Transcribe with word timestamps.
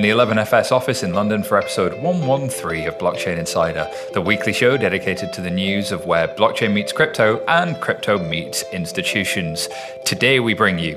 in 0.00 0.16
the 0.16 0.24
11FS 0.24 0.72
office 0.72 1.02
in 1.02 1.12
London 1.12 1.42
for 1.42 1.58
episode 1.58 1.92
113 2.02 2.88
of 2.88 2.96
Blockchain 2.96 3.36
Insider, 3.36 3.86
the 4.14 4.20
weekly 4.22 4.50
show 4.50 4.78
dedicated 4.78 5.30
to 5.34 5.42
the 5.42 5.50
news 5.50 5.92
of 5.92 6.06
where 6.06 6.26
blockchain 6.26 6.72
meets 6.72 6.90
crypto 6.90 7.44
and 7.48 7.78
crypto 7.82 8.18
meets 8.18 8.64
institutions. 8.72 9.68
Today 10.06 10.40
we 10.40 10.54
bring 10.54 10.78
you 10.78 10.96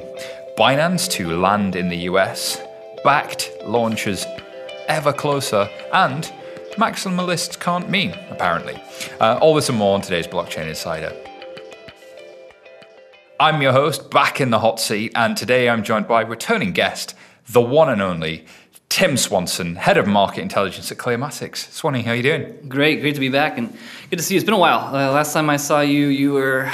Binance 0.58 1.12
to 1.12 1.36
land 1.36 1.76
in 1.76 1.90
the 1.90 1.98
US, 2.12 2.62
Bakkt 3.04 3.68
launches 3.68 4.26
ever 4.88 5.12
closer, 5.12 5.70
and 5.92 6.32
maximalists 6.76 7.60
can't 7.60 7.90
mean, 7.90 8.12
apparently. 8.30 8.82
Uh, 9.20 9.38
all 9.42 9.54
this 9.54 9.68
and 9.68 9.78
more 9.78 9.96
on 9.96 10.02
today's 10.02 10.28
Blockchain 10.28 10.70
Insider. 10.70 11.12
I'm 13.38 13.62
your 13.62 13.74
host, 13.74 14.10
back 14.12 14.40
in 14.40 14.49
the 14.49 14.60
hot 14.60 14.80
seat, 14.80 15.12
and 15.13 15.35
today 15.35 15.68
I'm 15.68 15.84
joined 15.84 16.08
by 16.08 16.22
returning 16.22 16.72
guest, 16.72 17.16
the 17.49 17.60
one 17.60 17.90
and 17.90 18.02
only 18.02 18.46
Tim 18.94 19.18
Swanson, 19.18 19.76
head 19.76 19.98
of 19.98 20.06
market 20.06 20.42
intelligence 20.42 20.92
at 20.92 21.00
Clearmatics. 21.00 21.72
Swanee, 21.72 22.04
how 22.04 22.12
are 22.12 22.16
you 22.16 22.22
doing? 22.22 22.56
Great, 22.70 23.02
great 23.02 23.16
to 23.16 23.20
be 23.20 23.28
back, 23.28 23.58
and 23.58 23.76
good 24.12 24.18
to 24.18 24.24
see 24.24 24.36
you. 24.36 24.38
It's 24.38 24.46
been 24.46 24.54
a 24.54 24.60
while. 24.60 24.96
Uh, 24.96 25.12
last 25.12 25.34
time 25.34 25.50
I 25.50 25.58
saw 25.58 25.82
you, 25.82 26.10
you 26.10 26.32
were 26.32 26.72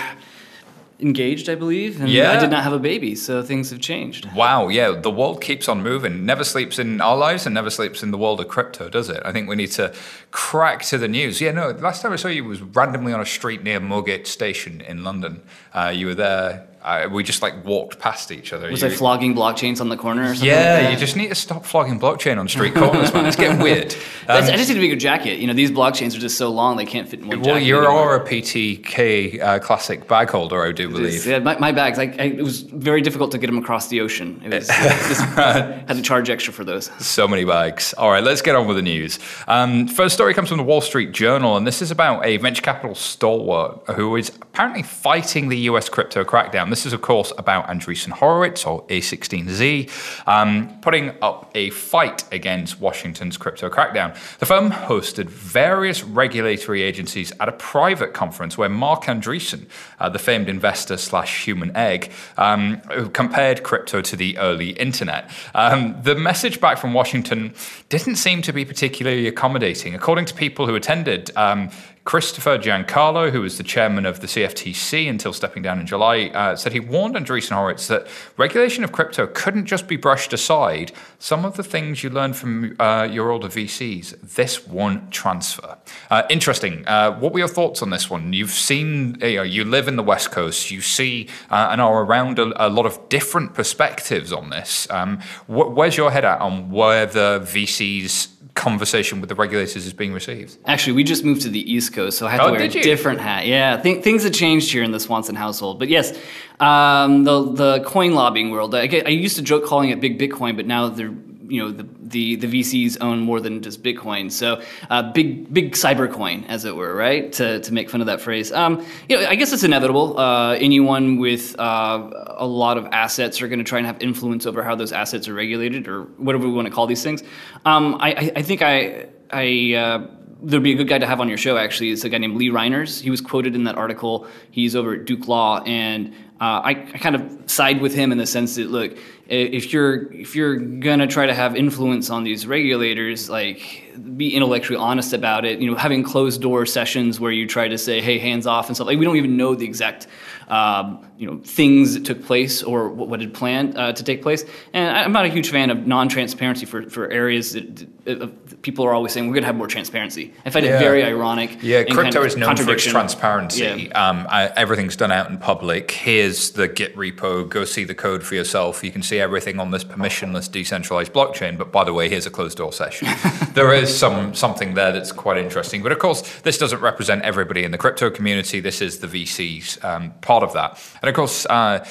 engaged, 1.00 1.48
I 1.48 1.56
believe, 1.56 2.02
and 2.02 2.10
Yeah. 2.10 2.34
I 2.34 2.38
did 2.42 2.50
not 2.50 2.64
have 2.64 2.74
a 2.74 2.78
baby, 2.78 3.16
so 3.16 3.42
things 3.42 3.70
have 3.70 3.80
changed. 3.80 4.28
Wow, 4.36 4.68
yeah, 4.68 4.92
the 5.00 5.10
world 5.10 5.40
keeps 5.40 5.70
on 5.70 5.82
moving. 5.82 6.26
Never 6.26 6.44
sleeps 6.44 6.78
in 6.78 7.00
our 7.00 7.16
lives 7.16 7.46
and 7.46 7.56
never 7.56 7.70
sleeps 7.70 8.04
in 8.04 8.12
the 8.12 8.18
world 8.18 8.42
of 8.42 8.50
crypto, 8.50 8.90
does 8.90 9.08
it? 9.10 9.22
I 9.24 9.32
think 9.32 9.48
we 9.48 9.56
need 9.56 9.72
to 9.72 9.94
crack 10.32 10.82
to 10.88 10.98
the 10.98 11.08
news. 11.08 11.40
Yeah, 11.40 11.52
no, 11.54 11.70
last 11.70 12.02
time 12.02 12.12
I 12.12 12.18
saw 12.18 12.28
you 12.28 12.44
was 12.44 12.62
randomly 12.62 13.14
on 13.14 13.22
a 13.22 13.26
street 13.26 13.64
near 13.64 13.80
Moorgate 13.80 14.28
Station 14.28 14.82
in 14.82 15.06
London. 15.06 15.42
Uh, 15.74 15.94
you 15.96 16.08
were 16.08 16.16
there. 16.16 16.68
Uh, 16.82 17.10
we 17.12 17.24
just 17.24 17.42
like 17.42 17.66
walked 17.66 18.00
past 18.00 18.32
each 18.32 18.54
other. 18.54 18.72
Was 18.72 18.82
you, 18.82 18.88
I 18.88 18.92
flogging 18.92 19.36
blockchains 19.36 19.82
on 19.82 19.90
the 19.90 19.98
corner 19.98 20.24
or 20.24 20.28
something? 20.28 20.48
Yeah, 20.48 20.82
like 20.84 20.94
you 20.94 20.98
just 20.98 21.18
need 21.18 21.28
to 21.28 21.36
stop 21.36 21.66
flogging 21.66 22.00
blockchain 22.00 22.38
on 22.38 22.48
street 22.48 22.74
corners, 22.74 23.14
man. 23.14 23.26
It's 23.26 23.36
getting 23.36 23.60
weird. 23.64 23.94
Um, 24.28 24.44
I 24.44 24.56
just 24.56 24.70
need 24.70 24.78
a 24.78 24.80
bigger 24.80 24.96
jacket. 24.96 25.40
You 25.40 25.48
know, 25.48 25.54
these 25.54 25.72
blockchains 25.72 26.16
are 26.16 26.20
just 26.20 26.38
so 26.38 26.50
long 26.50 26.78
they 26.78 26.86
can't 26.86 27.10
fit 27.10 27.20
in 27.20 27.28
one 27.28 27.42
well, 27.42 27.56
jacket. 27.56 27.66
you 27.66 27.78
anymore. 27.78 28.14
are 28.14 28.16
a 28.24 28.26
PTK 28.26 29.42
uh, 29.42 29.60
classic 29.60 30.08
bag 30.08 30.30
holder, 30.30 30.64
I 30.64 30.72
do 30.72 30.88
believe. 30.88 31.26
Yeah, 31.26 31.40
my, 31.40 31.58
my 31.58 31.74
bags. 31.74 32.00
I, 32.00 32.04
I, 32.04 32.24
it 32.24 32.44
was 32.44 32.62
very 32.62 33.02
difficult 33.02 33.32
to 33.32 33.38
get 33.38 33.48
them 33.48 33.58
across 33.58 33.90
the 33.90 34.00
ocean. 34.00 34.42
It 34.46 34.54
was 34.54 34.68
just, 34.68 35.22
had 35.36 35.88
to 35.90 36.02
charge 36.02 36.30
extra 36.30 36.54
for 36.54 36.64
those. 36.64 36.86
So 37.00 37.28
many 37.28 37.44
bags. 37.44 37.94
All 37.98 38.10
right, 38.10 38.24
let's 38.24 38.42
get 38.42 38.56
on 38.56 38.68
with 38.68 38.78
the 38.78 38.84
news. 38.84 39.20
Um, 39.50 39.88
first 39.88 40.16
story 40.16 40.34
comes 40.34 40.48
from 40.48 40.58
the 40.58 40.64
Wall 40.64 40.82
Street 40.82 41.12
Journal, 41.12 41.58
and 41.58 41.68
this 41.68 41.82
is 41.82 41.92
about 41.92 42.26
a 42.26 42.38
venture 42.38 42.62
capital 42.62 42.96
stalwart 42.96 43.82
who 43.96 44.16
is 44.16 44.30
apparently 44.30 44.84
fighting 44.84 45.50
the 45.50 45.58
US 45.58 45.90
crypto 45.90 46.24
crackdown. 46.24 46.69
This 46.70 46.86
is, 46.86 46.94
of 46.94 47.02
course, 47.02 47.34
about 47.38 47.68
Andreessen 47.68 48.12
Horowitz, 48.12 48.66
or 48.66 48.84
A16Z, 48.88 50.28
um, 50.28 50.80
putting 50.82 51.12
up 51.22 51.52
a 51.56 51.70
fight 51.72 52.24
against 52.32 52.80
Washington's 52.80 53.38
crypto 53.38 53.70
crackdown. 53.70 54.14
The 54.40 54.46
firm 54.46 54.72
hosted 54.72 55.26
various 55.26 56.04
regulatory 56.04 56.82
agencies 56.82 57.32
at 57.40 57.50
a 57.50 57.54
private 57.54 58.14
conference 58.14 58.58
where 58.58 58.70
Marc 58.70 59.04
Andreessen, 59.04 59.68
uh, 60.00 60.10
the 60.10 60.20
famed 60.20 60.50
investor 60.50 60.98
slash 60.98 61.46
human 61.46 61.76
egg, 61.76 62.12
um, 62.38 62.82
compared 63.14 63.64
crypto 63.64 64.02
to 64.02 64.16
the 64.16 64.38
early 64.38 64.72
internet. 64.72 65.30
Um, 65.54 65.96
the 66.04 66.16
message 66.16 66.62
back 66.62 66.78
from 66.78 66.94
Washington 66.94 67.54
didn't 67.90 68.16
seem 68.16 68.42
to 68.44 68.54
be 68.54 68.66
particularly 68.66 69.28
accommodating. 69.28 69.96
According 69.96 70.26
to 70.26 70.34
people 70.34 70.68
who 70.68 70.76
attended, 70.76 71.32
um, 71.36 71.70
Christopher 72.10 72.58
Giancarlo, 72.58 73.32
who 73.32 73.42
was 73.42 73.60
the 73.60 73.64
chairman 73.64 74.08
of 74.08 74.20
the 74.20 74.26
CFTC 74.26 75.08
until 75.08 75.32
stepping 75.32 75.62
down 75.62 75.80
in 75.80 75.86
July, 75.86 76.32
uh, 76.34 76.56
said 76.56 76.74
he 76.74 76.80
warned 76.80 77.14
Andreessen 77.14 77.52
Horowitz 77.52 77.86
that 77.86 78.08
regulation 78.36 78.84
of 78.84 78.92
crypto 78.92 79.28
couldn't 79.28 79.68
just 79.68 79.88
be 79.88 79.96
brushed 79.96 80.34
aside. 80.34 80.92
Some 81.20 81.46
of 81.46 81.56
the 81.56 81.62
things 81.62 82.04
you 82.04 82.10
learned 82.10 82.36
from 82.36 82.76
uh, 82.80 83.08
your 83.12 83.30
older 83.30 83.48
VCs, 83.48 84.34
this 84.34 84.66
won't 84.66 85.12
transfer. 85.12 85.78
Uh, 86.10 86.24
interesting. 86.32 86.84
Uh, 86.88 87.16
what 87.20 87.32
were 87.32 87.38
your 87.38 87.48
thoughts 87.48 87.84
on 87.84 87.92
this 87.92 88.10
one? 88.10 88.34
You've 88.34 88.50
seen, 88.50 89.20
you, 89.22 89.36
know, 89.36 89.44
you 89.44 89.64
live 89.64 89.88
in 89.88 89.96
the 89.96 90.02
West 90.02 90.32
Coast, 90.32 90.72
you 90.72 90.82
see 90.82 91.28
uh, 91.52 91.68
and 91.70 91.80
are 91.80 92.02
around 92.04 92.40
a, 92.40 92.66
a 92.66 92.70
lot 92.70 92.88
of 92.88 93.08
different 93.10 93.54
perspectives 93.54 94.34
on 94.34 94.50
this. 94.50 94.90
Um, 94.90 95.20
wh- 95.46 95.78
where's 95.78 95.96
your 95.96 96.10
head 96.10 96.26
at 96.26 96.42
on 96.42 96.72
where 96.72 97.06
the 97.06 97.40
VCs 97.44 98.30
conversation 98.60 99.20
with 99.22 99.30
the 99.30 99.36
regulators 99.36 99.86
is 99.86 99.94
being 99.94 100.14
received? 100.14 100.58
Actually, 100.66 100.94
we 100.94 101.04
just 101.04 101.24
moved 101.24 101.42
to 101.42 101.50
the 101.50 101.64
East 101.74 101.94
Coast, 101.94 102.18
so 102.18 102.28
I 102.28 102.32
had 102.32 102.42
Oh, 102.42 102.48
to 102.48 102.52
wear 102.52 102.62
a 102.62 102.68
different 102.68 103.20
hat. 103.22 103.48
Yeah, 103.48 103.78
th- 103.78 104.04
things 104.04 104.24
have 104.24 104.34
changed 104.34 104.72
here 104.72 104.84
in 104.84 104.92
the 104.92 105.00
Swanson 105.00 105.36
household. 105.36 105.80
But 105.80 105.88
yes, 105.88 106.14
um, 106.60 107.24
the 107.24 107.52
the 107.54 107.80
coin 107.86 108.14
lobbying 108.14 108.52
world. 108.52 108.76
I, 108.76 108.88
I 109.06 109.10
used 109.10 109.38
to 109.38 109.42
joke 109.42 109.66
calling 109.66 109.90
it 109.90 110.00
big 110.00 110.20
Bitcoin, 110.20 110.56
but 110.56 110.66
now 110.68 110.90
they're 110.90 111.14
you 111.50 111.62
know 111.62 111.72
the 111.72 111.88
the, 112.02 112.36
the 112.36 112.62
VCs 112.62 112.98
own 113.02 113.20
more 113.20 113.40
than 113.40 113.62
just 113.62 113.84
Bitcoin. 113.84 114.32
So 114.32 114.62
uh, 114.90 115.12
big 115.12 115.54
big 115.54 115.74
cyber 115.74 116.12
coin, 116.12 116.46
as 116.46 116.66
it 116.66 116.76
were, 116.76 116.94
right? 116.94 117.32
To 117.34 117.60
to 117.60 117.74
make 117.74 117.90
fun 117.90 118.02
of 118.02 118.08
that 118.08 118.22
phrase. 118.22 118.52
Um, 118.52 118.86
you 119.08 119.18
know, 119.18 119.28
I 119.28 119.36
guess 119.36 119.52
it's 119.52 119.64
inevitable. 119.64 120.20
Uh, 120.20 120.54
anyone 120.56 121.18
with 121.18 121.60
uh, 121.60 122.10
a 122.38 122.46
lot 122.46 122.78
of 122.78 122.88
assets 122.92 123.42
are 123.42 123.48
going 123.48 123.60
to 123.60 123.66
try 123.66 123.80
and 123.80 123.88
have 123.88 124.02
influence 124.02 124.46
over 124.46 124.64
how 124.64 124.76
those 124.76 124.92
assets 124.92 125.28
are 125.28 125.34
regulated, 125.34 125.88
or 125.88 126.04
whatever 126.18 126.48
we 126.48 126.54
want 126.54 126.68
to 126.68 126.74
call 126.74 126.88
these 126.88 127.04
things. 127.04 127.24
Um, 127.66 127.98
I, 128.00 128.32
I, 128.36 128.42
think 128.42 128.62
I 128.62 129.08
I. 129.32 129.74
Uh, 129.76 130.08
there'd 130.42 130.64
be 130.64 130.72
a 130.72 130.76
good 130.76 130.88
guy 130.88 130.98
to 130.98 131.06
have 131.06 131.20
on 131.20 131.28
your 131.28 131.38
show 131.38 131.58
actually 131.58 131.92
it's 131.92 132.06
a 132.06 132.10
guy 132.10 132.18
named 132.18 132.38
lee 132.38 132.50
reiners 132.50 133.02
he 133.02 133.10
was 133.10 133.20
quoted 133.20 133.56
in 133.56 133.66
that 133.66 133.76
article 133.78 134.26
he's 134.52 134.74
over 134.74 134.94
at 134.94 135.04
duke 135.04 135.28
law 135.28 135.62
and 135.64 136.14
uh, 136.42 136.62
I, 136.64 136.70
I 136.70 136.98
kind 136.98 137.16
of 137.16 137.52
side 137.52 137.82
with 137.82 137.94
him 137.94 138.12
in 138.14 138.18
the 138.18 138.26
sense 138.26 138.56
that 138.56 138.70
look 138.70 138.98
if 139.28 139.74
you're 139.74 140.12
if 140.14 140.36
you're 140.36 140.56
gonna 140.56 141.06
try 141.06 141.26
to 141.26 141.34
have 141.34 141.56
influence 141.56 142.10
on 142.10 142.24
these 142.24 142.48
regulators 142.48 143.30
like 143.30 143.94
be 144.16 144.34
intellectually 144.34 144.78
honest 144.78 145.14
about 145.14 145.44
it. 145.46 145.60
You 145.60 145.70
know 145.70 145.76
having 145.78 146.02
closed 146.02 146.42
door 146.42 146.66
sessions 146.66 147.20
where 147.20 147.32
you 147.32 147.46
try 147.46 147.68
to 147.68 147.78
say 147.78 148.02
hey 148.02 148.18
hands 148.18 148.48
off 148.48 148.68
and 148.68 148.76
stuff 148.76 148.88
like 148.88 148.98
we 148.98 149.06
don't 149.06 149.18
even 149.18 149.38
know 149.38 149.54
the 149.54 149.66
exact 149.66 150.08
um, 150.48 151.06
you 151.18 151.30
know 151.30 151.40
things 151.44 151.94
that 151.94 152.06
took 152.06 152.24
place 152.24 152.64
or 152.64 152.90
what, 152.90 153.10
what 153.10 153.20
had 153.20 153.34
planned 153.34 153.78
uh, 153.78 153.92
to 153.94 154.04
take 154.04 154.22
place. 154.22 154.46
And 154.74 154.98
i'm 154.98 155.12
not 155.12 155.26
a 155.26 155.30
huge 155.30 155.50
fan 155.52 155.70
of 155.70 155.86
non-transparency 155.86 156.66
for, 156.66 156.90
for 156.90 157.10
areas 157.12 157.54
that 157.54 157.88
uh, 158.08 158.28
people 158.62 158.86
are 158.86 158.94
always 158.94 159.14
saying 159.14 159.28
we're 159.28 159.34
going 159.34 159.44
to 159.44 159.48
have 159.48 159.56
more 159.56 159.68
transparency 159.68 160.34
i 160.46 160.50
find 160.50 160.66
Yeah. 160.66 160.76
it 160.76 160.80
very 160.80 161.04
ironic 161.04 161.58
Yeah, 161.62 161.80
and 161.80 161.88
kind 161.90 162.00
crypto 162.00 162.22
of 162.22 162.26
is 162.28 162.36
known 162.38 162.56
for 162.58 162.72
its 162.72 162.86
transparency. 162.86 163.64
Yeah. 163.64 164.10
Um, 164.10 164.28
I, 164.30 164.48
everything's 164.56 164.96
done 164.96 165.12
out 165.12 165.30
in 165.30 165.38
public. 165.38 165.92
Here's 165.92 166.52
the 166.52 166.68
Git 166.68 166.96
repo. 166.96 167.48
Go 167.48 167.66
see 167.66 167.84
the 167.84 167.96
code 167.96 168.24
for 168.24 168.36
yourself. 168.36 168.84
You 168.84 168.92
can 168.92 169.02
see 169.04 169.20
everything 169.20 169.60
on 169.60 169.72
this 169.72 169.84
permissionless, 169.84 170.52
decentralized 170.52 171.14
blockchain. 171.14 171.58
But 171.58 171.72
by 171.72 171.84
the 171.84 171.94
way, 171.94 172.10
here's 172.10 172.26
a 172.26 172.30
closed 172.30 172.58
door 172.58 172.72
session. 172.74 173.08
there 173.54 173.74
is 173.74 173.96
some 173.96 174.34
something 174.34 174.74
there 174.74 174.92
that's 174.92 175.12
quite 175.12 175.38
interesting. 175.38 175.82
But 175.84 175.92
of 175.92 176.00
course, 176.00 176.22
this 176.42 176.58
doesn't 176.58 176.82
represent 176.82 177.24
everybody 177.24 177.64
in 177.64 177.72
the 177.72 177.78
crypto 177.78 178.10
community. 178.10 178.60
This 178.60 178.82
is 178.82 179.00
the 179.00 179.08
VCs 179.08 179.84
um, 179.84 180.12
part 180.22 180.44
of 180.44 180.54
that. 180.54 180.80
And 181.02 181.10
of 181.10 181.16
course. 181.16 181.46
Uh, 181.46 181.86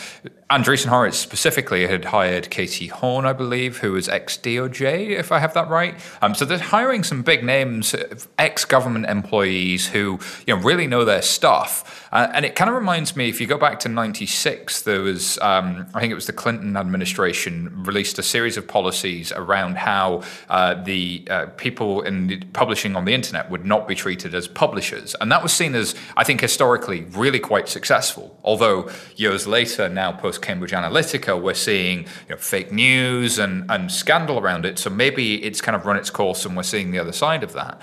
Andreessen 0.50 0.86
Horowitz 0.86 1.18
specifically 1.18 1.86
had 1.86 2.06
hired 2.06 2.48
Katie 2.48 2.86
Haun, 2.86 3.26
I 3.26 3.34
believe, 3.34 3.78
who 3.78 3.92
was 3.92 4.08
ex 4.08 4.38
DOJ, 4.38 5.10
if 5.10 5.30
I 5.30 5.40
have 5.40 5.52
that 5.52 5.68
right. 5.68 5.94
Um, 6.22 6.34
so 6.34 6.46
they're 6.46 6.58
hiring 6.58 7.04
some 7.04 7.20
big 7.20 7.44
names, 7.44 7.94
ex 8.38 8.64
government 8.64 9.04
employees 9.10 9.88
who 9.88 10.18
you 10.46 10.56
know 10.56 10.62
really 10.62 10.86
know 10.86 11.04
their 11.04 11.20
stuff. 11.20 12.08
Uh, 12.12 12.28
and 12.32 12.46
it 12.46 12.54
kind 12.54 12.70
of 12.70 12.74
reminds 12.74 13.14
me, 13.14 13.28
if 13.28 13.42
you 13.42 13.46
go 13.46 13.58
back 13.58 13.78
to 13.80 13.90
'96, 13.90 14.80
there 14.82 15.02
was, 15.02 15.38
um, 15.42 15.86
I 15.92 16.00
think 16.00 16.12
it 16.12 16.14
was 16.14 16.26
the 16.26 16.32
Clinton 16.32 16.78
administration 16.78 17.84
released 17.84 18.18
a 18.18 18.22
series 18.22 18.56
of 18.56 18.66
policies 18.66 19.30
around 19.32 19.76
how 19.76 20.22
uh, 20.48 20.82
the 20.82 21.26
uh, 21.28 21.46
people 21.58 22.00
in 22.00 22.28
the 22.28 22.38
publishing 22.54 22.96
on 22.96 23.04
the 23.04 23.12
internet 23.12 23.50
would 23.50 23.66
not 23.66 23.86
be 23.86 23.94
treated 23.94 24.34
as 24.34 24.48
publishers, 24.48 25.14
and 25.20 25.30
that 25.30 25.42
was 25.42 25.52
seen 25.52 25.74
as, 25.74 25.94
I 26.16 26.24
think, 26.24 26.40
historically 26.40 27.02
really 27.02 27.38
quite 27.38 27.68
successful. 27.68 28.38
Although 28.42 28.90
years 29.14 29.46
later, 29.46 29.90
now 29.90 30.12
post 30.12 30.37
Cambridge 30.38 30.72
Analytica, 30.72 31.40
we're 31.40 31.54
seeing 31.54 32.00
you 32.00 32.06
know, 32.30 32.36
fake 32.36 32.72
news 32.72 33.38
and, 33.38 33.70
and 33.70 33.90
scandal 33.90 34.38
around 34.38 34.64
it. 34.64 34.78
So 34.78 34.90
maybe 34.90 35.44
it's 35.44 35.60
kind 35.60 35.76
of 35.76 35.86
run 35.86 35.96
its 35.96 36.10
course, 36.10 36.44
and 36.44 36.56
we're 36.56 36.62
seeing 36.62 36.90
the 36.90 36.98
other 36.98 37.12
side 37.12 37.42
of 37.42 37.52
that. 37.52 37.80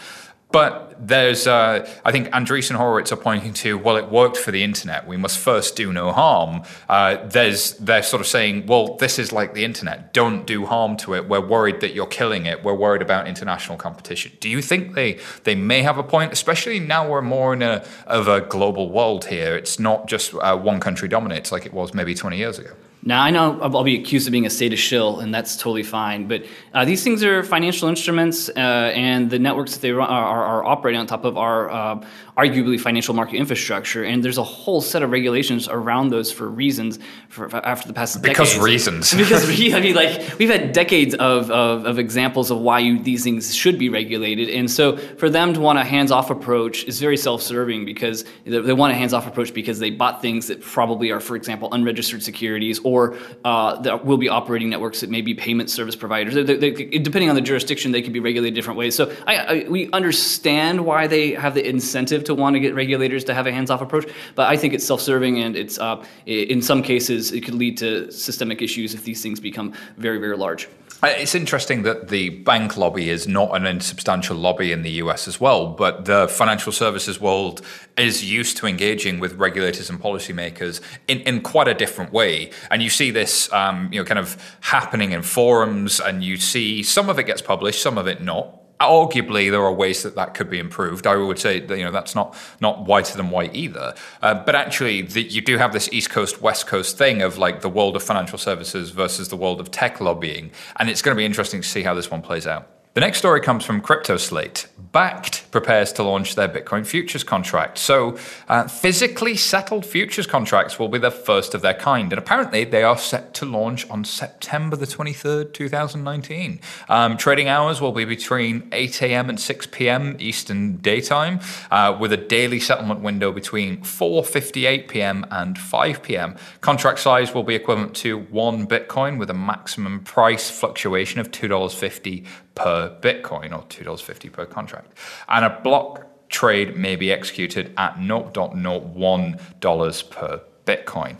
But 0.55 0.95
there's, 0.97 1.47
uh, 1.47 1.85
I 2.05 2.13
think 2.13 2.29
Andreessen 2.29 2.77
Horowitz 2.77 3.11
are 3.11 3.17
pointing 3.17 3.51
to, 3.55 3.77
well, 3.77 3.97
it 3.97 4.09
worked 4.09 4.37
for 4.37 4.51
the 4.51 4.63
internet. 4.63 5.05
We 5.05 5.17
must 5.17 5.37
first 5.37 5.75
do 5.75 5.91
no 5.91 6.13
harm. 6.13 6.63
Uh, 6.87 7.17
there's, 7.25 7.73
they're 7.73 8.01
sort 8.01 8.21
of 8.21 8.27
saying, 8.27 8.65
well, 8.65 8.95
this 8.95 9.19
is 9.19 9.33
like 9.33 9.53
the 9.53 9.65
internet. 9.65 10.13
Don't 10.13 10.47
do 10.47 10.65
harm 10.65 10.95
to 10.95 11.13
it. 11.13 11.27
We're 11.27 11.45
worried 11.45 11.81
that 11.81 11.93
you're 11.93 12.07
killing 12.07 12.45
it. 12.45 12.63
We're 12.63 12.73
worried 12.73 13.01
about 13.01 13.27
international 13.27 13.77
competition. 13.77 14.31
Do 14.39 14.47
you 14.47 14.61
think 14.61 14.93
they, 14.93 15.19
they 15.43 15.55
may 15.55 15.81
have 15.81 15.97
a 15.97 16.03
point, 16.03 16.31
especially 16.31 16.79
now 16.79 17.05
we're 17.05 17.21
more 17.21 17.51
in 17.51 17.61
a, 17.61 17.83
of 18.07 18.29
a 18.29 18.39
global 18.39 18.89
world 18.89 19.25
here? 19.25 19.57
It's 19.57 19.77
not 19.77 20.07
just 20.07 20.33
uh, 20.35 20.55
one 20.55 20.79
country 20.79 21.09
dominates 21.09 21.51
like 21.51 21.65
it 21.65 21.73
was 21.73 21.93
maybe 21.93 22.15
20 22.15 22.37
years 22.37 22.59
ago. 22.59 22.71
Now 23.07 23.21
I 23.21 23.29
know 23.29 23.59
I'll 23.61 23.83
be 23.83 23.99
accused 23.99 24.27
of 24.27 24.31
being 24.31 24.47
a 24.47 24.49
status 24.49 24.79
shill, 24.79 25.19
and 25.19 25.31
that's 25.31 25.55
totally 25.55 25.83
fine. 25.83 26.27
But 26.27 26.45
uh, 26.73 26.85
these 26.85 27.03
things 27.03 27.23
are 27.23 27.43
financial 27.43 27.87
instruments, 27.87 28.49
uh, 28.49 28.59
and 28.95 29.29
the 29.29 29.37
networks 29.37 29.73
that 29.73 29.81
they 29.81 29.91
are, 29.91 30.01
are, 30.01 30.43
are, 30.43 30.65
operating 30.65 30.99
on 30.99 31.05
top 31.05 31.23
of 31.23 31.37
are 31.37 31.69
uh, 31.69 32.05
arguably 32.37 32.79
financial 32.79 33.13
market 33.13 33.37
infrastructure. 33.37 34.03
And 34.03 34.23
there's 34.23 34.37
a 34.37 34.43
whole 34.43 34.81
set 34.81 35.03
of 35.03 35.11
regulations 35.11 35.67
around 35.67 36.09
those 36.09 36.31
for 36.31 36.49
reasons 36.49 36.99
for, 37.29 37.47
for 37.47 37.65
after 37.65 37.87
the 37.87 37.93
past 37.93 38.21
because 38.21 38.49
decades. 38.49 38.65
reasons. 38.65 39.13
because 39.15 39.49
I 39.49 39.79
mean, 39.79 39.95
like 39.95 40.37
we've 40.39 40.49
had 40.49 40.73
decades 40.73 41.13
of, 41.13 41.51
of, 41.51 41.85
of 41.85 41.99
examples 41.99 42.49
of 42.49 42.59
why 42.59 42.79
you, 42.79 42.99
these 42.99 43.23
things 43.23 43.55
should 43.55 43.77
be 43.77 43.89
regulated, 43.89 44.49
and 44.49 44.69
so 44.69 44.97
for 44.97 45.29
them 45.29 45.53
to 45.53 45.59
want 45.59 45.79
a 45.79 45.83
hands-off 45.83 46.29
approach 46.29 46.83
is 46.85 46.99
very 46.99 47.17
self-serving 47.17 47.85
because 47.85 48.25
they, 48.45 48.59
they 48.59 48.73
want 48.73 48.91
a 48.91 48.95
hands-off 48.95 49.27
approach 49.27 49.53
because 49.53 49.79
they 49.79 49.91
bought 49.91 50.21
things 50.21 50.47
that 50.47 50.61
probably 50.61 51.11
are, 51.11 51.19
for 51.19 51.35
example, 51.35 51.69
unregistered 51.71 52.23
securities 52.23 52.79
or 52.83 52.95
or 52.95 53.17
uh, 53.43 53.81
that 53.81 54.05
will 54.05 54.17
be 54.17 54.29
operating 54.29 54.69
networks 54.69 55.01
that 55.01 55.09
may 55.09 55.21
be 55.21 55.33
payment 55.33 55.69
service 55.69 55.95
providers. 55.95 56.33
They, 56.33 56.43
they, 56.43 56.71
depending 56.71 57.29
on 57.29 57.35
the 57.35 57.41
jurisdiction, 57.41 57.91
they 57.91 58.01
could 58.01 58.13
be 58.13 58.19
regulated 58.19 58.55
different 58.55 58.77
ways. 58.77 58.95
So 58.95 59.13
I, 59.27 59.35
I, 59.35 59.65
we 59.69 59.91
understand 59.91 60.85
why 60.85 61.07
they 61.07 61.31
have 61.31 61.53
the 61.53 61.67
incentive 61.67 62.23
to 62.25 62.35
want 62.35 62.55
to 62.55 62.59
get 62.59 62.75
regulators 62.75 63.23
to 63.25 63.33
have 63.33 63.47
a 63.47 63.51
hands-off 63.51 63.81
approach, 63.81 64.07
but 64.35 64.47
I 64.47 64.57
think 64.57 64.73
it's 64.73 64.85
self-serving 64.85 65.39
and 65.39 65.55
it's 65.55 65.79
uh, 65.79 66.03
in 66.25 66.61
some 66.61 66.81
cases 66.81 67.31
it 67.31 67.41
could 67.41 67.55
lead 67.55 67.77
to 67.77 68.11
systemic 68.11 68.61
issues 68.61 68.93
if 68.93 69.03
these 69.03 69.21
things 69.21 69.39
become 69.39 69.73
very, 69.97 70.17
very 70.17 70.37
large. 70.37 70.67
Uh, 71.03 71.07
it's 71.17 71.35
interesting 71.35 71.83
that 71.83 72.07
the 72.07 72.29
bank 72.29 72.77
lobby 72.77 73.09
is 73.09 73.27
not 73.27 73.55
an 73.55 73.65
insubstantial 73.65 74.35
lobby 74.35 74.71
in 74.71 74.81
the 74.81 74.91
US 74.91 75.27
as 75.27 75.39
well, 75.39 75.67
but 75.67 76.05
the 76.05 76.27
financial 76.27 76.71
services 76.71 77.19
world 77.19 77.61
is 77.97 78.23
used 78.23 78.57
to 78.57 78.65
engaging 78.65 79.19
with 79.19 79.33
regulators 79.33 79.89
and 79.89 80.01
policymakers 80.01 80.81
in, 81.07 81.19
in 81.21 81.41
quite 81.41 81.67
a 81.67 81.73
different 81.73 82.11
way. 82.11 82.49
And 82.71 82.81
you 82.81 82.89
see 82.89 83.11
this, 83.11 83.51
um, 83.53 83.89
you 83.91 83.99
know, 83.99 84.05
kind 84.05 84.19
of 84.19 84.37
happening 84.61 85.11
in 85.11 85.21
forums, 85.21 85.99
and 85.99 86.23
you 86.23 86.37
see 86.37 86.81
some 86.81 87.09
of 87.09 87.19
it 87.19 87.25
gets 87.25 87.41
published, 87.41 87.81
some 87.81 87.97
of 87.97 88.07
it 88.07 88.21
not 88.21 88.64
arguably 88.79 89.49
there 89.49 89.63
are 89.63 89.73
ways 89.73 90.03
that 90.03 90.15
that 90.15 90.33
could 90.33 90.49
be 90.49 90.59
improved. 90.59 91.07
I 91.07 91.15
would 91.15 91.39
say 91.39 91.59
that 91.59 91.77
you 91.77 91.83
know 91.83 91.91
that's 91.91 92.15
not 92.15 92.35
not 92.59 92.85
whiter 92.85 93.15
than 93.17 93.29
white 93.29 93.55
either. 93.55 93.95
Uh, 94.21 94.33
but 94.33 94.55
actually, 94.55 95.01
the, 95.01 95.23
you 95.23 95.41
do 95.41 95.57
have 95.57 95.73
this 95.73 95.89
East 95.91 96.09
Coast 96.09 96.41
West 96.41 96.67
Coast 96.67 96.97
thing 96.97 97.21
of 97.21 97.37
like 97.37 97.61
the 97.61 97.69
world 97.69 97.95
of 97.95 98.03
financial 98.03 98.37
services 98.37 98.89
versus 98.91 99.29
the 99.29 99.37
world 99.37 99.59
of 99.59 99.71
tech 99.71 100.01
lobbying, 100.01 100.51
and 100.77 100.89
it's 100.89 101.01
going 101.01 101.15
to 101.15 101.19
be 101.19 101.25
interesting 101.25 101.61
to 101.61 101.67
see 101.67 101.83
how 101.83 101.93
this 101.93 102.11
one 102.11 102.21
plays 102.21 102.47
out. 102.47 102.74
The 102.95 103.01
next 103.01 103.17
story 103.17 103.41
comes 103.41 103.65
from 103.65 103.81
CryptoSlate. 103.81 104.67
Bakkt 104.93 105.51
prepares 105.51 105.91
to 105.91 106.03
launch 106.03 106.35
their 106.35 106.47
Bitcoin 106.47 106.87
futures 106.87 107.25
contract. 107.25 107.77
So, 107.77 108.17
uh, 108.47 108.69
physically 108.69 109.35
settled 109.35 109.85
futures 109.85 110.25
contracts 110.25 110.79
will 110.79 110.87
be 110.87 110.97
the 110.97 111.11
first 111.11 111.53
of 111.53 111.61
their 111.61 111.73
kind. 111.73 112.13
And 112.13 112.17
apparently, 112.17 112.63
they 112.63 112.83
are 112.83 112.97
set 112.97 113.33
to 113.33 113.45
launch 113.45 113.85
on 113.89 114.05
September 114.05 114.77
the 114.77 114.85
23rd, 114.85 115.53
2019. 115.53 116.61
Um, 116.87 117.17
trading 117.17 117.49
hours 117.49 117.81
will 117.81 117.91
be 117.91 118.05
between 118.05 118.69
8 118.71 119.01
a.m. 119.01 119.29
and 119.29 119.37
6 119.37 119.67
p.m. 119.67 120.15
Eastern 120.17 120.77
Daytime, 120.77 121.41
uh, 121.71 121.97
with 121.99 122.13
a 122.13 122.17
daily 122.17 122.61
settlement 122.61 123.01
window 123.01 123.33
between 123.33 123.81
4.58 123.81 124.87
p.m. 124.87 125.25
and 125.31 125.59
5 125.59 126.01
p.m. 126.01 126.37
Contract 126.61 126.99
size 126.99 127.33
will 127.33 127.43
be 127.43 127.55
equivalent 127.55 127.93
to 127.97 128.19
one 128.19 128.65
Bitcoin 128.65 129.19
with 129.19 129.29
a 129.29 129.33
maximum 129.33 129.99
price 129.99 130.49
fluctuation 130.49 131.19
of 131.19 131.29
$2.50 131.31 132.25
per 132.55 132.97
Bitcoin 133.01 133.51
or 133.51 133.61
$2.50 133.63 134.31
per 134.31 134.45
contract. 134.45 134.93
And 135.27 135.43
a 135.45 135.59
block 135.61 136.07
trade 136.29 136.75
may 136.75 136.95
be 136.95 137.11
executed 137.11 137.71
at 137.77 137.97
$0.01 137.97 140.09
per 140.09 140.41
Bitcoin. 140.65 141.17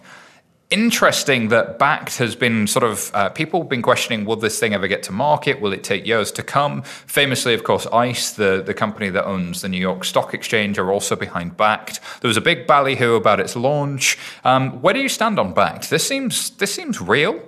Interesting 0.71 1.49
that 1.49 1.77
Bakkt 1.77 2.17
has 2.17 2.35
been 2.35 2.65
sort 2.65 2.83
of, 2.83 3.11
uh, 3.13 3.29
people 3.29 3.61
have 3.61 3.69
been 3.69 3.83
questioning 3.83 4.25
will 4.25 4.35
this 4.35 4.59
thing 4.59 4.73
ever 4.73 4.87
get 4.87 5.03
to 5.03 5.11
market? 5.11 5.61
Will 5.61 5.71
it 5.71 5.83
take 5.83 6.07
years 6.07 6.31
to 6.33 6.41
come? 6.41 6.81
Famously, 6.81 7.53
of 7.53 7.63
course, 7.63 7.85
ICE, 7.93 8.31
the, 8.31 8.63
the 8.65 8.73
company 8.73 9.11
that 9.11 9.25
owns 9.25 9.61
the 9.61 9.69
New 9.69 9.79
York 9.79 10.03
Stock 10.03 10.33
Exchange, 10.33 10.79
are 10.79 10.91
also 10.91 11.15
behind 11.15 11.55
Bakkt. 11.55 11.99
There 12.21 12.27
was 12.27 12.35
a 12.35 12.41
big 12.41 12.65
ballyhoo 12.65 13.13
about 13.15 13.39
its 13.39 13.55
launch. 13.55 14.17
Um, 14.43 14.81
where 14.81 14.95
do 14.95 14.99
you 14.99 15.07
stand 15.07 15.37
on 15.37 15.53
Bakkt? 15.53 15.89
This 15.89 16.05
seems, 16.05 16.49
this 16.57 16.73
seems 16.73 16.99
real. 16.99 17.39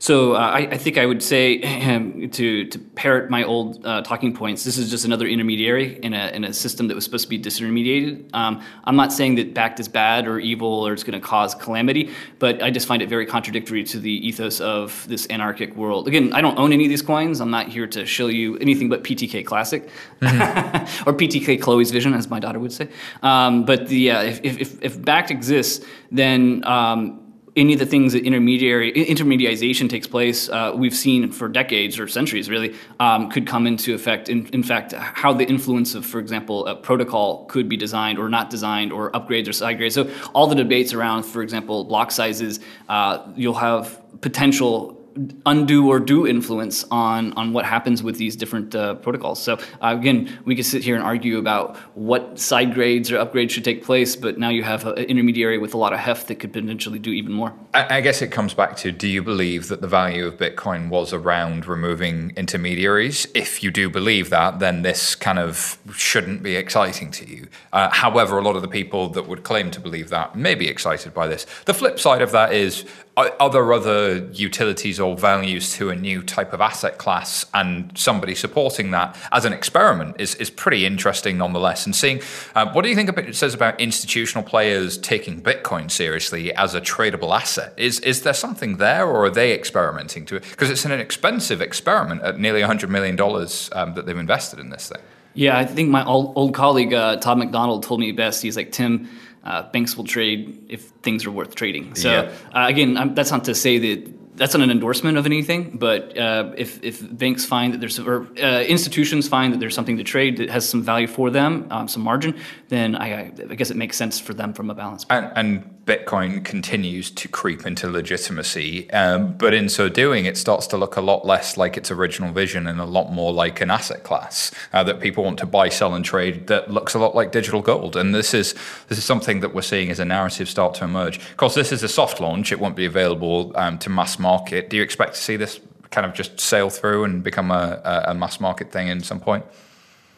So 0.00 0.32
uh, 0.32 0.38
I, 0.38 0.58
I, 0.60 0.78
think 0.78 0.96
I 0.96 1.04
would 1.04 1.22
say 1.22 1.58
to 2.32 2.64
to 2.64 2.78
parrot 2.78 3.28
my 3.28 3.44
old 3.44 3.84
uh, 3.84 4.00
talking 4.00 4.34
points. 4.34 4.64
This 4.64 4.78
is 4.78 4.90
just 4.90 5.04
another 5.04 5.26
intermediary 5.26 5.98
in 6.02 6.14
a 6.14 6.28
in 6.28 6.42
a 6.42 6.54
system 6.54 6.88
that 6.88 6.94
was 6.94 7.04
supposed 7.04 7.24
to 7.24 7.28
be 7.28 7.38
disintermediated. 7.38 8.34
Um, 8.34 8.62
I'm 8.84 8.96
not 8.96 9.12
saying 9.12 9.34
that 9.34 9.54
Bakkt 9.54 9.78
is 9.78 9.88
bad 9.88 10.26
or 10.26 10.38
evil 10.38 10.86
or 10.86 10.94
it's 10.94 11.02
going 11.02 11.20
to 11.20 11.24
cause 11.24 11.54
calamity, 11.54 12.10
but 12.38 12.62
I 12.62 12.70
just 12.70 12.88
find 12.88 13.02
it 13.02 13.10
very 13.10 13.26
contradictory 13.26 13.84
to 13.84 14.00
the 14.00 14.26
ethos 14.26 14.58
of 14.60 15.06
this 15.06 15.26
anarchic 15.28 15.76
world. 15.76 16.08
Again, 16.08 16.32
I 16.32 16.40
don't 16.40 16.58
own 16.58 16.72
any 16.72 16.84
of 16.84 16.88
these 16.88 17.02
coins. 17.02 17.42
I'm 17.42 17.50
not 17.50 17.68
here 17.68 17.86
to 17.88 18.06
show 18.06 18.28
you 18.28 18.56
anything 18.56 18.88
but 18.88 19.04
PTK 19.04 19.44
Classic 19.44 19.86
mm-hmm. 20.22 21.08
or 21.08 21.12
PTK 21.12 21.60
Chloe's 21.60 21.90
Vision, 21.90 22.14
as 22.14 22.30
my 22.30 22.40
daughter 22.40 22.58
would 22.58 22.72
say. 22.72 22.88
Um, 23.22 23.66
but 23.66 23.88
the 23.88 24.12
uh, 24.12 24.22
if, 24.22 24.40
if 24.42 24.82
if 24.82 24.98
Bakkt 24.98 25.30
exists, 25.30 25.84
then 26.10 26.64
um, 26.64 27.29
any 27.60 27.74
of 27.74 27.78
the 27.78 27.86
things 27.86 28.14
that 28.14 28.24
intermediary 28.24 28.90
intermediation 28.90 29.86
takes 29.86 30.06
place, 30.06 30.48
uh, 30.48 30.72
we've 30.74 30.94
seen 30.94 31.30
for 31.30 31.46
decades 31.48 31.98
or 31.98 32.08
centuries 32.08 32.48
really, 32.48 32.74
um, 32.98 33.30
could 33.30 33.46
come 33.46 33.66
into 33.66 33.94
effect. 33.94 34.30
In, 34.30 34.46
in, 34.46 34.62
fact, 34.62 34.92
how 34.92 35.34
the 35.34 35.44
influence 35.44 35.94
of, 35.94 36.06
for 36.06 36.18
example, 36.18 36.66
a 36.66 36.74
protocol 36.74 37.44
could 37.46 37.68
be 37.68 37.76
designed 37.76 38.18
or 38.18 38.30
not 38.30 38.48
designed, 38.48 38.92
or 38.92 39.10
upgrades 39.12 39.48
or 39.48 39.52
side 39.52 39.76
grades. 39.76 39.94
So 39.94 40.10
all 40.34 40.46
the 40.46 40.54
debates 40.54 40.94
around, 40.94 41.24
for 41.24 41.42
example, 41.42 41.84
block 41.84 42.10
sizes, 42.10 42.60
uh, 42.88 43.30
you'll 43.36 43.54
have 43.54 44.00
potential 44.22 44.99
undue 45.46 45.88
or 45.88 46.00
do 46.00 46.26
influence 46.26 46.84
on 46.90 47.32
on 47.34 47.52
what 47.52 47.64
happens 47.64 48.02
with 48.02 48.16
these 48.16 48.36
different 48.36 48.74
uh, 48.74 48.94
protocols. 48.96 49.42
So 49.42 49.54
uh, 49.54 49.96
again, 49.98 50.38
we 50.44 50.54
could 50.56 50.66
sit 50.66 50.82
here 50.82 50.94
and 50.94 51.04
argue 51.04 51.38
about 51.38 51.76
what 51.96 52.38
side 52.38 52.74
grades 52.74 53.10
or 53.10 53.24
upgrades 53.24 53.50
should 53.50 53.64
take 53.64 53.84
place, 53.84 54.16
but 54.16 54.38
now 54.38 54.48
you 54.48 54.62
have 54.62 54.86
an 54.86 54.98
intermediary 54.98 55.58
with 55.58 55.74
a 55.74 55.78
lot 55.78 55.92
of 55.92 55.98
heft 55.98 56.28
that 56.28 56.36
could 56.36 56.52
potentially 56.52 56.98
do 56.98 57.10
even 57.10 57.32
more. 57.32 57.52
I, 57.74 57.96
I 57.96 58.00
guess 58.00 58.22
it 58.22 58.28
comes 58.28 58.54
back 58.54 58.76
to: 58.78 58.92
Do 58.92 59.08
you 59.08 59.22
believe 59.22 59.68
that 59.68 59.80
the 59.80 59.88
value 59.88 60.26
of 60.26 60.36
Bitcoin 60.36 60.88
was 60.88 61.12
around 61.12 61.66
removing 61.66 62.32
intermediaries? 62.36 63.26
If 63.34 63.62
you 63.62 63.70
do 63.70 63.88
believe 63.90 64.30
that, 64.30 64.58
then 64.58 64.82
this 64.82 65.14
kind 65.14 65.38
of 65.38 65.78
shouldn't 65.92 66.42
be 66.42 66.56
exciting 66.56 67.10
to 67.12 67.28
you. 67.28 67.48
Uh, 67.72 67.90
however, 67.90 68.38
a 68.38 68.42
lot 68.42 68.56
of 68.56 68.62
the 68.62 68.68
people 68.68 69.08
that 69.10 69.28
would 69.28 69.42
claim 69.42 69.70
to 69.70 69.80
believe 69.80 70.08
that 70.10 70.36
may 70.36 70.54
be 70.54 70.68
excited 70.68 71.12
by 71.14 71.26
this. 71.26 71.46
The 71.66 71.74
flip 71.74 71.98
side 71.98 72.22
of 72.22 72.32
that 72.32 72.52
is 72.52 72.84
are 73.28 73.50
there 73.50 73.72
other 73.72 74.28
utilities 74.32 75.00
or 75.00 75.16
values 75.16 75.74
to 75.74 75.90
a 75.90 75.96
new 75.96 76.22
type 76.22 76.52
of 76.52 76.60
asset 76.60 76.98
class 76.98 77.46
and 77.52 77.96
somebody 77.96 78.34
supporting 78.34 78.90
that 78.92 79.16
as 79.32 79.44
an 79.44 79.52
experiment 79.52 80.16
is, 80.20 80.34
is 80.36 80.50
pretty 80.50 80.86
interesting 80.86 81.38
nonetheless. 81.38 81.86
And 81.86 81.94
seeing 81.94 82.20
uh, 82.54 82.70
what 82.72 82.82
do 82.82 82.88
you 82.88 82.94
think 82.94 83.08
it 83.16 83.36
says 83.36 83.54
about 83.54 83.80
institutional 83.80 84.44
players 84.44 84.98
taking 84.98 85.42
bitcoin 85.42 85.90
seriously 85.90 86.52
as 86.54 86.74
a 86.74 86.80
tradable 86.80 87.34
asset. 87.34 87.74
Is, 87.76 88.00
is 88.00 88.22
there 88.22 88.34
something 88.34 88.76
there 88.76 89.06
or 89.06 89.24
are 89.24 89.30
they 89.30 89.52
experimenting 89.52 90.24
to 90.26 90.36
it? 90.36 90.44
Because 90.50 90.70
it's 90.70 90.84
an 90.84 90.92
expensive 90.92 91.60
experiment 91.60 92.22
at 92.22 92.38
nearly 92.38 92.60
$100 92.60 92.88
million 92.88 93.20
um, 93.20 93.94
that 93.94 94.06
they've 94.06 94.16
invested 94.16 94.58
in 94.58 94.70
this 94.70 94.88
thing. 94.88 95.02
Yeah 95.34 95.56
i 95.56 95.64
think 95.64 95.90
my 95.90 96.04
old, 96.04 96.32
old 96.36 96.54
colleague 96.54 96.92
uh, 96.92 97.16
todd 97.16 97.38
mcdonald 97.38 97.84
told 97.84 98.00
me 98.00 98.10
best. 98.12 98.42
He's 98.42 98.56
like 98.56 98.72
tim 98.72 99.08
uh, 99.44 99.70
banks 99.70 99.96
will 99.96 100.04
trade 100.04 100.66
if 100.68 100.82
things 101.02 101.26
are 101.26 101.30
worth 101.30 101.54
trading. 101.54 101.94
So 101.94 102.10
yeah. 102.10 102.32
uh, 102.54 102.66
again, 102.68 102.96
I'm, 102.96 103.14
that's 103.14 103.30
not 103.30 103.44
to 103.44 103.54
say 103.54 103.78
that 103.78 104.20
that's 104.40 104.54
not 104.54 104.62
an 104.62 104.70
endorsement 104.70 105.18
of 105.18 105.26
anything, 105.26 105.76
but 105.76 106.16
uh, 106.16 106.52
if, 106.56 106.82
if 106.82 107.06
banks 107.16 107.44
find 107.44 107.74
that 107.74 107.78
there's 107.80 107.98
or 107.98 108.26
uh, 108.42 108.62
institutions 108.62 109.28
find 109.28 109.52
that 109.52 109.60
there's 109.60 109.74
something 109.74 109.98
to 109.98 110.04
trade 110.04 110.38
that 110.38 110.48
has 110.48 110.66
some 110.66 110.82
value 110.82 111.06
for 111.06 111.28
them, 111.28 111.66
um, 111.70 111.88
some 111.88 112.02
margin, 112.02 112.38
then 112.68 112.96
I, 112.96 113.26
I, 113.26 113.54
guess 113.54 113.70
it 113.70 113.76
makes 113.76 113.98
sense 113.98 114.18
for 114.18 114.32
them 114.32 114.54
from 114.54 114.70
a 114.70 114.74
balance. 114.74 115.04
And, 115.10 115.32
and, 115.36 115.69
Bitcoin 115.84 116.44
continues 116.44 117.10
to 117.10 117.26
creep 117.26 117.66
into 117.66 117.88
legitimacy, 117.88 118.90
um, 118.90 119.36
but 119.36 119.54
in 119.54 119.68
so 119.68 119.88
doing, 119.88 120.24
it 120.24 120.36
starts 120.36 120.66
to 120.68 120.76
look 120.76 120.96
a 120.96 121.00
lot 121.00 121.26
less 121.26 121.56
like 121.56 121.76
its 121.76 121.90
original 121.90 122.32
vision 122.32 122.66
and 122.66 122.80
a 122.80 122.84
lot 122.84 123.12
more 123.12 123.32
like 123.32 123.60
an 123.60 123.70
asset 123.70 124.04
class 124.04 124.52
uh, 124.72 124.84
that 124.84 125.00
people 125.00 125.24
want 125.24 125.38
to 125.38 125.46
buy, 125.46 125.68
sell, 125.68 125.94
and 125.94 126.04
trade. 126.04 126.46
That 126.48 126.70
looks 126.70 126.94
a 126.94 126.98
lot 126.98 127.14
like 127.14 127.32
digital 127.32 127.62
gold, 127.62 127.96
and 127.96 128.14
this 128.14 128.34
is 128.34 128.54
this 128.88 128.98
is 128.98 129.04
something 129.04 129.40
that 129.40 129.54
we're 129.54 129.62
seeing 129.62 129.90
as 129.90 129.98
a 129.98 130.04
narrative 130.04 130.48
start 130.48 130.74
to 130.74 130.84
emerge. 130.84 131.16
Of 131.18 131.36
course, 131.36 131.54
this 131.54 131.72
is 131.72 131.82
a 131.82 131.88
soft 131.88 132.20
launch; 132.20 132.52
it 132.52 132.60
won't 132.60 132.76
be 132.76 132.84
available 132.84 133.52
um, 133.56 133.78
to 133.78 133.90
mass 133.90 134.18
market. 134.18 134.70
Do 134.70 134.76
you 134.76 134.82
expect 134.82 135.14
to 135.14 135.20
see 135.20 135.36
this 135.36 135.60
kind 135.90 136.06
of 136.06 136.14
just 136.14 136.38
sail 136.38 136.70
through 136.70 137.04
and 137.04 137.22
become 137.22 137.50
a, 137.50 138.04
a 138.06 138.14
mass 138.14 138.38
market 138.38 138.70
thing 138.70 138.90
at 138.90 139.02
some 139.04 139.18
point? 139.18 139.44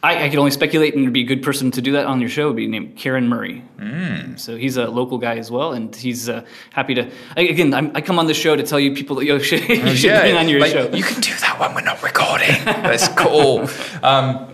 I, 0.03 0.25
I 0.25 0.29
could 0.29 0.37
only 0.37 0.51
speculate, 0.51 0.95
and 0.95 1.05
to 1.05 1.11
be 1.11 1.21
a 1.21 1.25
good 1.25 1.41
person 1.41 1.71
to 1.71 1.81
do 1.81 1.93
that 1.93 2.05
on 2.05 2.19
your 2.19 2.29
show 2.29 2.47
would 2.47 2.57
be 2.57 2.67
named 2.67 2.97
Karen 2.97 3.29
Murray. 3.29 3.63
Mm. 3.77 4.37
So 4.37 4.57
he's 4.57 4.75
a 4.75 4.87
local 4.87 5.17
guy 5.17 5.37
as 5.37 5.49
well, 5.49 5.71
and 5.71 5.95
he's 5.95 6.27
uh, 6.27 6.43
happy 6.71 6.93
to. 6.95 7.09
Again, 7.37 7.73
I'm, 7.73 7.95
i 7.95 8.01
come 8.01 8.19
on 8.19 8.27
the 8.27 8.33
show 8.33 8.53
to 8.57 8.63
tell 8.63 8.81
you 8.81 8.93
people 8.93 9.15
that 9.15 9.25
you 9.25 9.39
should, 9.39 9.61
you 9.61 9.95
should 9.95 10.09
yeah, 10.09 10.23
be 10.23 10.33
on 10.33 10.49
your 10.49 10.59
like, 10.59 10.73
show. 10.73 10.89
You 10.93 11.03
can 11.03 11.21
do 11.21 11.33
that 11.39 11.57
when 11.57 11.73
we're 11.73 11.81
not 11.81 12.03
recording. 12.03 12.63
That's 12.65 13.07
cool. 13.09 13.69
Um, 14.03 14.52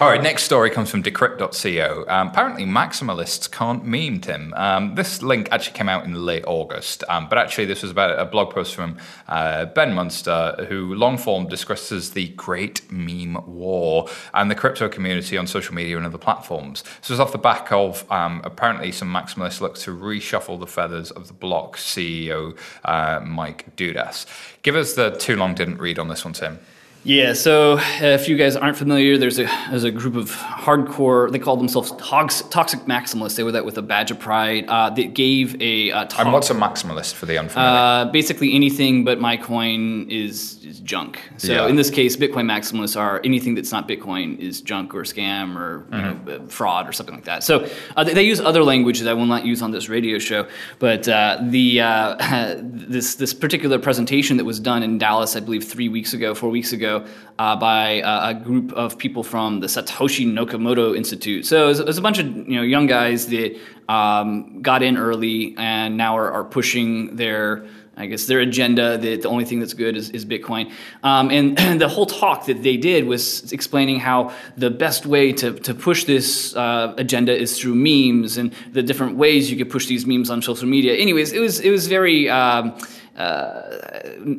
All 0.00 0.08
right, 0.08 0.20
next 0.20 0.42
story 0.42 0.70
comes 0.70 0.90
from 0.90 1.04
decrypt.co. 1.04 2.04
Um, 2.08 2.28
apparently, 2.28 2.64
maximalists 2.64 3.48
can't 3.48 3.84
meme, 3.84 4.20
Tim. 4.20 4.52
Um, 4.54 4.96
this 4.96 5.22
link 5.22 5.48
actually 5.52 5.74
came 5.74 5.88
out 5.88 6.04
in 6.04 6.14
late 6.14 6.42
August, 6.48 7.04
um, 7.08 7.28
but 7.28 7.38
actually, 7.38 7.66
this 7.66 7.82
was 7.82 7.92
about 7.92 8.18
a 8.18 8.24
blog 8.24 8.52
post 8.52 8.74
from 8.74 8.98
uh, 9.28 9.66
Ben 9.66 9.94
Munster, 9.94 10.66
who 10.68 10.96
long 10.96 11.16
form 11.16 11.46
discusses 11.46 12.10
the 12.10 12.30
great 12.30 12.90
meme 12.90 13.38
war 13.46 14.08
and 14.34 14.50
the 14.50 14.56
crypto 14.56 14.88
community 14.88 15.38
on 15.38 15.46
social 15.46 15.76
media 15.76 15.96
and 15.96 16.04
other 16.04 16.18
platforms. 16.18 16.82
This 17.00 17.10
was 17.10 17.20
off 17.20 17.30
the 17.30 17.38
back 17.38 17.70
of 17.70 18.10
um, 18.10 18.42
apparently 18.42 18.90
some 18.90 19.14
maximalists 19.14 19.60
look 19.60 19.76
to 19.76 19.96
reshuffle 19.96 20.58
the 20.58 20.66
feathers 20.66 21.12
of 21.12 21.28
the 21.28 21.34
block 21.34 21.76
CEO, 21.76 22.58
uh, 22.84 23.20
Mike 23.24 23.76
Dudas. 23.76 24.26
Give 24.62 24.74
us 24.74 24.94
the 24.94 25.10
too 25.10 25.36
long 25.36 25.54
didn't 25.54 25.78
read 25.78 26.00
on 26.00 26.08
this 26.08 26.24
one, 26.24 26.34
Tim. 26.34 26.58
Yeah, 27.04 27.34
so 27.34 27.74
uh, 27.74 27.80
if 28.00 28.30
you 28.30 28.36
guys 28.38 28.56
aren't 28.56 28.78
familiar, 28.78 29.18
there's 29.18 29.38
a 29.38 29.44
there's 29.68 29.84
a 29.84 29.90
group 29.90 30.16
of 30.16 30.30
hardcore. 30.30 31.30
They 31.30 31.38
call 31.38 31.58
themselves 31.58 31.92
toxic, 31.98 32.48
toxic 32.48 32.80
maximalists. 32.80 33.36
They 33.36 33.42
were 33.42 33.52
that 33.52 33.66
with 33.66 33.76
a 33.76 33.82
badge 33.82 34.10
of 34.10 34.18
pride. 34.18 34.64
Uh, 34.68 34.88
that 34.88 35.12
gave 35.12 35.60
a 35.60 35.90
uh. 35.90 36.06
And 36.18 36.32
what's 36.32 36.48
a 36.48 36.54
maximalist 36.54 37.12
for 37.12 37.26
the 37.26 37.36
unfamiliar? 37.36 37.70
Uh, 37.70 38.04
basically, 38.06 38.54
anything 38.54 39.04
but 39.04 39.20
my 39.20 39.36
coin 39.36 40.08
is, 40.08 40.64
is 40.64 40.80
junk. 40.80 41.20
So 41.36 41.52
yeah. 41.52 41.66
in 41.66 41.76
this 41.76 41.90
case, 41.90 42.16
Bitcoin 42.16 42.46
maximalists 42.46 42.98
are 42.98 43.20
anything 43.22 43.54
that's 43.54 43.70
not 43.70 43.86
Bitcoin 43.86 44.38
is 44.38 44.62
junk 44.62 44.94
or 44.94 45.02
scam 45.02 45.56
or 45.56 45.80
mm-hmm. 45.90 46.24
know, 46.26 46.46
fraud 46.46 46.88
or 46.88 46.92
something 46.92 47.14
like 47.14 47.24
that. 47.24 47.44
So 47.44 47.68
uh, 47.96 48.04
they, 48.04 48.14
they, 48.14 48.24
use 48.24 48.40
other 48.40 48.64
language 48.64 49.00
that 49.00 49.10
I 49.10 49.12
will 49.12 49.26
not 49.26 49.44
use 49.44 49.60
on 49.60 49.72
this 49.72 49.90
radio 49.90 50.18
show. 50.18 50.48
But 50.78 51.06
uh, 51.06 51.38
the 51.42 51.80
this 52.62 53.16
this 53.16 53.34
particular 53.34 53.78
presentation 53.78 54.38
that 54.38 54.44
was 54.46 54.58
done 54.58 54.82
in 54.82 54.96
Dallas, 54.96 55.36
I 55.36 55.40
believe, 55.40 55.64
three 55.64 55.90
weeks 55.90 56.14
ago, 56.14 56.34
four 56.34 56.48
weeks 56.48 56.72
ago 56.72 56.93
uh, 57.38 57.56
by 57.56 58.00
uh, 58.02 58.30
a 58.30 58.34
group 58.34 58.72
of 58.72 58.98
people 58.98 59.22
from 59.22 59.60
the 59.60 59.66
Satoshi 59.66 60.26
Nakamoto 60.26 60.96
Institute. 60.96 61.46
So 61.46 61.68
it 61.70 61.86
was, 61.86 61.98
a 61.98 62.02
bunch 62.02 62.18
of 62.18 62.26
you 62.26 62.56
know 62.56 62.62
young 62.62 62.86
guys 62.86 63.28
that 63.28 63.58
um, 63.88 64.62
got 64.62 64.82
in 64.82 64.96
early 64.96 65.54
and 65.56 65.96
now 65.96 66.16
are, 66.16 66.30
are, 66.30 66.44
pushing 66.44 67.16
their 67.16 67.66
I 67.96 68.06
guess 68.06 68.26
their 68.26 68.40
agenda 68.40 68.98
that 68.98 69.22
the 69.22 69.28
only 69.28 69.44
thing 69.44 69.60
that's 69.60 69.74
good 69.74 69.96
is, 69.96 70.10
is 70.10 70.24
Bitcoin. 70.24 70.72
Um, 71.02 71.30
and, 71.30 71.58
and, 71.58 71.80
the 71.84 71.88
whole 71.88 72.06
talk 72.06 72.46
that 72.46 72.62
they 72.62 72.76
did 72.76 73.06
was 73.06 73.52
explaining 73.52 74.00
how 74.00 74.32
the 74.56 74.70
best 74.70 75.06
way 75.06 75.32
to, 75.34 75.52
to 75.60 75.74
push 75.74 76.04
this 76.04 76.56
uh, 76.56 76.94
agenda 76.96 77.36
is 77.36 77.58
through 77.58 77.74
memes 77.76 78.36
and 78.36 78.52
the 78.72 78.82
different 78.82 79.16
ways 79.16 79.50
you 79.50 79.56
could 79.56 79.70
push 79.70 79.86
these 79.86 80.06
memes 80.06 80.28
on 80.30 80.42
social 80.42 80.66
media. 80.66 80.94
Anyways, 80.94 81.32
it 81.32 81.40
was 81.40 81.60
it 81.60 81.70
was 81.70 81.86
very 81.86 82.28
um, 82.28 82.76
uh, 83.16 83.78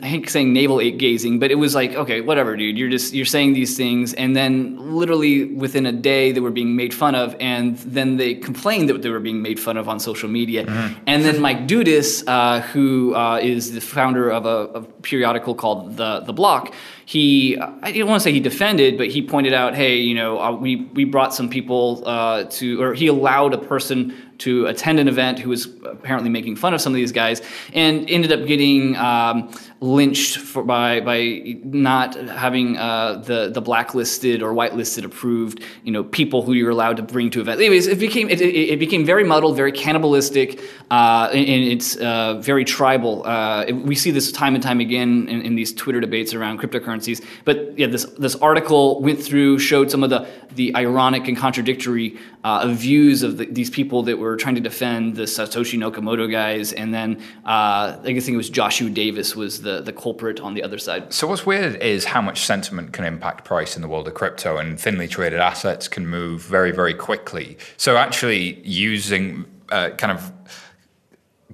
I 0.01 0.05
hate 0.05 0.29
saying 0.29 0.51
navel 0.51 0.79
gazing, 0.79 1.39
but 1.39 1.49
it 1.49 1.55
was 1.55 1.73
like, 1.75 1.95
okay, 1.95 2.19
whatever, 2.19 2.57
dude. 2.57 2.77
You're 2.77 2.89
just 2.89 3.13
you're 3.13 3.25
saying 3.25 3.53
these 3.53 3.77
things, 3.77 4.13
and 4.13 4.35
then 4.35 4.75
literally 4.93 5.45
within 5.45 5.85
a 5.85 5.93
day 5.93 6.33
they 6.33 6.41
were 6.41 6.51
being 6.51 6.75
made 6.75 6.93
fun 6.93 7.15
of, 7.15 7.37
and 7.39 7.77
then 7.77 8.17
they 8.17 8.35
complained 8.35 8.89
that 8.89 9.01
they 9.01 9.09
were 9.09 9.21
being 9.21 9.41
made 9.41 9.61
fun 9.61 9.77
of 9.77 9.87
on 9.87 9.99
social 9.99 10.27
media. 10.27 10.65
Mm-hmm. 10.65 11.03
And 11.07 11.23
then 11.23 11.41
Mike 11.41 11.67
Dudas, 11.67 12.23
uh, 12.27 12.61
who 12.61 13.15
uh, 13.15 13.39
is 13.41 13.71
the 13.71 13.79
founder 13.79 14.29
of 14.29 14.45
a, 14.45 14.79
a, 14.79 14.81
periodical 14.81 15.55
called 15.55 15.95
the 15.95 16.19
the 16.21 16.33
Block, 16.33 16.73
he 17.05 17.57
I 17.57 17.93
don't 17.93 18.09
want 18.09 18.19
to 18.19 18.23
say 18.23 18.33
he 18.33 18.41
defended, 18.41 18.97
but 18.97 19.07
he 19.07 19.21
pointed 19.21 19.53
out, 19.53 19.73
hey, 19.73 19.97
you 19.97 20.15
know, 20.15 20.37
uh, 20.41 20.51
we 20.51 20.77
we 20.93 21.05
brought 21.05 21.33
some 21.33 21.49
people 21.49 22.03
uh, 22.05 22.43
to, 22.43 22.81
or 22.81 22.93
he 22.93 23.07
allowed 23.07 23.53
a 23.53 23.57
person 23.57 24.13
to 24.39 24.65
attend 24.67 24.99
an 24.99 25.07
event 25.07 25.39
who 25.39 25.49
was 25.49 25.65
apparently 25.83 26.29
making 26.29 26.55
fun 26.55 26.73
of 26.73 26.81
some 26.81 26.93
of 26.93 26.97
these 26.97 27.11
guys 27.11 27.41
and 27.73 28.09
ended 28.09 28.31
up 28.31 28.45
getting 28.47 28.95
um, 28.97 29.51
lynched 29.81 30.37
for, 30.37 30.63
by 30.63 31.01
by 31.01 31.57
not 31.63 32.15
having 32.15 32.77
uh, 32.77 33.15
the 33.25 33.49
the 33.49 33.61
blacklisted 33.61 34.41
or 34.41 34.53
whitelisted 34.53 35.03
approved 35.03 35.61
you 35.83 35.91
know 35.91 36.03
people 36.03 36.41
who 36.41 36.53
you're 36.53 36.69
allowed 36.69 36.97
to 36.97 37.03
bring 37.03 37.29
to 37.29 37.41
events. 37.41 37.59
Anyways, 37.59 37.87
it 37.87 37.99
became 37.99 38.29
it, 38.29 38.41
it, 38.41 38.79
became 38.79 39.05
very 39.05 39.23
muddled, 39.23 39.55
very 39.57 39.71
cannibalistic, 39.71 40.61
uh, 40.91 41.29
and, 41.31 41.45
it's 41.45 41.97
uh, 41.97 42.35
very 42.35 42.63
tribal. 42.63 43.25
Uh, 43.25 43.65
we 43.83 43.95
see 43.95 44.11
this 44.11 44.31
time 44.31 44.55
and 44.55 44.63
time 44.63 44.79
again 44.79 45.27
in, 45.27 45.41
in, 45.41 45.55
these 45.55 45.73
Twitter 45.73 45.99
debates 45.99 46.33
around 46.33 46.59
cryptocurrencies. 46.59 47.23
But 47.43 47.77
yeah, 47.77 47.87
this 47.87 48.05
this 48.17 48.35
article 48.35 49.01
went 49.01 49.21
through 49.21 49.59
showed 49.59 49.91
some 49.91 50.03
of 50.03 50.09
the 50.09 50.27
the 50.53 50.75
ironic 50.75 51.27
and 51.27 51.37
contradictory 51.37 52.17
uh, 52.43 52.67
views 52.67 53.23
of 53.23 53.37
the, 53.37 53.45
these 53.45 53.69
people 53.69 54.03
that 54.03 54.17
were 54.17 54.37
trying 54.37 54.55
to 54.55 54.61
defend 54.61 55.15
the 55.15 55.23
Satoshi 55.23 55.77
Nakamoto 55.77 56.31
guys, 56.31 56.71
and 56.71 56.93
then 56.93 57.21
uh, 57.45 57.97
I 58.03 58.11
guess 58.11 58.25
think 58.25 58.35
it 58.35 58.37
was 58.37 58.49
Joshua 58.49 58.89
Davis 58.89 59.35
was 59.35 59.61
the, 59.65 59.81
the 59.81 59.91
culprit 59.91 60.39
on 60.39 60.53
the 60.53 60.63
other 60.63 60.77
side. 60.77 61.11
So 61.11 61.27
what's 61.27 61.45
weird 61.45 61.75
is 61.81 62.05
how 62.05 62.21
much 62.21 62.45
sentiment 62.45 62.93
can 62.93 63.03
impact 63.03 63.43
price 63.43 63.75
in 63.75 63.81
the 63.81 63.89
world 63.89 64.07
of 64.07 64.13
crypto, 64.13 64.57
and 64.57 64.79
thinly 64.79 65.07
traded 65.07 65.41
assets 65.41 65.89
can 65.89 66.07
move 66.07 66.41
very, 66.41 66.71
very 66.71 66.93
quickly. 66.93 67.57
So 67.75 67.97
actually 67.97 68.61
using 68.63 69.45
uh, 69.69 69.89
kind 69.97 70.13
of 70.17 70.31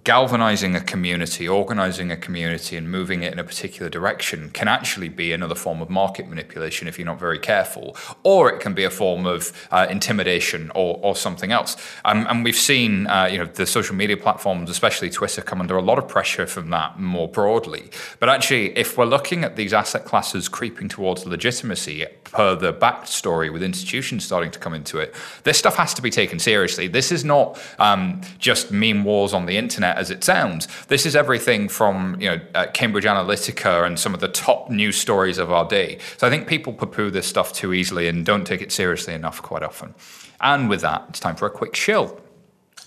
galvanizing 0.04 0.76
a 0.76 0.82
community, 0.82 1.48
organizing 1.48 2.12
a 2.12 2.18
community, 2.18 2.76
and 2.76 2.90
moving 2.90 3.22
it 3.22 3.32
in 3.32 3.40
a 3.40 3.44
particular 3.44 3.90
direction 3.90 4.50
can 4.50 4.68
actually 4.68 5.10
be 5.10 5.32
another 5.32 5.56
form 5.56 5.82
of 5.82 5.90
market 5.90 6.28
manipulation 6.28 6.88
if 6.88 6.98
you're 6.98 7.06
not 7.06 7.20
very 7.20 7.38
careful, 7.38 7.96
or 8.24 8.50
it 8.50 8.60
can 8.60 8.74
be 8.74 8.84
a 8.84 8.90
form 8.90 9.26
of 9.26 9.52
uh, 9.72 9.86
intimidation 9.90 10.72
or, 10.74 11.00
or 11.04 11.16
something 11.16 11.52
else. 11.52 11.78
Um, 12.04 12.26
and 12.30 12.44
we've 12.44 12.56
seen, 12.56 13.08
uh, 13.08 13.26
you 13.26 13.38
know, 13.38 13.46
the 13.46 13.66
social 13.66 13.96
media 13.96 14.18
platforms, 14.18 14.70
especially 14.70 15.10
Twitter, 15.10 15.42
come 15.42 15.62
under 15.62 15.78
a 15.78 15.82
lot 15.82 16.00
of 16.00 16.08
pressure 16.08 16.48
from 16.48 16.70
that 16.72 17.00
more 17.00 17.28
broadly. 17.28 17.92
But 18.20 18.30
actually, 18.30 18.78
if 18.78 18.98
we're 18.98 19.06
looking 19.06 19.44
at 19.44 19.56
these 19.56 19.74
asset 19.74 20.06
classes 20.06 20.50
creeping 20.50 20.90
towards 20.90 21.26
legitimacy 21.26 22.04
per 22.32 22.56
the 22.56 22.74
backstory 22.74 23.52
with 23.52 23.64
institutions 23.64 24.26
starting 24.26 24.52
to 24.52 24.60
come 24.60 24.74
into 24.74 24.98
it, 24.98 25.14
this 25.44 25.58
stuff 25.58 25.76
has 25.76 25.94
to 25.94 26.02
be 26.02 26.10
taken 26.10 26.40
seriously. 26.40 26.88
This 26.88 27.12
is 27.12 27.24
not 27.24 27.60
um, 27.80 28.22
just 28.40 28.72
meme 28.72 29.04
wars 29.04 29.34
on 29.34 29.46
the 29.46 29.58
internet 29.58 29.98
as 29.98 30.10
it 30.10 30.24
sounds. 30.24 30.68
This 30.88 31.06
is 31.06 31.16
everything 31.16 31.70
from 31.70 32.20
you 32.20 32.30
know 32.30 32.42
uh, 32.56 32.68
Cambridge 32.74 33.06
Analytica 33.06 33.86
and 33.86 34.00
some 34.00 34.14
of 34.14 34.20
the 34.20 34.28
top 34.28 34.70
news 34.70 34.98
stories 34.98 35.38
of 35.38 35.52
our 35.52 35.68
day. 35.68 36.00
So 36.18 36.28
I 36.28 36.30
think 36.30 36.48
people 36.48 36.74
poo-poo 36.74 37.12
this 37.12 37.28
stuff 37.28 37.54
too 37.54 37.74
easily 37.74 38.08
and 38.08 38.26
don't 38.26 38.46
take 38.46 38.62
it 38.62 38.72
seriously 38.72 39.14
enough 39.14 39.42
quite 39.42 39.64
often. 39.64 39.94
And 40.40 40.70
with 40.70 40.82
that, 40.82 41.06
it's 41.10 41.20
time 41.20 41.36
for 41.36 41.46
a 41.46 41.52
quick 41.52 41.74
chill. 41.74 42.20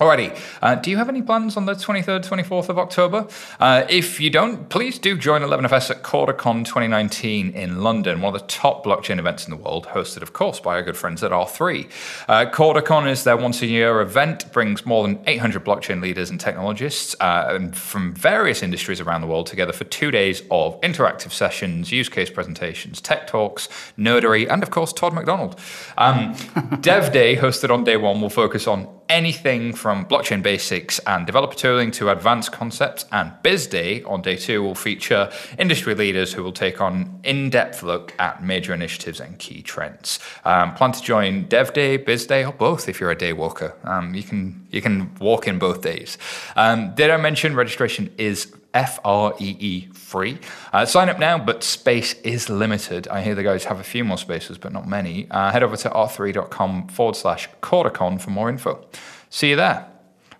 Alrighty, 0.01 0.37
uh, 0.61 0.75
do 0.75 0.91
you 0.91 0.97
have 0.97 1.09
any 1.09 1.23
plans 1.23 1.57
on 1.57 1.67
the 1.67 1.75
23rd, 1.75 2.27
24th 2.29 2.69
of 2.69 2.81
October? 2.81 3.29
Uh, 3.61 3.85
if 3.89 4.21
you 4.21 4.29
don't, 4.29 4.69
please 4.69 4.99
do 4.99 5.17
join 5.17 5.43
11FS 5.43 5.93
at 5.93 6.03
CordaCon 6.03 6.65
2019 6.65 7.51
in 7.51 7.81
London, 7.81 8.21
one 8.21 8.35
of 8.35 8.41
the 8.41 8.47
top 8.49 8.85
blockchain 8.85 9.21
events 9.21 9.47
in 9.47 9.53
the 9.53 9.57
world, 9.57 9.87
hosted, 9.87 10.21
of 10.23 10.33
course, 10.33 10.59
by 10.59 10.75
our 10.75 10.83
good 10.83 10.97
friends 10.97 11.23
at 11.23 11.31
R3. 11.31 11.89
Uh, 12.27 12.51
CordaCon 12.51 13.09
is 13.09 13.23
their 13.23 13.37
once 13.37 13.63
a 13.63 13.67
year 13.67 14.01
event, 14.01 14.51
brings 14.53 14.85
more 14.85 15.07
than 15.07 15.21
800 15.29 15.65
blockchain 15.65 16.03
leaders 16.03 16.29
and 16.29 16.41
technologists 16.41 17.15
uh, 17.21 17.51
and 17.51 17.77
from 17.77 18.13
various 18.15 18.65
industries 18.65 19.01
around 19.01 19.21
the 19.21 19.29
world 19.29 19.47
together 19.47 19.73
for 19.73 19.85
two 19.85 20.11
days 20.11 20.43
of 20.51 20.81
interactive 20.81 21.31
sessions, 21.31 21.93
use 21.93 22.09
case 22.09 22.31
presentations, 22.31 23.01
tech 23.01 23.29
talks, 23.29 23.69
nerdery, 23.97 24.51
and 24.51 24.65
of 24.65 24.71
course, 24.71 24.93
Todd 24.93 25.15
McDonald. 25.15 25.57
Um, 25.97 26.35
Dev 26.81 27.13
Day, 27.13 27.37
hosted 27.37 27.71
on 27.71 27.85
day 27.85 27.97
one, 27.97 28.21
will 28.21 28.29
focus 28.29 28.67
on 28.67 28.89
anything 29.09 29.73
from 29.73 30.07
blockchain 30.07 30.43
basics 30.43 30.99
and 31.01 31.27
developer 31.27 31.55
tooling 31.55 31.91
to 31.93 32.11
advanced 32.11 32.53
concepts. 32.53 33.07
And 33.13 33.33
Biz 33.43 33.67
Day 33.67 34.03
on 34.05 34.23
day 34.23 34.37
two 34.37 34.63
will 34.63 34.75
feature 34.75 35.31
industry 35.59 35.95
leaders 35.95 36.33
who 36.33 36.43
will 36.43 36.53
take 36.53 36.81
on 36.81 37.21
in-depth 37.25 37.83
look 37.83 38.15
at 38.19 38.43
major 38.43 38.75
initiatives 38.75 39.21
and 39.21 39.39
key 39.39 39.63
trends. 39.63 40.19
Um, 40.45 40.75
plan 40.75 40.93
to 40.93 41.03
join 41.03 41.45
Dev 41.45 41.73
Day, 41.73 41.97
Biz 41.97 42.27
Day, 42.27 42.45
or 42.45 42.53
both 42.53 42.89
if 42.89 43.01
you're 43.01 43.11
a 43.11 43.19
day 43.19 43.33
walker. 43.33 43.75
Um, 43.85 44.15
you 44.15 44.23
can 44.23 44.67
you 44.71 44.81
can 44.81 45.15
walk 45.21 45.47
in 45.47 45.59
both 45.59 45.83
days. 45.83 46.19
Um, 46.57 46.95
did 46.95 47.11
I 47.11 47.17
mention 47.17 47.55
registration 47.55 48.13
is 48.19 48.53
F 48.75 48.99
R 49.05 49.35
E 49.39 49.57
E 49.59 49.89
free. 49.95 50.39
Uh, 50.73 50.85
sign 50.85 51.09
up 51.09 51.19
now, 51.19 51.39
but 51.39 51.63
space 51.63 52.15
is 52.23 52.51
limited. 52.51 53.09
I 53.09 53.23
hear 53.23 53.35
the 53.35 53.43
guys 53.43 53.65
have 53.65 53.81
a 53.81 53.85
few 53.85 54.05
more 54.05 54.19
spaces, 54.19 54.59
but 54.59 54.73
not 54.73 54.87
many. 54.87 55.27
Uh, 55.31 55.51
head 55.51 55.63
over 55.63 55.77
to 55.77 55.89
r3.com 55.89 56.89
forward 56.89 57.17
slash 57.17 57.49
CordaCon 57.63 58.21
for 58.21 58.31
more 58.31 58.51
info. 58.51 58.85
See 59.31 59.51
you 59.51 59.57
there. 59.57 59.89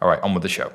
All 0.03 0.09
right, 0.09 0.21
on 0.21 0.35
with 0.35 0.43
the 0.43 0.49
show. 0.49 0.73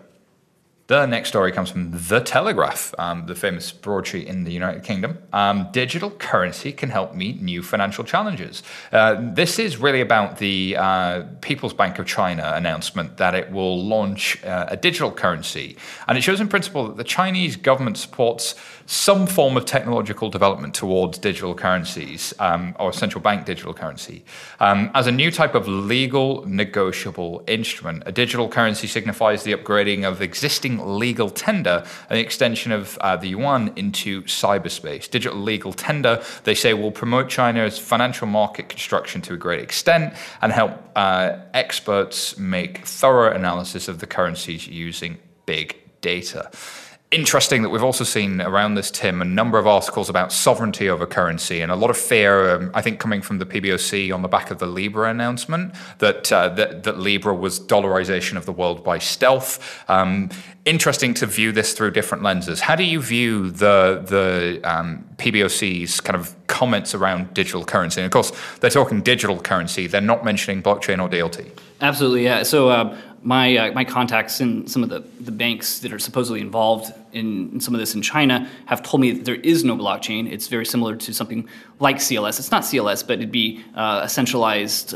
The 0.90 1.06
next 1.06 1.30
story 1.30 1.52
comes 1.52 1.70
from 1.70 1.92
The 1.92 2.20
Telegraph, 2.20 2.96
um, 2.98 3.28
the 3.28 3.36
famous 3.36 3.72
broadsheet 3.72 4.26
in 4.26 4.44
the 4.44 4.52
United 4.52 4.82
Kingdom. 4.82 5.20
Um, 5.32 5.68
digital 5.72 6.10
currency 6.10 6.72
can 6.72 6.90
help 6.90 7.14
meet 7.14 7.44
new 7.44 7.62
financial 7.62 8.04
challenges. 8.04 8.64
Uh, 8.92 9.18
this 9.22 9.60
is 9.60 9.78
really 9.78 10.02
about 10.02 10.40
the 10.40 10.76
uh, 10.80 11.26
People's 11.42 11.76
Bank 11.76 12.00
of 12.00 12.08
China 12.08 12.54
announcement 12.56 13.18
that 13.18 13.36
it 13.36 13.52
will 13.52 13.86
launch 13.86 14.44
uh, 14.44 14.66
a 14.70 14.78
digital 14.78 15.12
currency. 15.12 15.78
And 16.08 16.18
it 16.18 16.22
shows 16.22 16.42
in 16.42 16.48
principle 16.48 16.88
that 16.88 16.98
the 16.98 17.04
Chinese 17.04 17.56
government 17.56 18.00
supports 18.00 18.56
some 18.88 19.28
form 19.28 19.58
of 19.58 19.66
technological 19.66 20.32
development 20.32 20.74
towards 20.74 21.20
digital 21.20 21.54
currencies 21.54 22.34
um, 22.40 22.76
or 22.80 22.92
central 22.92 23.22
bank 23.22 23.46
digital 23.46 23.76
currency. 23.76 24.26
Um, 24.60 24.90
as 24.96 25.06
a 25.06 25.12
new 25.12 25.30
type 25.30 25.54
of 25.54 25.68
legal 25.68 26.44
negotiable 26.48 27.44
instrument, 27.46 28.02
a 28.08 28.12
digital 28.12 28.50
currency 28.50 28.88
signifies 28.88 29.44
the 29.44 29.54
upgrading 29.54 30.04
of 30.04 30.24
existing 30.24 30.79
legal 30.86 31.30
tender 31.30 31.86
an 32.10 32.18
extension 32.18 32.72
of 32.72 32.98
uh, 33.00 33.16
the 33.16 33.30
yuan 33.30 33.72
into 33.76 34.24
cyberspace. 34.24 35.10
Digital 35.10 35.40
legal 35.40 35.74
tender, 35.74 36.24
they 36.44 36.56
say, 36.56 36.74
will 36.74 36.92
promote 36.92 37.30
China's 37.30 37.78
financial 37.78 38.28
market 38.28 38.70
construction 38.70 39.22
to 39.22 39.34
a 39.34 39.38
great 39.38 39.62
extent 39.62 40.14
and 40.42 40.52
help 40.52 40.72
uh, 40.96 41.38
experts 41.54 42.38
make 42.38 42.86
thorough 42.86 43.34
analysis 43.34 43.88
of 43.88 44.00
the 44.00 44.08
currencies 44.08 44.68
using 44.68 45.18
big 45.46 45.76
data 46.02 46.50
interesting 47.12 47.64
that 47.64 47.70
we've 47.70 47.84
also 47.84 48.04
seen 48.04 48.40
around 48.40 48.76
this, 48.76 48.92
Tim, 48.92 49.22
a 49.22 49.26
number 49.26 49.58
of 49.58 49.66
articles 49.66 50.10
about 50.10 50.32
sovereignty 50.32 50.90
over 50.90 51.08
currency 51.08 51.62
and 51.62 51.72
a 51.72 51.76
lot 51.76 51.90
of 51.90 51.98
fear, 51.98 52.56
um, 52.56 52.72
I 52.74 52.82
think, 52.82 53.00
coming 53.00 53.22
from 53.22 53.40
the 53.40 53.46
PBOC 53.46 54.14
on 54.14 54.22
the 54.22 54.28
back 54.28 54.52
of 54.52 54.60
the 54.60 54.68
Libra 54.68 55.10
announcement 55.10 55.74
that 55.98 56.32
uh, 56.32 56.50
that, 56.50 56.84
that, 56.84 57.00
Libra 57.00 57.34
was 57.34 57.60
dollarization 57.60 58.38
of 58.38 58.46
the 58.46 58.52
world 58.52 58.84
by 58.84 59.00
stealth. 59.00 59.84
Um, 59.90 60.30
interesting 60.66 61.14
to 61.16 61.26
view 61.26 61.52
this 61.52 61.74
through 61.74 61.92
different 61.92 62.24
lenses. 62.24 62.60
How 62.62 62.76
do 62.76 62.84
you 62.84 63.02
view 63.02 63.52
the 63.52 64.04
the 64.06 64.62
um, 64.64 65.06
PBOC's 65.18 66.02
kind 66.02 66.16
of 66.16 66.36
comments 66.48 66.94
around 66.94 67.34
digital 67.34 67.64
currency? 67.66 68.02
And 68.02 68.06
of 68.06 68.12
course, 68.12 68.32
they're 68.60 68.70
talking 68.70 69.02
digital 69.02 69.40
currency. 69.40 69.88
They're 69.88 70.02
not 70.02 70.24
mentioning 70.24 70.62
blockchain 70.62 71.02
or 71.02 71.10
DLT. 71.10 71.52
Absolutely, 71.82 72.26
yeah. 72.26 72.44
So 72.44 72.70
uh, 72.70 72.98
my 73.22 73.58
uh, 73.58 73.72
my 73.72 73.86
contacts 73.86 74.42
in 74.42 74.68
some 74.68 74.84
of 74.84 74.90
the, 74.90 75.00
the 75.22 75.32
banks 75.32 75.80
that 75.80 75.94
are 75.94 76.00
supposedly 76.00 76.42
involved 76.42 76.94
in, 77.14 77.52
in, 77.54 77.60
some 77.60 77.74
of 77.74 77.80
this 77.80 77.96
in 77.96 78.02
China 78.02 78.48
have 78.66 78.84
told 78.84 79.02
me 79.02 79.12
that 79.12 79.26
there 79.26 79.36
is 79.36 79.64
no 79.64 79.76
blockchain. 79.76 80.32
It's 80.32 80.48
very 80.48 80.66
similar 80.66 80.96
to 80.98 81.14
something 81.14 81.48
like 81.80 81.98
CLS. 81.98 82.40
It's 82.40 82.52
not 82.52 82.64
CLS, 82.64 83.06
but 83.06 83.20
it'd 83.20 83.32
be 83.32 83.64
uh, 83.76 84.02
a 84.04 84.10
centralized. 84.10 84.94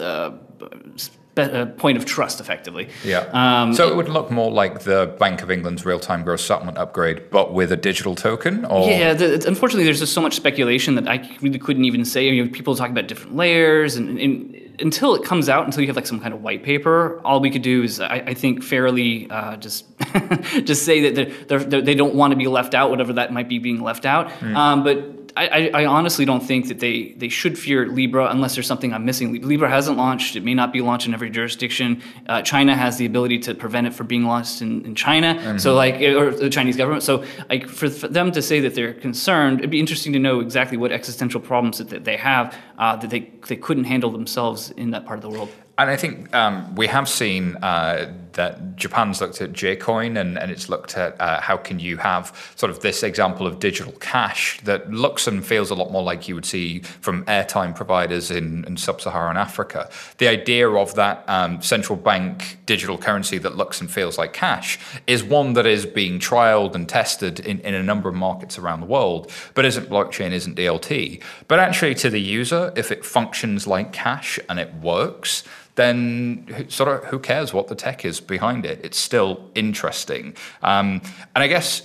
Uh, 1.36 1.50
a 1.52 1.66
point 1.66 1.98
of 1.98 2.06
trust, 2.06 2.40
effectively. 2.40 2.90
Yeah. 3.04 3.28
Um, 3.34 3.74
so 3.74 3.88
it 3.90 3.96
would 3.96 4.08
look 4.08 4.30
more 4.30 4.52
like 4.52 4.82
the 4.82 5.16
Bank 5.18 5.42
of 5.42 5.50
England's 5.50 5.84
real-time 5.84 6.24
gross 6.24 6.46
settlement 6.46 6.78
upgrade, 6.78 7.32
but 7.32 7.54
with 7.54 7.72
a 7.72 7.76
digital 7.76 8.14
token. 8.14 8.66
Or? 8.66 8.88
Yeah. 8.88 9.16
The, 9.16 9.44
unfortunately, 9.48 9.84
there's 9.84 10.00
just 10.00 10.14
so 10.14 10.22
much 10.22 10.36
speculation 10.36 10.94
that 10.94 11.08
I 11.08 11.28
really 11.42 11.58
couldn't 11.58 11.86
even 11.86 12.06
say. 12.06 12.30
You 12.30 12.46
know, 12.46 12.52
people 12.52 12.76
talking 12.76 12.92
about 12.92 13.08
different 13.08 13.36
layers, 13.36 13.96
and, 13.96 14.20
and, 14.20 14.56
until 14.80 15.16
it 15.16 15.24
comes 15.24 15.50
out, 15.50 15.66
until 15.66 15.82
you 15.82 15.88
have 15.88 15.96
like 15.96 16.06
some 16.06 16.20
kind 16.20 16.36
of 16.36 16.44
white 16.44 16.62
paper, 16.62 17.20
all 17.26 17.40
we 17.40 17.50
could 17.50 17.64
do 17.64 17.82
is, 17.82 18.00
I, 18.00 18.24
I 18.28 18.34
think, 18.36 18.64
fairly 18.64 19.28
uh, 19.32 19.58
just 19.58 19.86
just 20.66 20.86
say 20.86 21.10
that 21.10 21.48
they're, 21.48 21.60
they're, 21.60 21.82
they 21.82 21.96
do 21.96 22.06
not 22.06 22.14
want 22.14 22.32
to 22.32 22.38
be 22.38 22.48
left 22.48 22.76
out, 22.76 22.92
whatever 22.92 23.14
that 23.14 23.34
might 23.34 23.50
be 23.50 23.58
being 23.58 23.82
left 23.82 24.06
out. 24.06 24.30
Mm. 24.40 24.56
Um, 24.56 24.84
but 24.84 25.23
I, 25.36 25.72
I, 25.74 25.86
honestly 25.86 26.26
don't 26.26 26.42
think 26.42 26.68
that 26.68 26.80
they, 26.80 27.14
they 27.14 27.30
should 27.30 27.58
fear 27.58 27.88
Libra 27.88 28.28
unless 28.28 28.56
there's 28.56 28.68
something 28.68 28.94
I'm 28.94 29.06
missing. 29.06 29.42
Libra 29.42 29.70
hasn't 29.70 29.98
launched. 29.98 30.36
It 30.36 30.44
may 30.44 30.54
not 30.54 30.72
be 30.72 30.82
launched 30.82 31.08
in 31.08 31.14
every 31.14 31.30
jurisdiction. 31.30 32.02
Uh, 32.28 32.42
China 32.42 32.76
has 32.76 32.98
the 32.98 33.06
ability 33.06 33.40
to 33.40 33.56
prevent 33.56 33.88
it 33.88 33.94
from 33.94 34.08
being 34.08 34.26
launched 34.26 34.62
in, 34.62 34.86
in 34.86 34.96
China. 34.96 35.36
Mm-hmm. 35.36 35.58
So 35.58 35.74
like, 35.74 36.02
or 36.02 36.32
the 36.32 36.50
Chinese 36.50 36.78
government. 36.78 37.04
So 37.04 37.24
like 37.50 37.68
for, 37.68 37.90
for, 37.90 38.08
them 38.08 38.32
to 38.32 38.42
say 38.42 38.60
that 38.60 38.76
they're 38.76 38.94
concerned, 38.94 39.60
it'd 39.60 39.72
be 39.72 39.80
interesting 39.80 40.14
to 40.14 40.20
know 40.20 40.40
exactly 40.40 40.78
what 40.78 40.92
existential 40.92 41.42
problems 41.42 41.80
that, 41.80 41.90
that 41.90 42.04
they 42.04 42.18
have 42.18 42.56
uh, 42.78 42.96
that 42.98 43.10
they, 43.10 43.32
they 43.48 43.56
couldn't 43.56 43.86
handle 43.86 44.12
themselves 44.12 44.72
in 44.72 44.92
that 44.92 45.06
part 45.06 45.18
of 45.18 45.24
the 45.24 45.30
world. 45.30 45.50
And 45.78 45.90
I 45.90 45.96
think 45.96 46.34
um, 46.36 46.76
we 46.76 46.86
have 46.88 47.10
seen 47.10 47.56
uh, 47.58 48.14
that 48.34 48.76
Japan's 48.76 49.22
looked 49.22 49.42
at 49.42 49.54
J-coin 49.54 50.18
and, 50.18 50.38
and 50.38 50.52
it's 50.52 50.70
looked 50.70 50.98
at 50.98 51.20
uh, 51.20 51.40
how 51.42 51.58
can 51.58 51.80
you 51.80 51.98
have 51.98 52.54
sort 52.56 52.70
of 52.70 52.80
this 52.82 53.04
example 53.04 53.48
of 53.48 53.60
digital 53.60 53.94
cash 53.94 54.60
that 54.62 54.92
looks 54.92 55.28
and 55.28 55.46
feels 55.46 55.70
a 55.70 55.76
lot 55.76 55.92
more 55.92 56.04
like 56.04 56.28
you 56.28 56.36
would 56.36 56.46
see 56.46 56.80
from 56.80 57.24
airtime 57.26 57.76
providers 57.76 58.32
in, 58.32 58.66
in 58.66 58.78
sub-Saharan 58.78 59.38
Africa. 59.38 59.90
The 60.18 60.28
idea 60.28 60.70
of 60.70 60.96
that 60.96 61.24
um, 61.28 61.62
central 61.62 61.98
bank 61.98 62.60
digital 62.66 62.98
currency 62.98 63.38
that 63.40 63.58
looks 63.58 63.82
and 63.82 63.90
feels 63.90 64.18
like 64.18 64.34
cash 64.34 64.80
is 65.08 65.24
one 65.24 65.54
that 65.54 65.66
is 65.66 65.86
being 65.86 66.20
trialed 66.20 66.76
and 66.76 66.88
tested 66.88 67.40
in, 67.40 67.60
in 67.62 67.74
a 67.74 67.84
number 67.84 68.10
of 68.10 68.16
markets 68.16 68.58
around 68.58 68.80
the 68.80 68.86
world, 68.86 69.32
but 69.54 69.66
isn't 69.66 69.90
blockchain, 69.90 70.32
isn't 70.32 70.58
DLT. 70.58 71.22
But 71.48 71.60
actually 71.60 71.96
to 71.96 72.10
the 72.10 72.22
user, 72.22 72.74
if 72.76 72.92
it 72.92 73.06
functions 73.06 73.68
like 73.68 73.94
cash 73.94 74.40
and 74.50 74.60
it 74.60 74.74
works, 74.76 75.44
then 75.76 76.66
sort 76.70 76.90
of 76.90 77.10
who 77.10 77.20
cares 77.20 77.54
what 77.54 77.68
the 77.68 77.76
tech 77.76 78.06
is 78.06 78.20
behind 78.22 78.66
it? 78.66 78.80
It's 78.84 78.98
still 78.98 79.50
interesting. 79.56 80.36
Um, 80.62 81.02
and 81.36 81.44
I 81.44 81.48
guess 81.48 81.82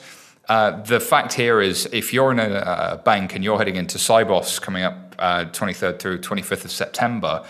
uh, 0.49 0.83
the 0.83 1.01
fact 1.01 1.35
here 1.35 1.61
is 1.61 1.89
if 1.93 2.13
you're 2.13 2.33
in 2.33 2.39
a, 2.39 2.93
a, 2.93 2.97
bank 3.05 3.35
and 3.35 3.45
you're 3.45 3.59
heading 3.59 3.77
into 3.77 3.99
Sibos 3.99 4.61
coming 4.61 4.83
up 4.83 5.08
uh, 5.19 5.45
23rd 5.47 5.99
through 5.99 6.21
25th 6.21 6.65
of 6.65 6.71
September, 6.71 7.45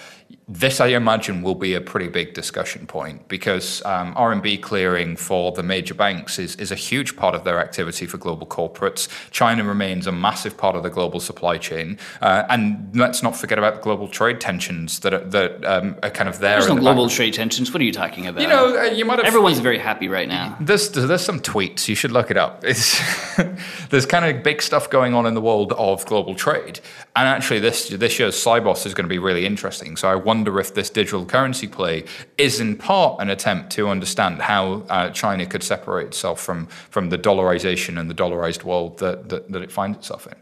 this, 0.51 0.81
I 0.81 0.89
imagine, 0.89 1.43
will 1.43 1.55
be 1.55 1.75
a 1.75 1.81
pretty 1.81 2.09
big 2.09 2.33
discussion 2.33 2.87
point 2.87 3.29
because 3.29 3.85
um, 3.85 4.15
RMB 4.15 4.63
clearing 4.63 5.15
for 5.15 5.53
the 5.53 5.63
major 5.63 5.93
banks 5.93 6.39
is, 6.39 6.57
is 6.57 6.73
a 6.73 6.75
huge 6.75 7.17
part 7.17 7.35
of 7.35 7.45
their 7.45 7.61
activity 7.61 8.07
for 8.07 8.17
global 8.17 8.47
corporates. 8.47 9.09
China 9.31 9.63
remains 9.65 10.07
a 10.07 10.13
massive 10.13 10.57
part 10.57 10.75
of 10.75 10.83
the 10.83 10.89
global 10.89 11.21
supply 11.21 11.59
chain. 11.59 11.99
Uh, 12.23 12.45
and 12.49 12.91
let's 12.95 13.23
not 13.23 13.37
forget 13.37 13.59
about 13.59 13.77
the 13.77 13.81
global 13.83 14.09
trade 14.09 14.41
tensions 14.41 15.01
that 15.01 15.13
are, 15.13 15.25
that, 15.25 15.65
um, 15.67 15.97
are 16.03 16.11
kind 16.11 16.31
of 16.31 16.39
there. 16.39 16.53
There's 16.53 16.69
no 16.69 16.77
the 16.77 16.81
global 16.81 17.07
back. 17.07 17.17
trade 17.17 17.35
tensions. 17.35 17.71
What 17.73 17.83
are 17.83 17.85
you 17.85 17.93
talking 17.93 18.27
about? 18.27 18.41
You 18.41 18.49
know, 18.49 18.79
uh, 18.79 18.85
you 18.85 19.05
might 19.05 19.19
have. 19.19 19.27
Everyone's 19.27 19.61
very 19.61 19.79
happy 19.79 20.09
right 20.09 20.29
now. 20.29 20.57
There's, 20.61 20.91
there's 20.91 21.25
some 21.25 21.41
tweets. 21.41 21.89
You 21.89 21.95
should 21.95 22.13
look 22.13 22.31
it 22.31 22.39
up. 22.39 22.63
there's 23.91 24.07
kind 24.07 24.25
of 24.25 24.43
big 24.43 24.63
stuff 24.63 24.89
going 24.89 25.13
on 25.13 25.27
in 25.27 25.35
the 25.35 25.43
world 25.43 25.75
of 25.75 26.07
global 26.07 26.35
trade. 26.35 26.81
And 27.15 27.29
actually, 27.29 27.58
this, 27.61 27.89
this 27.89 28.19
year's 28.19 28.35
Sibos 28.35 28.87
is 28.87 28.95
going 28.95 29.05
to 29.05 29.09
be 29.09 29.19
really 29.19 29.47
interesting. 29.47 29.97
So 29.97 30.09
I 30.09 30.15
wonder 30.15 30.39
wonder 30.39 30.61
if 30.61 30.75
this 30.75 30.89
digital 30.89 31.27
currency 31.27 31.67
play 31.67 32.05
is 32.37 32.61
in 32.61 32.77
part 32.77 33.21
an 33.21 33.29
attempt 33.29 33.71
to 33.73 33.89
understand 33.89 34.41
how 34.41 34.83
uh, 34.89 35.11
China 35.11 35.45
could 35.45 35.63
separate 35.63 36.07
itself 36.07 36.41
from, 36.41 36.67
from 36.91 37.11
the 37.11 37.19
dollarization 37.19 37.99
and 37.99 38.09
the 38.09 38.15
dollarized 38.15 38.65
world 38.65 38.99
that, 38.99 39.29
that, 39.29 39.51
that 39.51 39.63
it 39.63 39.71
finds 39.71 39.99
itself 39.99 40.27
in. 40.27 40.35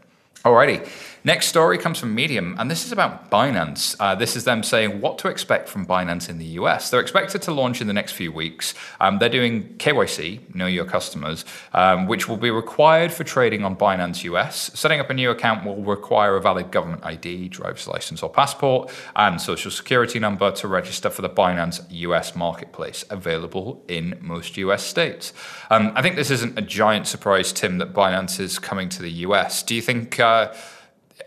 Alrighty. 0.45 0.87
Next 1.27 1.47
story 1.47 1.77
comes 1.77 1.99
from 1.99 2.15
Medium, 2.15 2.55
and 2.57 2.71
this 2.71 2.85
is 2.85 2.93
about 2.93 3.29
Binance. 3.29 3.97
Uh, 3.99 4.15
this 4.15 4.37
is 4.37 4.45
them 4.45 4.63
saying 4.63 5.01
what 5.01 5.17
to 5.17 5.27
expect 5.27 5.67
from 5.67 5.85
Binance 5.85 6.29
in 6.29 6.37
the 6.37 6.45
US. 6.61 6.89
They're 6.89 7.01
expected 7.01 7.41
to 7.41 7.51
launch 7.51 7.81
in 7.81 7.87
the 7.87 7.93
next 7.93 8.13
few 8.13 8.31
weeks. 8.31 8.73
Um, 9.01 9.19
they're 9.19 9.27
doing 9.27 9.75
KYC, 9.75 10.55
Know 10.55 10.67
Your 10.67 10.85
Customers, 10.85 11.43
um, 11.73 12.07
which 12.07 12.29
will 12.29 12.37
be 12.37 12.49
required 12.49 13.11
for 13.11 13.25
trading 13.25 13.65
on 13.65 13.75
Binance 13.75 14.23
US. 14.23 14.71
Setting 14.73 15.01
up 15.01 15.09
a 15.09 15.13
new 15.13 15.29
account 15.29 15.65
will 15.65 15.83
require 15.83 16.37
a 16.37 16.41
valid 16.41 16.71
government 16.71 17.05
ID, 17.05 17.49
driver's 17.49 17.89
license 17.89 18.23
or 18.23 18.29
passport, 18.29 18.89
and 19.17 19.41
social 19.41 19.69
security 19.69 20.19
number 20.19 20.49
to 20.53 20.65
register 20.69 21.09
for 21.09 21.23
the 21.23 21.29
Binance 21.29 21.85
US 21.89 22.37
marketplace, 22.37 23.03
available 23.09 23.83
in 23.89 24.17
most 24.21 24.55
US 24.55 24.81
states. 24.81 25.33
Um, 25.69 25.91
I 25.93 26.01
think 26.01 26.15
this 26.15 26.31
isn't 26.31 26.57
a 26.57 26.61
giant 26.61 27.05
surprise, 27.05 27.51
Tim, 27.51 27.79
that 27.79 27.91
Binance 27.91 28.39
is 28.39 28.59
coming 28.59 28.87
to 28.87 29.01
the 29.01 29.11
US. 29.27 29.61
Do 29.61 29.75
you 29.75 29.81
think? 29.81 30.21
Uh, 30.21 30.53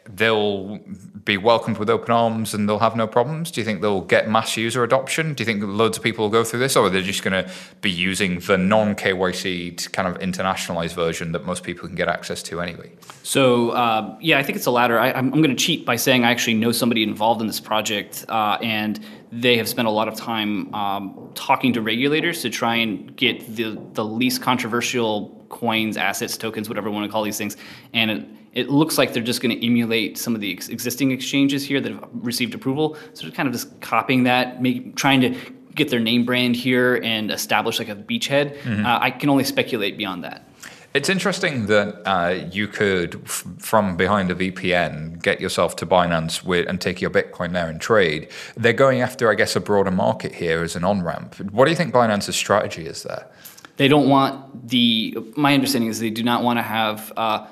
they'll 0.08 0.78
be 1.24 1.36
welcomed 1.36 1.78
with 1.78 1.90
open 1.90 2.10
arms 2.10 2.54
and 2.54 2.68
they'll 2.68 2.78
have 2.78 2.96
no 2.96 3.06
problems? 3.06 3.50
Do 3.50 3.60
you 3.60 3.64
think 3.64 3.80
they'll 3.80 4.00
get 4.00 4.28
mass 4.28 4.56
user 4.56 4.84
adoption? 4.84 5.34
Do 5.34 5.42
you 5.42 5.46
think 5.46 5.62
loads 5.62 5.98
of 5.98 6.02
people 6.02 6.24
will 6.24 6.30
go 6.30 6.44
through 6.44 6.60
this, 6.60 6.76
or 6.76 6.86
are 6.86 6.90
they 6.90 7.02
just 7.02 7.22
going 7.22 7.44
to 7.44 7.50
be 7.80 7.90
using 7.90 8.40
the 8.40 8.56
non 8.56 8.94
KYC 8.94 9.92
kind 9.92 10.08
of 10.08 10.18
internationalized 10.20 10.94
version 10.94 11.32
that 11.32 11.44
most 11.44 11.62
people 11.62 11.86
can 11.86 11.96
get 11.96 12.08
access 12.08 12.42
to 12.44 12.60
anyway? 12.60 12.92
So, 13.22 13.70
uh, 13.70 14.16
yeah, 14.20 14.38
I 14.38 14.42
think 14.42 14.56
it's 14.56 14.64
the 14.64 14.72
latter. 14.72 14.98
I, 14.98 15.10
am 15.10 15.30
going 15.30 15.50
to 15.50 15.54
cheat 15.54 15.84
by 15.84 15.96
saying 15.96 16.24
I 16.24 16.30
actually 16.30 16.54
know 16.54 16.72
somebody 16.72 17.02
involved 17.02 17.40
in 17.40 17.46
this 17.46 17.60
project, 17.60 18.24
uh, 18.28 18.58
and 18.62 19.00
they 19.32 19.56
have 19.56 19.68
spent 19.68 19.86
a 19.86 19.92
lot 19.92 20.08
of 20.08 20.16
time 20.16 20.74
um, 20.74 21.30
talking 21.34 21.72
to 21.74 21.82
regulators 21.82 22.42
to 22.42 22.50
try 22.50 22.76
and 22.76 23.14
get 23.16 23.56
the, 23.56 23.80
the 23.92 24.04
least 24.04 24.42
controversial 24.42 25.44
coins, 25.48 25.96
assets, 25.96 26.36
tokens, 26.36 26.68
whatever 26.68 26.88
you 26.88 26.94
want 26.94 27.06
to 27.06 27.12
call 27.12 27.22
these 27.22 27.38
things, 27.38 27.56
and 27.92 28.10
it, 28.10 28.24
it 28.52 28.68
looks 28.68 28.98
like 28.98 29.12
they're 29.12 29.22
just 29.22 29.40
going 29.40 29.58
to 29.58 29.66
emulate 29.66 30.18
some 30.18 30.34
of 30.34 30.40
the 30.40 30.52
ex- 30.52 30.68
existing 30.68 31.12
exchanges 31.12 31.64
here 31.64 31.80
that 31.80 31.92
have 31.92 32.08
received 32.12 32.54
approval. 32.54 32.96
So 33.14 33.22
they're 33.22 33.34
kind 33.34 33.46
of 33.46 33.52
just 33.52 33.80
copying 33.80 34.24
that, 34.24 34.60
make, 34.60 34.96
trying 34.96 35.20
to 35.20 35.36
get 35.74 35.90
their 35.90 36.00
name 36.00 36.24
brand 36.24 36.56
here 36.56 37.00
and 37.02 37.30
establish 37.30 37.78
like 37.78 37.88
a 37.88 37.94
beachhead. 37.94 38.56
Mm-hmm. 38.58 38.84
Uh, 38.84 38.98
I 39.00 39.10
can 39.10 39.30
only 39.30 39.44
speculate 39.44 39.96
beyond 39.96 40.24
that. 40.24 40.46
It's 40.92 41.08
interesting 41.08 41.66
that 41.66 42.02
uh, 42.04 42.48
you 42.50 42.66
could, 42.66 43.22
f- 43.24 43.44
from 43.58 43.96
behind 43.96 44.32
a 44.32 44.34
VPN, 44.34 45.22
get 45.22 45.40
yourself 45.40 45.76
to 45.76 45.86
Binance 45.86 46.42
with, 46.42 46.68
and 46.68 46.80
take 46.80 47.00
your 47.00 47.10
Bitcoin 47.10 47.52
there 47.52 47.68
and 47.68 47.80
trade. 47.80 48.28
They're 48.56 48.72
going 48.72 49.00
after, 49.00 49.30
I 49.30 49.36
guess, 49.36 49.54
a 49.54 49.60
broader 49.60 49.92
market 49.92 50.34
here 50.34 50.64
as 50.64 50.74
an 50.74 50.82
on 50.82 51.02
ramp. 51.02 51.38
What 51.52 51.66
do 51.66 51.70
you 51.70 51.76
think 51.76 51.94
Binance's 51.94 52.34
strategy 52.34 52.86
is 52.86 53.04
there? 53.04 53.30
They 53.76 53.86
don't 53.86 54.08
want 54.08 54.68
the. 54.68 55.16
My 55.36 55.54
understanding 55.54 55.88
is 55.88 56.00
they 56.00 56.10
do 56.10 56.24
not 56.24 56.42
want 56.42 56.58
to 56.58 56.62
have. 56.62 57.12
Uh, 57.16 57.46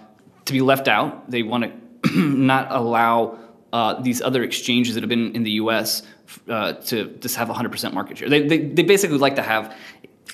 to 0.48 0.52
be 0.52 0.60
left 0.60 0.88
out. 0.88 1.30
They 1.30 1.42
want 1.42 1.64
to 1.64 2.10
not 2.18 2.68
allow 2.70 3.38
uh, 3.72 4.00
these 4.00 4.20
other 4.20 4.42
exchanges 4.42 4.94
that 4.94 5.02
have 5.02 5.08
been 5.08 5.34
in 5.34 5.42
the 5.44 5.52
U.S. 5.52 6.02
Uh, 6.48 6.72
to 6.72 7.06
just 7.18 7.36
have 7.36 7.48
100% 7.48 7.92
market 7.92 8.18
share. 8.18 8.28
They, 8.28 8.46
they, 8.46 8.58
they 8.58 8.82
basically 8.82 9.18
like 9.18 9.36
to 9.36 9.42
have 9.42 9.76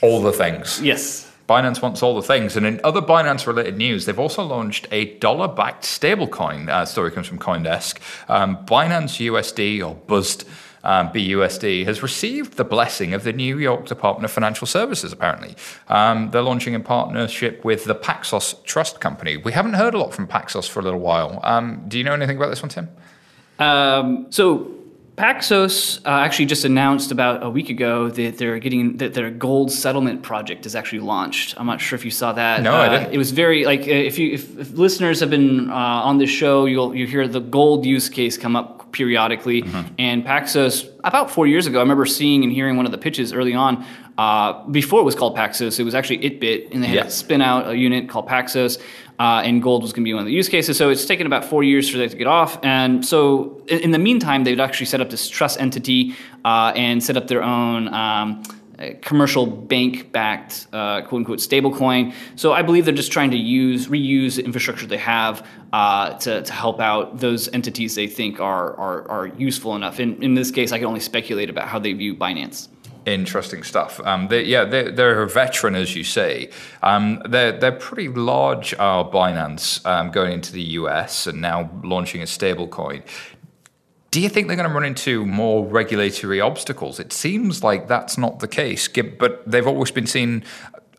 all 0.03 0.23
the 0.23 0.33
things. 0.33 0.81
Yes. 0.81 1.31
Binance 1.49 1.83
wants 1.83 2.03
all 2.03 2.15
the 2.15 2.23
things. 2.23 2.57
And 2.57 2.65
in 2.65 2.81
other 2.85 3.03
Binance 3.03 3.47
related 3.47 3.77
news, 3.77 4.07
they've 4.07 4.19
also 4.19 4.43
launched 4.43 4.89
a 4.91 5.19
dollar 5.19 5.47
backed 5.47 5.85
stablecoin. 5.85 6.69
Uh, 6.69 6.87
story 6.87 7.11
comes 7.11 7.27
from 7.27 7.39
Coindesk. 7.39 7.99
Um, 8.31 8.65
Binance 8.65 9.21
USD 9.31 9.87
or 9.87 9.95
Buzzed 9.95 10.47
um, 10.85 11.11
BUSD, 11.13 11.85
has 11.87 12.03
received 12.03 12.57
the 12.57 12.65
blessing 12.65 13.15
of 13.15 13.25
the 13.25 13.33
New 13.33 13.59
York 13.59 13.87
Department 13.87 14.25
of 14.25 14.31
Financial 14.31 14.67
Services, 14.67 15.13
apparently. 15.13 15.57
Um, 15.89 16.31
they're 16.31 16.43
launching 16.43 16.75
in 16.75 16.83
partnership 16.83 17.65
with 17.65 17.85
the 17.85 17.95
Paxos 17.95 18.63
Trust 18.65 19.01
Company. 19.01 19.37
We 19.37 19.53
haven't 19.53 19.75
heard 19.75 19.95
a 19.95 19.99
lot 19.99 20.15
from 20.15 20.29
Paxos 20.29 20.69
for 20.69 20.81
a 20.81 20.83
little 20.83 21.01
while. 21.01 21.41
Um, 21.43 21.85
do 21.89 21.99
you 21.99 22.05
know 22.05 22.13
anything 22.13 22.37
about 22.37 22.51
this 22.51 22.63
one, 22.63 22.69
Tim? 22.69 22.89
Um, 23.59 24.27
so 24.31 24.71
Paxos 25.17 26.05
uh, 26.05 26.09
actually 26.09 26.47
just 26.47 26.65
announced 26.65 27.13
about 27.13 27.45
a 27.45 27.49
week 27.49 27.69
ago 27.69 28.09
that 28.09 28.37
they're 28.37 28.59
getting 28.59 28.97
that 28.97 29.15
their 29.15 29.31
gold 29.31 29.71
settlement 29.71 30.23
project 30.23 30.67
is 30.67 30.75
actually 30.75 30.99
launched. 31.01 31.55
I'm 31.57 31.67
not 31.67 31.81
sure 31.81 31.97
if 31.97 32.05
you 32.05 32.11
saw 32.11 32.33
that. 32.33 32.63
No, 32.63 32.75
uh, 32.75 32.79
I 32.79 32.89
didn't. 32.89 33.15
It 33.15 33.19
was 33.19 33.31
very 33.31 33.65
like 33.65 33.83
uh, 33.83 33.93
if 33.93 34.19
you 34.19 34.33
if, 34.33 34.59
if 34.59 34.73
listeners 34.73 35.21
have 35.21 35.31
been 35.31 35.71
uh, 35.71 35.75
on 35.75 36.19
this 36.19 36.31
show, 36.31 36.67
you'll 36.67 36.97
you 36.97 37.07
hear 37.07 37.29
the 37.29 37.41
gold 37.41 37.87
use 37.87 38.09
case 38.09 38.37
come 38.37 38.57
up 38.57 38.84
periodically. 38.95 39.63
Mm-hmm. 39.63 39.95
And 39.99 40.25
Paxos, 40.25 40.89
about 41.05 41.31
four 41.31 41.47
years 41.47 41.67
ago, 41.67 41.79
I 41.79 41.83
remember 41.83 42.07
seeing 42.07 42.43
and 42.45 42.51
hearing 42.53 42.77
one 42.79 42.87
of 42.87 42.93
the 42.93 42.99
pitches 42.99 43.33
early 43.35 43.53
on. 43.55 43.85
Uh, 44.17 44.65
before 44.69 45.01
it 45.01 45.05
was 45.05 45.15
called 45.17 45.37
Paxos, 45.37 45.79
it 45.79 45.83
was 45.83 45.95
actually 45.95 46.19
ItBit, 46.21 46.73
and 46.73 46.83
they 46.83 46.87
had 46.87 46.97
Yeah. 46.97 47.03
to 47.03 47.11
spin 47.11 47.43
out 47.43 47.69
a 47.69 47.77
unit 47.77 48.09
called 48.09 48.29
Paxos, 48.29 48.79
uh, 49.19 49.43
and 49.45 49.61
gold 49.61 49.83
was 49.83 49.93
going 49.93 50.05
to 50.05 50.09
be 50.09 50.15
one 50.15 50.21
of 50.23 50.27
the 50.27 50.33
use 50.33 50.49
cases. 50.49 50.77
So 50.77 50.89
it's 50.91 51.05
taken 51.05 51.27
about 51.27 51.45
four 51.45 51.63
years 51.65 51.91
for 51.91 51.99
that 51.99 52.11
to 52.13 52.17
get 52.17 52.29
off. 52.29 52.59
And 52.63 53.05
so 53.05 53.61
in, 53.67 53.81
in 53.81 53.91
the 53.91 53.99
meantime, 53.99 54.45
they've 54.45 54.61
actually 54.61 54.87
set 54.87 55.01
up 55.01 55.11
this 55.11 55.29
trust 55.29 55.61
entity 55.61 56.15
uh, 56.45 56.73
and 56.77 57.03
set 57.03 57.17
up 57.17 57.27
their 57.27 57.43
own. 57.43 57.93
Um, 57.93 58.43
commercial 59.03 59.47
bank-backed 59.47 60.67
uh, 60.73 61.03
quote-unquote 61.03 61.39
stablecoin. 61.39 62.15
So 62.37 62.53
I 62.53 62.63
believe 62.63 62.85
they're 62.85 62.95
just 62.95 63.13
trying 63.13 63.31
to 63.31 63.37
use 63.37 63.89
reuse 63.89 64.37
the 64.37 64.45
infrastructure 64.45 64.87
they 64.87 64.97
have 64.99 65.47
uh, 65.73 66.15
to, 66.19 66.43
to 66.43 66.53
help 66.53 66.81
out 66.81 67.19
those 67.21 67.49
entities 67.53 67.95
they 67.95 68.07
think 68.07 68.41
are 68.41 68.77
are, 68.77 69.09
are 69.11 69.27
useful 69.27 69.77
enough. 69.77 70.01
In, 70.01 70.23
in 70.23 70.35
this 70.35 70.51
case, 70.51 70.73
I 70.73 70.79
can 70.79 70.87
only 70.87 71.01
speculate 71.01 71.51
about 71.51 71.69
how 71.69 71.79
they 71.79 71.93
view 71.93 72.15
Binance. 72.15 72.69
Interesting 73.07 73.63
stuff. 73.65 74.01
Um, 74.01 74.29
they, 74.29 74.45
yeah, 74.45 74.65
they're, 74.65 74.91
they're 74.91 75.23
a 75.23 75.29
veteran, 75.29 75.75
as 75.75 75.95
you 75.95 76.05
say. 76.05 76.49
Um, 76.83 77.21
they're 77.29 77.53
they're 77.53 77.73
pretty 77.73 78.09
large. 78.09 78.73
Uh, 78.75 79.05
Binance 79.05 79.85
um, 79.85 80.11
going 80.11 80.33
into 80.33 80.53
the 80.53 80.63
US 80.63 81.27
and 81.27 81.41
now 81.41 81.71
launching 81.83 82.23
a 82.23 82.25
stablecoin. 82.25 83.03
Do 84.15 84.21
you 84.21 84.29
think 84.29 84.47
they're 84.47 84.55
going 84.55 84.69
to 84.69 84.73
run 84.73 84.85
into 84.85 85.27
more 85.27 85.67
regulatory 85.67 86.41
obstacles? 86.41 87.01
It 87.01 87.13
seems 87.13 87.65
like 87.65 87.89
that's 87.89 88.17
not 88.17 88.39
the 88.39 88.47
case, 88.47 88.87
but 88.87 89.43
they've 89.45 89.67
always 89.67 89.91
been 89.91 90.07
seen. 90.07 90.45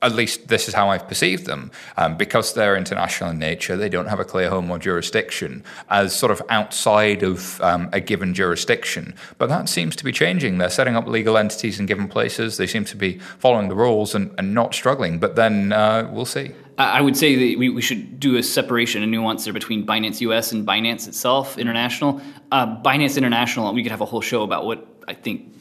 At 0.01 0.13
least 0.13 0.49
this 0.49 0.67
is 0.67 0.73
how 0.73 0.89
I've 0.89 1.08
perceived 1.08 1.45
them. 1.45 1.71
Um, 1.95 2.17
because 2.17 2.56
they're 2.56 2.75
international 2.75 3.30
in 3.30 3.39
nature, 3.39 3.78
they 3.78 3.88
don't 3.88 4.08
have 4.08 4.19
a 4.19 4.25
clear 4.25 4.49
home 4.49 4.69
or 4.69 4.80
jurisdiction 4.80 5.63
as 5.89 6.13
sort 6.13 6.34
of 6.34 6.41
outside 6.49 7.23
of 7.23 7.62
um, 7.62 7.88
a 7.93 8.01
given 8.01 8.34
jurisdiction. 8.34 9.15
But 9.38 9.47
that 9.47 9.69
seems 9.69 9.95
to 9.95 10.04
be 10.04 10.12
changing. 10.12 10.58
They're 10.58 10.69
setting 10.69 10.97
up 10.97 11.08
legal 11.08 11.38
entities 11.38 11.80
in 11.80 11.86
given 11.86 12.10
places. 12.10 12.58
They 12.58 12.67
seem 12.67 12.84
to 12.84 12.97
be 12.97 13.19
following 13.39 13.69
the 13.69 13.75
rules 13.75 14.13
and, 14.13 14.36
and 14.38 14.54
not 14.54 14.75
struggling. 14.75 15.19
But 15.19 15.38
then 15.38 15.71
uh, 15.71 16.10
we'll 16.12 16.25
see. 16.25 16.51
I 16.78 16.98
I 16.98 17.02
would 17.02 17.18
say 17.18 17.36
that 17.36 17.60
we, 17.60 17.70
we 17.70 17.82
should 17.82 18.20
do 18.20 18.38
a 18.38 18.44
separation, 18.44 19.04
a 19.04 19.08
nuance 19.08 19.44
there 19.44 19.54
between 19.54 19.86
Binance 19.86 20.22
US 20.22 20.52
and 20.52 20.68
Binance 20.68 21.08
itself, 21.08 21.58
international. 21.58 22.22
Uh, 22.52 22.82
Binance 22.82 23.18
International, 23.18 23.74
we 23.74 23.84
could 23.84 23.92
have 23.92 24.02
a 24.02 24.06
whole 24.06 24.22
show 24.22 24.44
about 24.44 24.66
what 24.66 24.86
I 25.08 25.14
think 25.14 25.54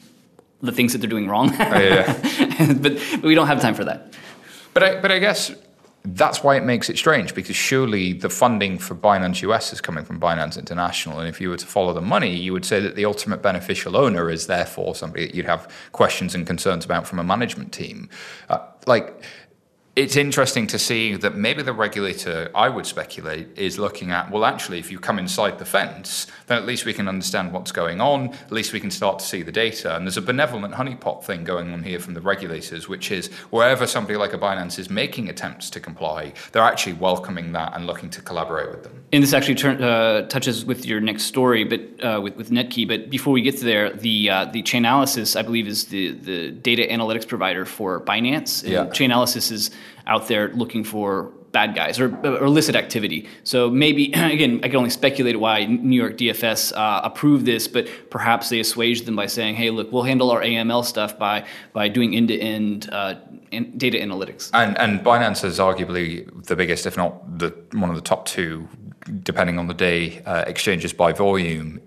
the 0.61 0.71
things 0.71 0.93
that 0.93 0.99
they're 0.99 1.09
doing 1.09 1.27
wrong. 1.27 1.53
yeah. 1.53 2.13
but, 2.79 2.81
but 3.11 3.21
we 3.23 3.35
don't 3.35 3.47
have 3.47 3.61
time 3.61 3.75
for 3.75 3.83
that. 3.85 4.13
But 4.73 4.83
I, 4.83 5.01
but 5.01 5.11
I 5.11 5.19
guess 5.19 5.53
that's 6.03 6.43
why 6.43 6.55
it 6.55 6.63
makes 6.63 6.89
it 6.89 6.97
strange 6.97 7.33
because 7.33 7.55
surely 7.55 8.13
the 8.13 8.29
funding 8.29 8.77
for 8.77 8.93
Binance 8.93 9.41
US 9.41 9.73
is 9.73 9.81
coming 9.81 10.05
from 10.05 10.19
Binance 10.19 10.57
International, 10.57 11.19
and 11.19 11.27
if 11.27 11.41
you 11.41 11.49
were 11.49 11.57
to 11.57 11.65
follow 11.65 11.93
the 11.93 12.01
money, 12.01 12.35
you 12.35 12.53
would 12.53 12.65
say 12.65 12.79
that 12.79 12.95
the 12.95 13.05
ultimate 13.05 13.41
beneficial 13.41 13.97
owner 13.97 14.29
is 14.29 14.47
therefore 14.47 14.95
somebody 14.95 15.25
that 15.25 15.35
you'd 15.35 15.45
have 15.45 15.71
questions 15.91 16.35
and 16.35 16.45
concerns 16.45 16.85
about 16.85 17.07
from 17.07 17.19
a 17.19 17.23
management 17.23 17.73
team. 17.73 18.09
Uh, 18.49 18.59
like. 18.85 19.23
It's 19.95 20.17
interesting 20.17 20.67
to 20.67 20.77
see 20.77 21.15
that 21.15 21.35
maybe 21.37 21.61
the 21.61 21.71
regulator, 21.71 22.51
I 22.53 22.67
would 22.67 22.85
speculate, 22.85 23.57
is 23.57 23.79
looking 23.79 24.11
at, 24.11 24.29
well, 24.29 24.43
actually, 24.43 24.77
if 24.77 24.91
you 24.91 24.99
come 24.99 25.17
inside 25.17 25.57
the 25.57 25.63
fence, 25.63 26.27
then 26.47 26.57
at 26.57 26.65
least 26.65 26.83
we 26.83 26.91
can 26.91 27.07
understand 27.07 27.53
what's 27.53 27.71
going 27.71 28.01
on, 28.01 28.33
at 28.33 28.51
least 28.51 28.73
we 28.73 28.81
can 28.81 28.91
start 28.91 29.19
to 29.19 29.25
see 29.25 29.41
the 29.41 29.53
data. 29.53 29.95
And 29.95 30.05
there's 30.05 30.17
a 30.17 30.21
benevolent 30.21 30.73
honeypot 30.73 31.23
thing 31.23 31.45
going 31.45 31.71
on 31.71 31.81
here 31.81 31.97
from 32.01 32.13
the 32.13 32.19
regulators, 32.19 32.89
which 32.89 33.09
is 33.09 33.27
wherever 33.51 33.87
somebody 33.87 34.17
like 34.17 34.33
a 34.33 34.37
Binance 34.37 34.77
is 34.77 34.89
making 34.89 35.29
attempts 35.29 35.69
to 35.69 35.79
comply, 35.79 36.33
they're 36.51 36.61
actually 36.61 36.93
welcoming 36.93 37.53
that 37.53 37.73
and 37.73 37.87
looking 37.87 38.09
to 38.09 38.21
collaborate 38.21 38.71
with 38.71 38.83
them. 38.83 39.01
And 39.13 39.23
this 39.23 39.31
actually 39.31 39.55
turn, 39.55 39.81
uh, 39.81 40.27
touches 40.27 40.65
with 40.65 40.85
your 40.85 40.99
next 40.99 41.23
story, 41.23 41.63
but 41.63 42.03
uh, 42.03 42.19
with, 42.19 42.35
with 42.35 42.49
Netki. 42.49 42.85
But 42.85 43.09
before 43.09 43.31
we 43.31 43.41
get 43.41 43.57
to 43.59 43.63
there, 43.63 43.93
the 43.93 44.29
uh, 44.29 44.45
the 44.45 44.61
Chainalysis, 44.61 45.39
I 45.39 45.41
believe, 45.41 45.69
is 45.69 45.85
the, 45.85 46.11
the 46.11 46.51
data 46.51 46.85
analytics 46.91 47.25
provider 47.25 47.63
for 47.63 48.01
Binance. 48.01 48.61
And 48.61 48.73
Yeah. 48.73 48.85
Chainalysis 48.87 49.53
is 49.53 49.71
out 50.07 50.27
there 50.27 50.49
looking 50.49 50.83
for 50.83 51.31
bad 51.55 51.73
guys 51.73 52.01
or, 52.01 52.07
or 52.25 52.43
illicit 52.43 52.75
activity. 52.75 53.29
So 53.45 53.69
maybe 53.69 54.11
again, 54.35 54.59
I 54.61 54.67
can 54.67 54.75
only 54.75 54.89
speculate 54.89 55.39
why 55.39 55.65
New 55.65 55.99
York 56.03 56.17
DFS 56.17 56.73
uh, 56.75 57.01
approved 57.03 57.45
this, 57.45 57.67
but 57.67 57.87
perhaps 58.09 58.49
they 58.49 58.59
assuaged 58.59 59.05
them 59.05 59.15
by 59.15 59.27
saying, 59.27 59.55
"Hey, 59.55 59.69
look, 59.69 59.91
we'll 59.91 60.03
handle 60.03 60.31
our 60.31 60.41
AML 60.41 60.83
stuff 60.83 61.17
by 61.17 61.45
by 61.71 61.87
doing 61.87 62.13
end 62.13 62.27
to 62.27 62.37
end 62.39 62.81
data 63.77 63.97
analytics." 63.97 64.49
And 64.53 64.77
and 64.77 64.99
Binance 64.99 65.45
is 65.45 65.57
arguably 65.59 66.05
the 66.45 66.55
biggest, 66.55 66.85
if 66.85 66.97
not 66.97 67.39
the 67.39 67.49
one 67.71 67.89
of 67.89 67.95
the 67.95 68.07
top 68.13 68.25
two, 68.25 68.67
depending 69.23 69.57
on 69.57 69.67
the 69.67 69.73
day, 69.73 70.21
uh, 70.25 70.43
exchanges 70.47 70.91
by 70.93 71.13
volume. 71.13 71.79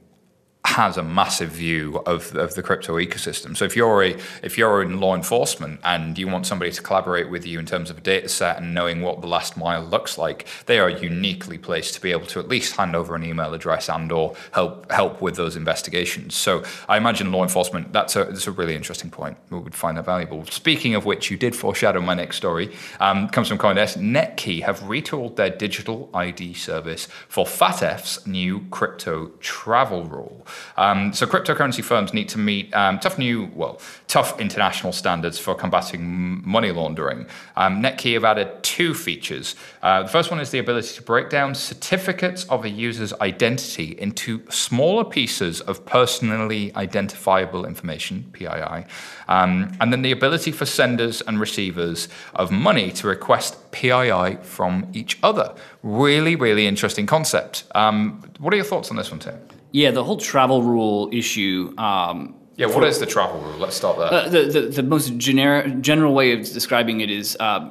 Has 0.64 0.96
a 0.96 1.02
massive 1.02 1.50
view 1.50 2.02
of, 2.06 2.36
of 2.36 2.54
the 2.54 2.62
crypto 2.62 2.96
ecosystem. 2.98 3.56
So 3.56 3.64
if 3.64 3.74
you're 3.74 4.04
a 4.04 4.16
if 4.42 4.58
you're 4.58 4.82
in 4.82 5.00
law 5.00 5.16
enforcement 5.16 5.80
and 5.82 6.16
you 6.16 6.28
want 6.28 6.46
somebody 6.46 6.70
to 6.70 6.82
collaborate 6.82 7.30
with 7.30 7.46
you 7.46 7.58
in 7.58 7.66
terms 7.66 7.90
of 7.90 7.98
a 7.98 8.00
data 8.00 8.28
set 8.28 8.58
and 8.58 8.74
knowing 8.74 9.00
what 9.02 9.20
the 9.20 9.26
last 9.26 9.56
mile 9.56 9.82
looks 9.82 10.18
like, 10.18 10.46
they 10.66 10.78
are 10.78 10.90
uniquely 10.90 11.58
placed 11.58 11.94
to 11.94 12.00
be 12.00 12.12
able 12.12 12.26
to 12.26 12.38
at 12.38 12.48
least 12.48 12.76
hand 12.76 12.94
over 12.94 13.16
an 13.16 13.24
email 13.24 13.54
address 13.54 13.88
and 13.88 14.12
or 14.12 14.36
help 14.52 14.90
help 14.92 15.20
with 15.20 15.36
those 15.36 15.56
investigations. 15.56 16.36
So 16.36 16.62
I 16.88 16.96
imagine 16.96 17.32
law 17.32 17.42
enforcement 17.42 17.92
that's 17.92 18.14
a 18.14 18.24
that's 18.24 18.46
a 18.46 18.52
really 18.52 18.76
interesting 18.76 19.10
point. 19.10 19.36
We 19.50 19.58
would 19.58 19.74
find 19.74 19.96
that 19.96 20.04
valuable. 20.04 20.44
Speaking 20.46 20.94
of 20.94 21.04
which, 21.04 21.30
you 21.30 21.36
did 21.36 21.56
foreshadow 21.56 22.00
my 22.00 22.14
next 22.14 22.36
story. 22.36 22.76
Um, 23.00 23.28
comes 23.30 23.48
from 23.48 23.58
CoinDesk. 23.58 23.96
Netki 23.96 24.62
have 24.62 24.80
retooled 24.80 25.36
their 25.36 25.50
digital 25.50 26.10
ID 26.14 26.54
service 26.54 27.08
for 27.26 27.46
FATF's 27.46 28.26
new 28.26 28.66
crypto 28.70 29.32
travel 29.40 30.04
rule. 30.04 30.46
Um, 30.76 31.12
so 31.12 31.26
cryptocurrency 31.26 31.82
firms 31.82 32.14
need 32.14 32.28
to 32.30 32.38
meet 32.38 32.74
um, 32.74 32.98
tough 32.98 33.18
new, 33.18 33.50
well, 33.54 33.80
tough 34.06 34.40
international 34.40 34.92
standards 34.92 35.38
for 35.38 35.54
combating 35.54 36.46
money 36.46 36.70
laundering. 36.72 37.26
Um, 37.56 37.82
Netki 37.82 38.14
have 38.14 38.24
added 38.24 38.62
two 38.62 38.94
features. 38.94 39.54
Uh, 39.82 40.02
the 40.02 40.08
first 40.08 40.30
one 40.30 40.40
is 40.40 40.50
the 40.50 40.58
ability 40.58 40.94
to 40.96 41.02
break 41.02 41.28
down 41.30 41.54
certificates 41.54 42.44
of 42.44 42.64
a 42.64 42.68
user's 42.68 43.12
identity 43.14 43.96
into 43.98 44.42
smaller 44.50 45.04
pieces 45.04 45.60
of 45.62 45.84
personally 45.84 46.74
identifiable 46.74 47.64
information 47.64 48.28
(PII), 48.32 48.84
um, 49.28 49.72
and 49.80 49.92
then 49.92 50.02
the 50.02 50.12
ability 50.12 50.52
for 50.52 50.66
senders 50.66 51.20
and 51.22 51.40
receivers 51.40 52.08
of 52.34 52.50
money 52.50 52.90
to 52.92 53.06
request 53.06 53.70
PII 53.72 54.36
from 54.42 54.88
each 54.92 55.18
other. 55.22 55.54
Really, 55.82 56.36
really 56.36 56.66
interesting 56.66 57.06
concept. 57.06 57.64
Um, 57.74 58.22
what 58.38 58.52
are 58.52 58.56
your 58.56 58.64
thoughts 58.64 58.90
on 58.90 58.96
this 58.96 59.10
one, 59.10 59.20
Tim? 59.20 59.38
Yeah, 59.72 59.90
the 59.90 60.02
whole 60.04 60.16
travel 60.16 60.62
rule 60.62 61.08
issue. 61.12 61.74
Um, 61.78 62.34
Yeah, 62.56 62.66
what 62.66 62.84
is 62.84 62.98
the 62.98 63.06
travel 63.06 63.40
rule? 63.40 63.58
Let's 63.58 63.76
start 63.76 63.98
there. 63.98 64.12
Uh, 64.12 64.28
the, 64.28 64.42
the 64.44 64.60
the 64.62 64.82
most 64.82 65.16
generic 65.16 65.80
general 65.80 66.14
way 66.14 66.32
of 66.32 66.40
describing 66.40 67.00
it 67.00 67.10
is 67.10 67.36
uh, 67.40 67.68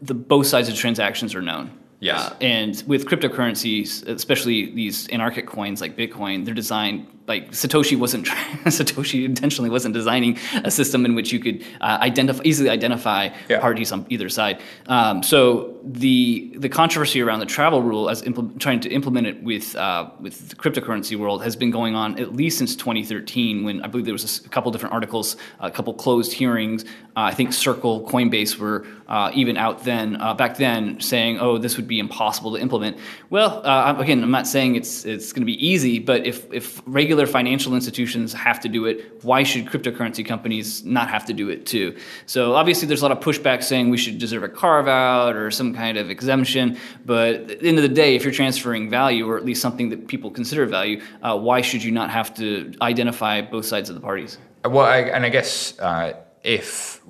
the 0.00 0.14
both 0.14 0.46
sides 0.46 0.68
of 0.68 0.74
transactions 0.74 1.34
are 1.34 1.42
known. 1.42 1.70
Yes. 2.00 2.30
Uh, 2.30 2.34
and 2.40 2.82
with 2.86 3.06
cryptocurrencies, 3.06 4.06
especially 4.06 4.70
these 4.74 5.08
anarchic 5.08 5.46
coins 5.46 5.80
like 5.80 5.96
Bitcoin, 5.96 6.44
they're 6.44 6.54
designed 6.54 7.06
like 7.26 7.50
Satoshi 7.50 7.98
wasn't 7.98 8.26
Satoshi 8.66 9.24
intentionally 9.24 9.68
wasn't 9.68 9.94
designing 9.94 10.38
a 10.62 10.70
system 10.70 11.04
in 11.04 11.16
which 11.16 11.32
you 11.32 11.40
could 11.40 11.64
uh, 11.80 11.98
identify 12.00 12.40
easily 12.44 12.70
identify 12.70 13.30
Yeah. 13.48 13.58
parties 13.60 13.90
on 13.90 14.06
either 14.10 14.28
side. 14.28 14.60
Um, 14.86 15.24
so 15.24 15.74
the 15.82 16.52
the 16.56 16.68
controversy 16.68 17.20
around 17.20 17.40
the 17.40 17.46
travel 17.46 17.82
rule 17.82 18.08
as 18.10 18.22
impl- 18.22 18.56
trying 18.60 18.78
to 18.80 18.90
implement 18.90 19.26
it 19.26 19.42
with 19.42 19.74
uh, 19.74 20.08
with 20.20 20.50
the 20.50 20.54
cryptocurrency 20.56 21.16
world 21.18 21.42
has 21.42 21.56
been 21.56 21.72
going 21.72 21.96
on 21.96 22.16
at 22.20 22.36
least 22.36 22.58
since 22.58 22.76
2013 22.76 23.64
when 23.64 23.82
I 23.82 23.88
believe 23.88 24.04
there 24.04 24.14
was 24.14 24.44
a 24.44 24.48
couple 24.48 24.70
different 24.70 24.92
articles, 24.92 25.36
a 25.58 25.70
couple 25.70 25.94
closed 25.94 26.32
hearings. 26.32 26.84
Uh, 27.16 27.22
I 27.32 27.34
think 27.34 27.52
Circle, 27.52 28.06
Coinbase 28.08 28.56
were 28.58 28.86
uh, 29.08 29.32
even 29.34 29.56
out 29.56 29.82
then 29.84 30.20
uh, 30.20 30.34
back 30.34 30.58
then 30.58 31.00
saying, 31.00 31.40
oh, 31.40 31.58
this 31.58 31.76
would 31.76 31.85
be 31.86 31.98
impossible 31.98 32.52
to 32.54 32.60
implement. 32.60 32.98
Well, 33.30 33.66
uh, 33.66 33.94
again, 33.98 34.22
I'm 34.22 34.30
not 34.30 34.46
saying 34.46 34.76
it's 34.76 35.04
it's 35.04 35.32
going 35.32 35.42
to 35.42 35.46
be 35.46 35.66
easy, 35.66 35.98
but 35.98 36.26
if 36.26 36.52
if 36.52 36.82
regular 36.86 37.26
financial 37.26 37.74
institutions 37.74 38.32
have 38.32 38.60
to 38.60 38.68
do 38.68 38.86
it, 38.86 39.22
why 39.22 39.42
should 39.42 39.66
cryptocurrency 39.66 40.24
companies 40.24 40.84
not 40.84 41.08
have 41.08 41.24
to 41.26 41.32
do 41.32 41.48
it 41.48 41.66
too? 41.66 41.96
So 42.26 42.54
obviously, 42.54 42.86
there's 42.88 43.02
a 43.02 43.08
lot 43.08 43.16
of 43.16 43.22
pushback 43.22 43.62
saying 43.62 43.90
we 43.90 43.98
should 43.98 44.18
deserve 44.18 44.42
a 44.42 44.48
carve 44.48 44.88
out 44.88 45.36
or 45.36 45.50
some 45.50 45.74
kind 45.74 45.96
of 45.98 46.10
exemption. 46.10 46.78
But 47.04 47.34
at 47.50 47.60
the 47.60 47.68
end 47.68 47.78
of 47.78 47.82
the 47.82 47.94
day, 47.94 48.16
if 48.16 48.24
you're 48.24 48.32
transferring 48.32 48.90
value 48.90 49.28
or 49.28 49.36
at 49.36 49.44
least 49.44 49.62
something 49.62 49.88
that 49.90 50.08
people 50.08 50.30
consider 50.30 50.66
value, 50.66 51.02
uh, 51.22 51.36
why 51.38 51.60
should 51.60 51.82
you 51.82 51.92
not 51.92 52.10
have 52.10 52.34
to 52.36 52.72
identify 52.80 53.40
both 53.40 53.64
sides 53.64 53.88
of 53.88 53.94
the 53.94 54.00
parties? 54.00 54.38
Well, 54.64 54.84
I, 54.84 54.98
and 54.98 55.24
I 55.24 55.28
guess 55.28 55.78
uh, 55.78 56.14
if 56.42 57.00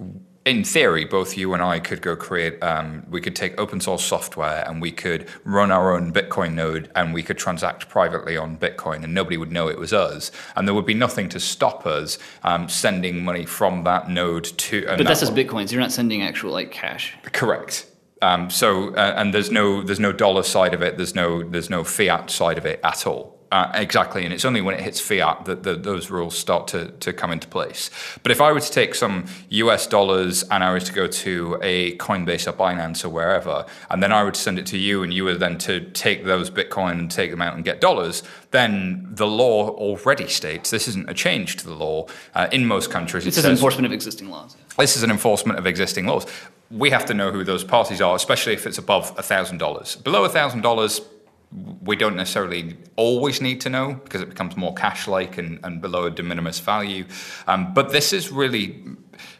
in 0.47 0.63
theory, 0.63 1.05
both 1.05 1.37
you 1.37 1.53
and 1.55 1.63
I 1.63 1.81
could 1.81 2.01
go 2.01 2.15
create, 2.15 2.63
um, 2.63 3.05
we 3.11 3.21
could 3.21 3.35
take 3.35 3.61
open 3.61 3.81
source 3.81 4.05
software 4.05 4.65
and 4.67 4.81
we 4.81 4.93
could 4.93 5.29
run 5.43 5.73
our 5.73 5.93
own 5.93 6.13
Bitcoin 6.13 6.55
node 6.55 6.89
and 6.95 7.13
we 7.13 7.25
could 7.25 7.37
transact 7.37 7.89
privately 7.89 8.37
on 8.37 8.57
Bitcoin 8.57 9.03
and 9.03 9.13
nobody 9.13 9.37
would 9.37 9.51
know 9.51 9.67
it 9.67 9.77
was 9.77 9.93
us. 9.93 10.31
And 10.55 10.67
there 10.67 10.75
would 10.75 10.87
be 10.87 10.95
nothing 10.95 11.29
to 11.31 11.41
stop 11.41 11.85
us 11.85 12.17
um, 12.45 12.69
sending 12.69 13.25
money 13.25 13.45
from 13.45 13.83
that 13.85 14.09
node 14.09 14.45
to. 14.45 14.87
But 14.87 15.05
that's 15.05 15.21
just 15.21 15.35
Bitcoins. 15.35 15.73
You're 15.73 15.81
not 15.81 15.93
sending 15.93 16.23
actual 16.23 16.53
like 16.53 16.71
cash. 16.71 17.17
Correct. 17.25 17.87
Um, 18.23 18.49
so 18.49 18.95
uh, 18.95 19.15
and 19.17 19.35
there's 19.35 19.51
no 19.51 19.83
there's 19.83 20.01
no 20.01 20.13
dollar 20.13 20.45
side 20.45 20.75
of 20.75 20.81
it. 20.81 20.97
There's 20.97 21.15
no 21.17 21.43
there's 21.43 21.69
no 21.69 21.83
fiat 21.83 22.31
side 22.31 22.57
of 22.57 22.65
it 22.65 22.81
at 22.85 23.05
all. 23.07 23.36
Uh, 23.53 23.71
exactly, 23.75 24.25
and 24.25 24.35
it's 24.35 24.45
only 24.45 24.61
when 24.61 24.75
it 24.75 24.81
hits 24.81 24.99
fiat 24.99 25.45
that 25.45 25.63
the, 25.63 25.75
those 25.75 26.11
rules 26.11 26.37
start 26.37 26.67
to, 26.67 26.89
to 26.99 27.13
come 27.13 27.31
into 27.31 27.47
place. 27.47 27.91
But 28.25 28.33
if 28.33 28.41
I 28.41 28.51
were 28.51 28.59
to 28.59 28.71
take 28.71 28.95
some 28.97 29.27
US 29.51 29.87
dollars 29.87 30.43
and 30.51 30.65
I 30.65 30.75
was 30.75 30.83
to 30.85 30.93
go 30.93 31.07
to 31.07 31.57
a 31.63 31.97
Coinbase 31.99 32.49
or 32.49 32.53
Binance 32.53 33.05
or 33.05 33.09
wherever, 33.09 33.65
and 33.89 34.03
then 34.03 34.11
I 34.11 34.25
would 34.25 34.35
send 34.35 34.59
it 34.59 34.67
to 34.67 34.79
you, 34.79 35.05
and 35.05 35.15
you 35.15 35.25
were 35.25 35.37
then 35.37 35.59
to 35.59 35.81
take 35.91 36.25
those 36.25 36.51
Bitcoin 36.51 36.99
and 36.99 37.11
take 37.11 37.31
them 37.31 37.41
out 37.41 37.55
and 37.55 37.65
get 37.65 37.81
dollars, 37.81 38.25
then 38.51 39.07
the 39.13 39.29
law 39.29 39.69
already 39.71 40.27
states 40.27 40.71
this 40.71 40.89
isn't 40.89 41.09
a 41.09 41.15
change 41.15 41.57
to 41.59 41.67
the 41.67 41.75
law. 41.75 42.07
Uh, 42.35 42.49
in 42.51 42.67
most 42.67 42.91
countries, 42.91 43.25
this 43.25 43.39
is 43.39 43.45
an 43.45 43.53
enforcement 43.53 43.87
of 43.87 43.93
existing 43.93 44.29
laws. 44.29 44.57
This 44.77 44.97
is 44.97 45.05
an 45.05 45.11
enforcement 45.11 45.59
of 45.59 45.67
existing 45.67 46.07
laws. 46.07 46.27
We 46.71 46.91
have 46.91 47.05
to 47.07 47.15
know 47.15 47.31
who 47.31 47.45
those 47.45 47.63
parties 47.63 48.01
are, 48.01 48.17
especially 48.17 48.55
if 48.55 48.67
it's 48.67 48.79
above 48.79 49.15
$1,000. 49.17 50.03
Below 50.03 50.29
$1,000, 50.29 51.05
we 51.53 51.97
don't 51.97 52.17
necessarily 52.17 52.77
always 52.97 53.41
need 53.41 53.61
to 53.63 53.71
know 53.71 53.95
because 53.95 54.21
it 54.21 54.29
becomes 54.29 54.57
more 54.57 54.75
cash 54.75 55.07
like 55.07 55.39
and, 55.39 55.61
and, 55.63 55.81
below 55.81 56.07
a 56.07 56.11
de 56.11 56.23
minimis 56.23 56.59
value. 56.59 57.05
Um, 57.47 57.73
but 57.73 57.91
this 57.93 58.13
is 58.13 58.31
really 58.31 58.83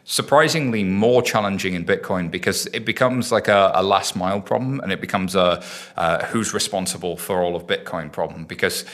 surprisingly 0.03 0.83
more 0.83 1.21
challenging 1.21 1.73
in 1.73 1.85
Bitcoin 1.85 2.31
because 2.31 2.65
it 2.67 2.85
becomes 2.85 3.31
like 3.31 3.47
a, 3.47 3.71
a 3.75 3.83
last 3.83 4.15
mile 4.15 4.41
problem 4.41 4.79
and 4.79 4.91
it 4.91 5.01
becomes 5.01 5.35
a 5.35 5.63
uh, 5.97 6.25
who's 6.25 6.53
responsible 6.53 7.17
for 7.17 7.43
all 7.43 7.55
of 7.55 7.67
Bitcoin 7.67 8.11
problem 8.11 8.45
because 8.45 8.85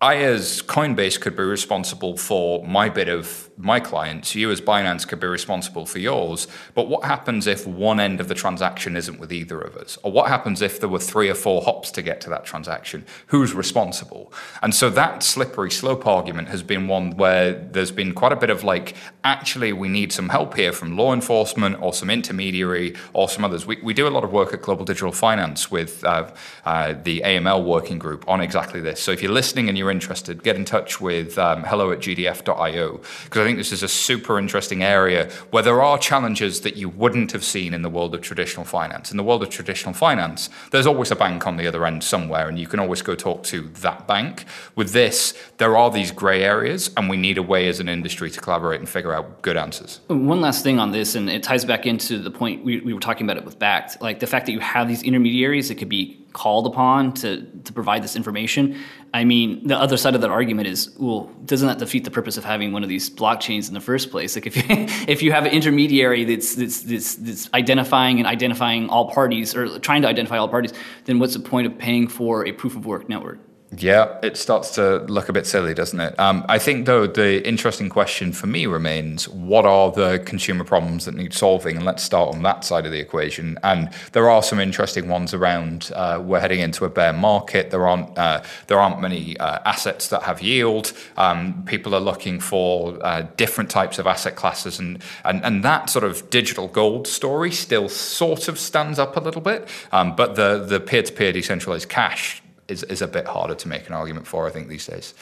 I, 0.00 0.16
as 0.16 0.60
Coinbase, 0.60 1.18
could 1.18 1.36
be 1.36 1.42
responsible 1.42 2.18
for 2.18 2.62
my 2.66 2.90
bit 2.90 3.08
of 3.08 3.48
my 3.56 3.80
clients. 3.80 4.34
You, 4.34 4.50
as 4.50 4.60
Binance, 4.60 5.08
could 5.08 5.20
be 5.20 5.26
responsible 5.26 5.86
for 5.86 5.98
yours. 5.98 6.46
But 6.74 6.88
what 6.88 7.04
happens 7.04 7.46
if 7.46 7.66
one 7.66 7.98
end 7.98 8.20
of 8.20 8.28
the 8.28 8.34
transaction 8.34 8.96
isn't 8.96 9.18
with 9.18 9.32
either 9.32 9.58
of 9.58 9.76
us? 9.76 9.96
Or 10.02 10.12
what 10.12 10.28
happens 10.28 10.60
if 10.60 10.80
there 10.80 10.88
were 10.88 10.98
three 10.98 11.30
or 11.30 11.34
four 11.34 11.62
hops 11.62 11.90
to 11.92 12.02
get 12.02 12.20
to 12.22 12.30
that 12.30 12.44
transaction? 12.44 13.06
Who's 13.28 13.54
responsible? 13.54 14.32
And 14.62 14.74
so 14.74 14.90
that 14.90 15.22
slippery 15.22 15.70
slope 15.70 16.06
argument 16.06 16.48
has 16.48 16.62
been 16.62 16.88
one 16.88 17.16
where 17.16 17.54
there's 17.54 17.90
been 17.90 18.12
quite 18.12 18.32
a 18.32 18.36
bit 18.36 18.50
of 18.50 18.64
like, 18.64 18.94
actually, 19.24 19.72
we 19.72 19.88
need 19.88 20.12
some 20.12 20.28
help 20.28 20.54
here 20.54 20.72
from 20.72 20.96
law 20.96 21.14
enforcement 21.14 21.80
or 21.80 21.94
some 21.94 22.10
intermediary 22.10 22.94
or 23.14 23.30
some 23.30 23.44
others. 23.44 23.66
We, 23.66 23.78
we 23.82 23.94
do 23.94 24.06
a 24.06 24.10
lot 24.10 24.24
of 24.24 24.32
work 24.32 24.52
at 24.52 24.60
Global 24.60 24.84
Digital 24.84 25.12
Finance 25.12 25.70
with 25.70 26.04
uh, 26.04 26.30
uh, 26.66 26.94
the 27.02 27.22
AML 27.24 27.64
working 27.64 27.98
group 27.98 28.28
on 28.28 28.42
exactly 28.42 28.80
this. 28.80 29.02
So 29.02 29.12
if 29.12 29.22
you're 29.22 29.32
listening 29.32 29.70
and 29.70 29.78
you're 29.78 29.85
you're 29.86 29.92
interested, 29.92 30.42
get 30.42 30.56
in 30.56 30.64
touch 30.64 31.00
with 31.00 31.38
um, 31.38 31.62
hello 31.62 31.92
at 31.92 32.00
gdf.io 32.00 33.00
because 33.24 33.40
I 33.40 33.44
think 33.44 33.56
this 33.56 33.70
is 33.70 33.84
a 33.84 33.88
super 33.88 34.36
interesting 34.36 34.82
area 34.82 35.30
where 35.50 35.62
there 35.62 35.80
are 35.80 35.96
challenges 35.96 36.62
that 36.62 36.76
you 36.76 36.88
wouldn't 36.88 37.30
have 37.30 37.44
seen 37.44 37.72
in 37.72 37.82
the 37.82 37.88
world 37.88 38.12
of 38.14 38.20
traditional 38.20 38.64
finance. 38.66 39.12
In 39.12 39.16
the 39.16 39.22
world 39.22 39.44
of 39.44 39.48
traditional 39.48 39.94
finance, 39.94 40.50
there's 40.72 40.88
always 40.88 41.12
a 41.12 41.16
bank 41.16 41.46
on 41.46 41.56
the 41.56 41.68
other 41.68 41.86
end 41.86 42.02
somewhere, 42.02 42.48
and 42.48 42.58
you 42.58 42.66
can 42.66 42.80
always 42.80 43.00
go 43.00 43.14
talk 43.14 43.44
to 43.44 43.62
that 43.80 44.08
bank. 44.08 44.44
With 44.74 44.92
this, 44.92 45.34
there 45.58 45.76
are 45.76 45.90
these 45.90 46.10
grey 46.10 46.42
areas, 46.42 46.90
and 46.96 47.08
we 47.08 47.16
need 47.16 47.38
a 47.38 47.42
way 47.42 47.68
as 47.68 47.78
an 47.78 47.88
industry 47.88 48.28
to 48.30 48.40
collaborate 48.40 48.80
and 48.80 48.88
figure 48.88 49.12
out 49.12 49.42
good 49.42 49.56
answers. 49.56 50.00
One 50.08 50.40
last 50.40 50.64
thing 50.64 50.80
on 50.80 50.90
this, 50.90 51.14
and 51.14 51.30
it 51.30 51.44
ties 51.44 51.64
back 51.64 51.86
into 51.86 52.18
the 52.18 52.30
point 52.32 52.64
we, 52.64 52.80
we 52.80 52.92
were 52.92 53.00
talking 53.00 53.24
about 53.24 53.36
it 53.36 53.44
with 53.44 53.60
Bakkt, 53.60 54.00
like 54.00 54.18
the 54.18 54.26
fact 54.26 54.46
that 54.46 54.52
you 54.52 54.60
have 54.60 54.88
these 54.88 55.04
intermediaries 55.04 55.68
that 55.68 55.76
could 55.76 55.88
be 55.88 56.25
called 56.36 56.66
upon 56.66 57.14
to, 57.14 57.42
to 57.64 57.72
provide 57.72 58.04
this 58.04 58.14
information. 58.14 58.78
I 59.14 59.24
mean, 59.24 59.66
the 59.66 59.74
other 59.74 59.96
side 59.96 60.14
of 60.14 60.20
that 60.20 60.28
argument 60.28 60.68
is, 60.68 60.90
well, 60.98 61.30
doesn't 61.46 61.66
that 61.66 61.78
defeat 61.78 62.04
the 62.04 62.10
purpose 62.10 62.36
of 62.36 62.44
having 62.44 62.72
one 62.72 62.82
of 62.82 62.90
these 62.90 63.08
blockchains 63.08 63.68
in 63.68 63.74
the 63.74 63.80
first 63.80 64.10
place? 64.10 64.36
Like, 64.36 64.46
if 64.46 64.54
you, 64.54 64.62
if 65.08 65.22
you 65.22 65.32
have 65.32 65.46
an 65.46 65.52
intermediary 65.52 66.24
that's, 66.24 66.54
that's, 66.54 66.82
that's, 66.82 67.14
that's 67.14 67.48
identifying 67.54 68.18
and 68.18 68.26
identifying 68.26 68.90
all 68.90 69.10
parties 69.10 69.56
or 69.56 69.78
trying 69.78 70.02
to 70.02 70.08
identify 70.08 70.36
all 70.36 70.48
parties, 70.48 70.74
then 71.06 71.18
what's 71.18 71.32
the 71.32 71.40
point 71.40 71.66
of 71.66 71.78
paying 71.78 72.06
for 72.06 72.46
a 72.46 72.52
proof 72.52 72.76
of 72.76 72.84
work 72.84 73.08
network? 73.08 73.38
Yeah, 73.76 74.20
it 74.22 74.36
starts 74.36 74.70
to 74.76 74.98
look 75.06 75.28
a 75.28 75.32
bit 75.32 75.44
silly, 75.44 75.74
doesn't 75.74 75.98
it? 75.98 76.18
Um, 76.20 76.46
I 76.48 76.56
think, 76.56 76.86
though, 76.86 77.08
the 77.08 77.46
interesting 77.46 77.88
question 77.88 78.32
for 78.32 78.46
me 78.46 78.66
remains 78.66 79.28
what 79.28 79.66
are 79.66 79.90
the 79.90 80.22
consumer 80.24 80.62
problems 80.62 81.04
that 81.04 81.16
need 81.16 81.34
solving? 81.34 81.76
And 81.76 81.84
let's 81.84 82.04
start 82.04 82.32
on 82.32 82.42
that 82.42 82.64
side 82.64 82.86
of 82.86 82.92
the 82.92 83.00
equation. 83.00 83.58
And 83.64 83.92
there 84.12 84.30
are 84.30 84.40
some 84.40 84.60
interesting 84.60 85.08
ones 85.08 85.34
around. 85.34 85.90
Uh, 85.92 86.22
we're 86.24 86.38
heading 86.38 86.60
into 86.60 86.84
a 86.84 86.88
bear 86.88 87.12
market. 87.12 87.70
There 87.70 87.88
aren't, 87.88 88.16
uh, 88.16 88.44
there 88.68 88.78
aren't 88.78 89.00
many 89.00 89.36
uh, 89.38 89.58
assets 89.64 90.08
that 90.08 90.22
have 90.22 90.40
yield. 90.40 90.92
Um, 91.16 91.64
people 91.64 91.92
are 91.92 92.00
looking 92.00 92.38
for 92.38 92.96
uh, 93.04 93.26
different 93.36 93.68
types 93.68 93.98
of 93.98 94.06
asset 94.06 94.36
classes. 94.36 94.78
And, 94.78 95.02
and, 95.24 95.44
and 95.44 95.64
that 95.64 95.90
sort 95.90 96.04
of 96.04 96.30
digital 96.30 96.68
gold 96.68 97.08
story 97.08 97.50
still 97.50 97.88
sort 97.88 98.46
of 98.46 98.60
stands 98.60 99.00
up 99.00 99.16
a 99.16 99.20
little 99.20 99.42
bit. 99.42 99.68
Um, 99.90 100.14
but 100.14 100.36
the, 100.36 100.64
the 100.64 100.78
peer 100.78 101.02
to 101.02 101.12
peer 101.12 101.32
decentralized 101.32 101.88
cash 101.88 102.42
is, 102.68 102.82
is 102.84 103.02
a 103.02 103.08
bit 103.08 103.26
harder 103.26 103.54
to 103.54 103.68
make 103.68 103.86
an 103.86 103.94
argument 103.94 104.26
for, 104.26 104.46
I 104.46 104.50
think, 104.50 104.68
these 104.68 104.86
days. 104.86 105.14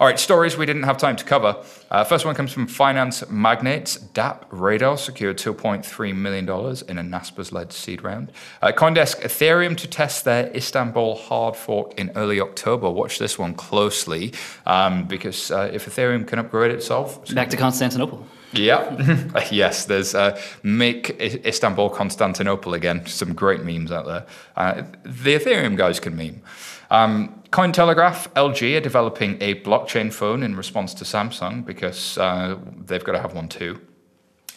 All 0.00 0.06
right, 0.06 0.18
stories 0.18 0.56
we 0.56 0.66
didn't 0.66 0.84
have 0.84 0.98
time 0.98 1.16
to 1.16 1.24
cover. 1.24 1.56
Uh, 1.90 2.04
first 2.04 2.24
one 2.24 2.34
comes 2.34 2.52
from 2.52 2.66
finance 2.66 3.28
magnates. 3.30 3.98
Dapp 3.98 4.44
Radar 4.50 4.96
secured 4.96 5.38
$2.3 5.38 6.16
million 6.16 6.44
in 6.44 6.98
a 6.98 7.16
Naspers 7.18 7.52
led 7.52 7.72
seed 7.72 8.02
round. 8.02 8.32
Uh, 8.62 8.72
Coindesk 8.72 9.20
Ethereum 9.22 9.76
to 9.76 9.86
test 9.88 10.24
their 10.24 10.54
Istanbul 10.54 11.16
hard 11.16 11.56
fork 11.56 11.98
in 11.98 12.10
early 12.16 12.40
October. 12.40 12.90
Watch 12.90 13.18
this 13.18 13.38
one 13.38 13.54
closely 13.54 14.32
um, 14.66 15.06
because 15.06 15.50
uh, 15.50 15.70
if 15.72 15.86
Ethereum 15.86 16.26
can 16.26 16.38
upgrade 16.38 16.70
itself. 16.70 17.34
Back 17.34 17.50
to 17.50 17.56
Constantinople. 17.56 18.26
Yeah, 18.52 19.44
yes. 19.50 19.84
There's 19.84 20.14
uh, 20.14 20.40
make 20.62 21.10
Istanbul 21.20 21.90
Constantinople 21.90 22.74
again. 22.74 23.04
Some 23.06 23.34
great 23.34 23.62
memes 23.62 23.92
out 23.92 24.06
there. 24.06 24.26
Uh, 24.56 24.82
the 25.02 25.38
Ethereum 25.38 25.76
guys 25.76 26.00
can 26.00 26.16
meme. 26.16 26.42
Um, 26.90 27.42
Cointelegraph, 27.50 28.28
LG 28.34 28.76
are 28.76 28.80
developing 28.80 29.38
a 29.40 29.54
blockchain 29.62 30.12
phone 30.12 30.42
in 30.42 30.56
response 30.56 30.94
to 30.94 31.04
Samsung 31.04 31.64
because 31.64 32.18
uh, 32.18 32.58
they've 32.84 33.04
got 33.04 33.12
to 33.12 33.20
have 33.20 33.34
one 33.34 33.48
too. 33.48 33.80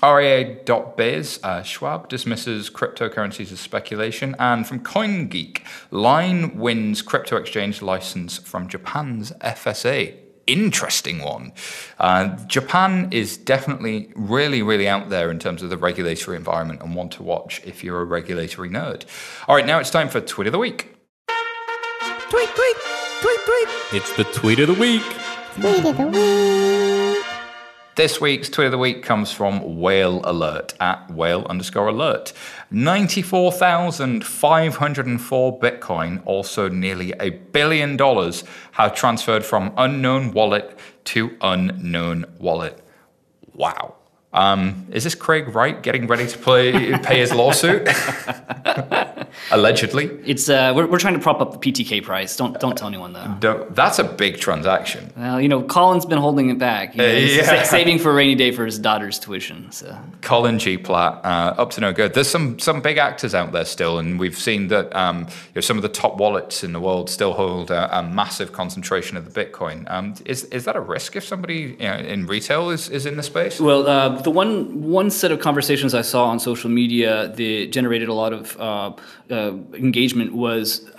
REA.biz, 0.04 1.40
uh, 1.44 1.62
Schwab 1.62 2.10
dismisses 2.10 2.70
cryptocurrencies 2.72 3.52
as 3.52 3.60
speculation. 3.60 4.36
And 4.40 4.66
from 4.66 4.80
CoinGeek, 4.80 5.62
Line 5.92 6.58
wins 6.58 7.02
crypto 7.02 7.38
exchange 7.38 7.82
license 7.82 8.40
from 8.40 8.68
Japan's 8.68 9.32
FSA. 9.42 10.16
Interesting 10.48 11.20
one. 11.20 11.54
Uh, 12.00 12.36
Japan 12.48 13.10
is 13.12 13.38
definitely 13.38 14.12
really, 14.16 14.64
really 14.64 14.88
out 14.88 15.10
there 15.10 15.30
in 15.30 15.38
terms 15.38 15.62
of 15.62 15.70
the 15.70 15.78
regulatory 15.78 16.36
environment 16.36 16.82
and 16.82 16.96
one 16.96 17.10
to 17.10 17.22
watch 17.22 17.62
if 17.64 17.84
you're 17.84 18.02
a 18.02 18.06
regulatory 18.06 18.70
nerd. 18.70 19.06
All 19.48 19.56
right, 19.56 19.68
now 19.68 19.80
it's 19.80 19.92
time 19.92 20.10
for 20.10 20.20
Tweet 20.20 20.48
of 20.48 20.52
the 20.52 20.60
Week. 20.60 21.01
Tweet, 22.32 22.50
tweet, 22.56 22.78
tweet, 23.20 23.40
tweet. 23.46 23.68
It's 23.92 24.16
the 24.16 24.24
tweet 24.24 24.60
of 24.62 24.68
the 24.68 24.74
week. 24.76 25.04
Tweet 25.56 25.86
of 25.86 25.98
the 25.98 26.08
week. 26.08 27.26
This 27.98 28.22
week's 28.22 28.48
tweet 28.48 28.68
of 28.68 28.72
the 28.72 28.78
week 28.78 29.04
comes 29.04 29.34
from 29.34 29.82
Whale 29.82 30.22
Alert 30.24 30.74
at 30.80 31.12
whale 31.12 31.46
underscore 31.50 31.90
alert. 31.90 32.32
94,504 32.72 35.60
Bitcoin, 35.60 36.22
also 36.24 36.70
nearly 36.70 37.12
a 37.20 37.32
billion 37.32 37.98
dollars, 37.98 38.46
have 38.72 38.96
transferred 38.96 39.44
from 39.44 39.74
unknown 39.76 40.32
wallet 40.32 40.80
to 41.04 41.36
unknown 41.42 42.24
wallet. 42.40 42.82
Wow. 43.54 43.96
Um, 44.32 44.88
is 44.90 45.04
this 45.04 45.16
Craig 45.16 45.54
Wright 45.54 45.84
getting 45.84 46.08
ready 46.08 46.28
to 46.28 46.38
play, 46.38 46.98
pay 47.00 47.20
his 47.20 47.34
lawsuit? 47.34 47.90
Allegedly. 49.52 50.06
It's 50.26 50.50
uh, 50.50 50.74
we're, 50.76 50.88
we're 50.88 51.00
trying 51.00 51.14
to 51.16 51.20
prop 51.20 51.42
up 51.42 51.52
the 51.52 51.58
PTK 51.72 52.04
price. 52.04 52.36
Don't 52.36 52.60
don't 52.60 52.78
tell 52.78 52.88
anyone 52.88 53.14
though. 53.14 53.36
Don't- 53.40 53.76
That's 53.76 54.00
a 54.00 54.04
big 54.04 54.40
transaction. 54.40 55.12
Well, 55.18 55.42
you 55.42 55.48
know, 55.50 55.62
Colin's 55.64 56.06
been 56.06 56.18
holding 56.18 56.50
it 56.50 56.58
back. 56.58 56.96
You 56.96 57.02
know, 57.02 57.08
yeah. 57.08 57.64
sa- 57.64 57.64
saving 57.64 58.00
for 58.00 58.12
a 58.12 58.14
rainy 58.14 58.36
day 58.36 58.52
for 58.52 58.66
his 58.66 58.80
daughter's 58.80 59.20
tuition. 59.20 59.72
So 59.72 59.98
Colin 60.22 60.60
G. 60.60 60.78
Platt, 60.78 61.24
uh, 61.24 61.56
up 61.62 61.72
to 61.72 61.82
no 61.82 61.94
good. 61.94 62.14
There's 62.14 62.30
some 62.30 62.60
some 62.60 62.82
big 62.82 62.98
actors 62.98 63.34
out 63.36 63.52
there 63.52 63.66
still, 63.66 64.00
and 64.00 64.20
we've 64.20 64.38
seen 64.38 64.68
that 64.70 64.96
um, 64.96 65.22
you 65.22 65.26
know, 65.56 65.62
some 65.62 65.78
of 65.78 65.84
the 65.84 65.90
top 65.90 66.18
wallets 66.18 66.64
in 66.64 66.74
the 66.74 66.80
world 66.80 67.10
still 67.10 67.34
hold 67.34 67.72
a, 67.72 68.00
a 68.00 68.04
massive 68.04 68.52
concentration 68.52 69.18
of 69.18 69.32
the 69.32 69.46
Bitcoin. 69.46 69.90
Um, 69.90 70.16
is 70.26 70.46
is 70.46 70.66
that 70.66 70.76
a 70.76 70.82
risk 70.82 71.16
if 71.16 71.24
somebody 71.24 71.76
you 71.80 71.88
know, 71.88 71.96
in 71.98 72.26
retail 72.28 72.70
is, 72.70 72.90
is 72.90 73.06
in 73.06 73.18
the 73.18 73.24
space? 73.24 73.60
Well, 73.60 73.88
uh, 73.88 74.22
the 74.22 74.32
one 74.32 74.90
one 74.90 75.10
set 75.10 75.32
of 75.32 75.40
conversations 75.40 75.94
I 75.94 76.02
saw 76.02 76.26
on 76.26 76.40
social 76.40 76.70
media 76.70 77.28
that 77.36 77.68
generated 77.72 78.10
a 78.10 78.14
lot 78.14 78.34
of 78.34 78.60
uh, 78.60 78.92
uh, 79.32 79.54
engagement 79.74 80.34
was 80.34 80.90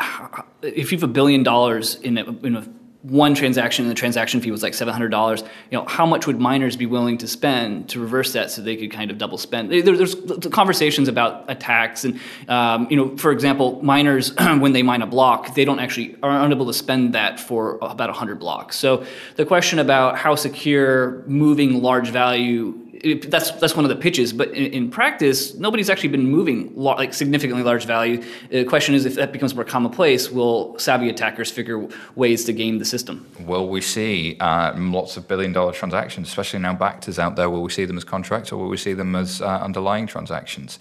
if 0.62 0.90
you 0.90 0.98
have 0.98 1.04
a 1.04 1.12
billion 1.12 1.42
dollars 1.42 1.96
in 1.96 2.18
a, 2.18 2.24
in 2.24 2.56
a 2.56 2.66
one 3.02 3.34
transaction 3.34 3.84
and 3.84 3.90
the 3.90 3.96
transaction 3.96 4.40
fee 4.40 4.52
was 4.52 4.62
like 4.62 4.74
seven 4.74 4.92
hundred 4.92 5.08
dollars. 5.08 5.42
You 5.70 5.78
know, 5.78 5.84
how 5.86 6.06
much 6.06 6.26
would 6.26 6.38
miners 6.38 6.76
be 6.76 6.86
willing 6.86 7.18
to 7.18 7.28
spend 7.28 7.88
to 7.90 8.00
reverse 8.00 8.32
that 8.34 8.50
so 8.50 8.62
they 8.62 8.76
could 8.76 8.92
kind 8.92 9.10
of 9.10 9.18
double 9.18 9.38
spend? 9.38 9.70
There, 9.72 9.96
there's 9.96 10.14
conversations 10.50 11.08
about 11.08 11.50
attacks 11.50 12.04
and 12.04 12.20
um, 12.48 12.86
you 12.90 12.96
know, 12.96 13.16
for 13.16 13.32
example, 13.32 13.82
miners 13.82 14.32
when 14.36 14.72
they 14.72 14.82
mine 14.82 15.02
a 15.02 15.06
block, 15.06 15.54
they 15.54 15.64
don't 15.64 15.80
actually 15.80 16.16
are 16.22 16.30
unable 16.42 16.66
to 16.66 16.72
spend 16.72 17.14
that 17.14 17.40
for 17.40 17.78
about 17.82 18.10
hundred 18.10 18.38
blocks. 18.38 18.76
So 18.76 19.04
the 19.34 19.44
question 19.44 19.78
about 19.80 20.16
how 20.16 20.36
secure 20.36 21.24
moving 21.26 21.82
large 21.82 22.10
value 22.10 22.81
that's 23.02 23.50
that's 23.52 23.74
one 23.74 23.84
of 23.84 23.88
the 23.88 23.96
pitches. 23.96 24.32
But 24.32 24.48
in, 24.50 24.72
in 24.72 24.90
practice, 24.90 25.54
nobody's 25.54 25.90
actually 25.90 26.10
been 26.10 26.28
moving 26.28 26.72
lo- 26.74 26.94
like 26.94 27.14
significantly 27.14 27.62
large 27.62 27.84
value. 27.84 28.22
The 28.50 28.64
question 28.64 28.94
is, 28.94 29.04
if 29.04 29.14
that 29.16 29.32
becomes 29.32 29.54
more 29.54 29.64
commonplace, 29.64 30.30
will 30.30 30.78
savvy 30.78 31.08
attackers 31.08 31.50
figure 31.50 31.86
ways 32.14 32.44
to 32.44 32.52
game 32.52 32.78
the 32.78 32.84
system? 32.84 33.26
Will 33.40 33.68
we 33.68 33.80
see 33.80 34.36
uh, 34.40 34.72
lots 34.76 35.16
of 35.16 35.26
billion 35.28 35.52
dollar 35.52 35.72
transactions, 35.72 36.28
especially 36.28 36.60
now 36.60 36.74
Bactors 36.74 37.18
out 37.18 37.36
there? 37.36 37.50
Will 37.50 37.62
we 37.62 37.70
see 37.70 37.84
them 37.84 37.96
as 37.96 38.04
contracts 38.04 38.52
or 38.52 38.58
will 38.58 38.68
we 38.68 38.76
see 38.76 38.92
them 38.92 39.14
as 39.14 39.42
uh, 39.42 39.46
underlying 39.46 40.06
transactions? 40.06 40.78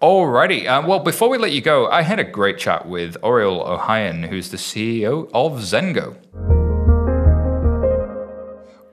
Alrighty. 0.00 0.66
Uh, 0.66 0.86
well, 0.86 1.00
before 1.00 1.28
we 1.28 1.38
let 1.38 1.52
you 1.52 1.60
go, 1.60 1.88
I 1.88 2.02
had 2.02 2.18
a 2.18 2.24
great 2.24 2.58
chat 2.58 2.86
with 2.86 3.16
Ouriel 3.22 3.66
Ohayon, 3.66 4.28
who's 4.28 4.50
the 4.50 4.56
CEO 4.56 5.30
of 5.32 5.60
Zengo. 5.60 6.61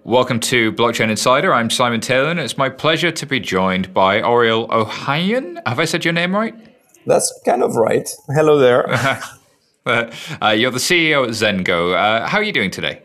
Welcome 0.09 0.39
to 0.39 0.71
Blockchain 0.71 1.11
Insider. 1.11 1.53
I'm 1.53 1.69
Simon 1.69 2.01
Taylor, 2.01 2.31
and 2.31 2.39
it's 2.39 2.57
my 2.57 2.67
pleasure 2.67 3.11
to 3.11 3.25
be 3.27 3.39
joined 3.39 3.93
by 3.93 4.21
Ouriel 4.21 4.67
Ohayon. 4.69 5.61
Have 5.67 5.77
I 5.77 5.85
said 5.85 6.03
your 6.03 6.15
name 6.15 6.33
right? 6.33 6.55
That's 7.05 7.31
kind 7.45 7.61
of 7.61 7.75
right. 7.75 8.09
Hello 8.27 8.57
there. 8.57 8.87
Uh, 9.85 10.55
you're 10.55 10.69
the 10.69 10.77
CEO 10.77 11.23
at 11.23 11.29
Zengo. 11.29 11.95
Uh, 11.95 12.27
how 12.27 12.37
are 12.37 12.43
you 12.43 12.51
doing 12.51 12.69
today? 12.69 13.01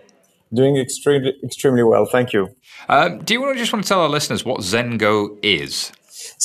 Doing 0.52 0.76
extremely 0.76 1.32
extremely 1.42 1.82
well, 1.82 2.04
thank 2.04 2.34
you. 2.34 2.54
Um, 2.90 3.20
do 3.20 3.32
you 3.32 3.40
want 3.40 3.54
to 3.54 3.58
just 3.58 3.72
want 3.72 3.84
to 3.84 3.88
tell 3.88 4.00
our 4.00 4.08
listeners 4.08 4.44
what 4.44 4.60
Zengo 4.60 5.38
is? 5.42 5.92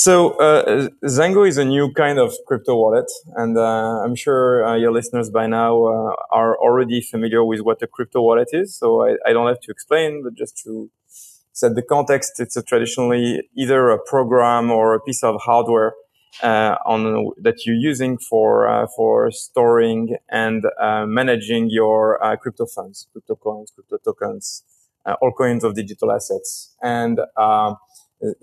So 0.06 0.32
uh, 0.38 0.88
Zengo 1.04 1.46
is 1.46 1.58
a 1.58 1.66
new 1.66 1.92
kind 1.92 2.20
of 2.20 2.34
crypto 2.48 2.74
wallet, 2.74 3.12
and 3.36 3.58
uh, 3.58 4.02
I'm 4.02 4.16
sure 4.16 4.66
uh, 4.66 4.78
your 4.78 4.94
listeners 4.94 5.30
by 5.30 5.46
now 5.46 5.84
uh, 5.84 6.14
are 6.32 6.58
already 6.58 7.02
familiar 7.02 7.44
with 7.44 7.60
what 7.60 7.82
a 7.82 7.88
crypto 7.88 8.22
wallet 8.22 8.48
is. 8.54 8.78
So 8.78 9.06
I, 9.06 9.18
I 9.28 9.34
don't 9.34 9.48
have 9.50 9.60
to 9.60 9.72
explain, 9.72 10.24
but 10.24 10.36
just 10.36 10.58
to 10.64 10.90
set 11.52 11.76
the 11.76 11.82
context, 11.82 12.40
it's 12.40 12.56
a 12.56 12.64
traditionally 12.64 13.50
either 13.58 13.90
a 13.90 14.00
program 14.00 14.72
or 14.72 14.96
a 14.96 15.02
piece 15.02 15.22
of 15.22 15.36
hardware 15.42 15.92
uh, 16.42 16.76
on 16.86 17.32
that 17.42 17.66
you're 17.66 17.76
using 17.92 18.18
for 18.18 18.70
uh, 18.70 18.88
for 18.96 19.32
storing 19.32 20.16
and 20.30 20.64
uh, 20.80 21.06
managing 21.08 21.70
your 21.70 22.18
crypto 22.42 22.66
funds, 22.66 23.08
crypto 23.12 23.36
coins, 23.36 23.74
crypto 23.76 23.98
tokens, 23.98 24.64
all 25.22 25.34
kinds 25.38 25.66
of 25.66 25.76
digital 25.76 26.10
assets. 26.10 26.74
And 26.82 27.20
um, 27.36 27.76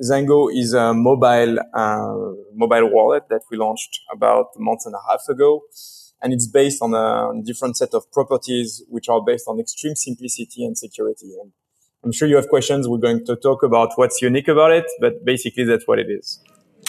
Zengo 0.03 0.49
is 0.51 0.73
a 0.73 0.95
mobile 0.95 1.59
uh, 1.75 2.15
mobile 2.55 2.91
wallet 2.91 3.25
that 3.29 3.43
we 3.51 3.59
launched 3.59 4.01
about 4.11 4.47
a 4.57 4.61
month 4.61 4.81
and 4.87 4.95
a 4.95 5.11
half 5.11 5.29
ago, 5.29 5.63
and 6.23 6.33
it's 6.33 6.47
based 6.47 6.81
on 6.81 6.95
a 6.95 7.43
different 7.45 7.77
set 7.77 7.93
of 7.93 8.11
properties 8.11 8.83
which 8.89 9.09
are 9.09 9.21
based 9.23 9.47
on 9.49 9.61
extreme 9.61 9.95
simplicity 9.95 10.65
and 10.65 10.79
security. 10.79 11.35
And 11.41 11.53
I'm 12.03 12.13
sure 12.13 12.27
you 12.27 12.37
have 12.37 12.49
questions. 12.49 12.89
We're 12.89 12.99
going 12.99 13.27
to 13.27 13.37
talk 13.37 13.63
about 13.63 13.91
what's 13.97 14.23
unique 14.23 14.49
about 14.49 14.73
it, 14.73 14.87
but 15.01 15.25
basically 15.25 15.65
that's 15.65 15.87
what 15.87 15.99
it 15.99 16.09
is. 16.09 16.41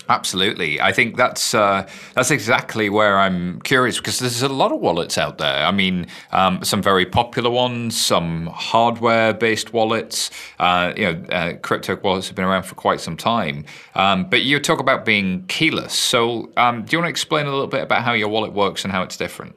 Absolutely, 0.09 0.79
I 0.79 0.93
think 0.93 1.17
that's 1.17 1.53
uh, 1.53 1.85
that's 2.13 2.31
exactly 2.31 2.89
where 2.89 3.19
I'm 3.19 3.59
curious 3.61 3.97
because 3.97 4.19
there's 4.19 4.41
a 4.41 4.47
lot 4.47 4.71
of 4.71 4.79
wallets 4.79 5.17
out 5.17 5.37
there. 5.37 5.65
I 5.65 5.71
mean, 5.71 6.07
um, 6.31 6.63
some 6.63 6.81
very 6.81 7.05
popular 7.05 7.49
ones, 7.49 7.99
some 7.99 8.47
hardware-based 8.47 9.73
wallets. 9.73 10.31
Uh, 10.59 10.93
you 10.95 11.11
know, 11.11 11.25
uh, 11.29 11.53
crypto 11.57 11.97
wallets 11.97 12.27
have 12.27 12.37
been 12.37 12.45
around 12.45 12.63
for 12.63 12.75
quite 12.75 13.01
some 13.01 13.17
time. 13.17 13.65
Um, 13.95 14.29
but 14.29 14.43
you 14.43 14.59
talk 14.61 14.79
about 14.79 15.03
being 15.03 15.45
keyless. 15.47 15.93
So, 15.93 16.51
um, 16.55 16.85
do 16.85 16.95
you 16.95 16.99
want 16.99 17.07
to 17.07 17.09
explain 17.09 17.45
a 17.45 17.51
little 17.51 17.67
bit 17.67 17.83
about 17.83 18.03
how 18.03 18.13
your 18.13 18.29
wallet 18.29 18.53
works 18.53 18.85
and 18.85 18.93
how 18.93 19.03
it's 19.03 19.17
different? 19.17 19.55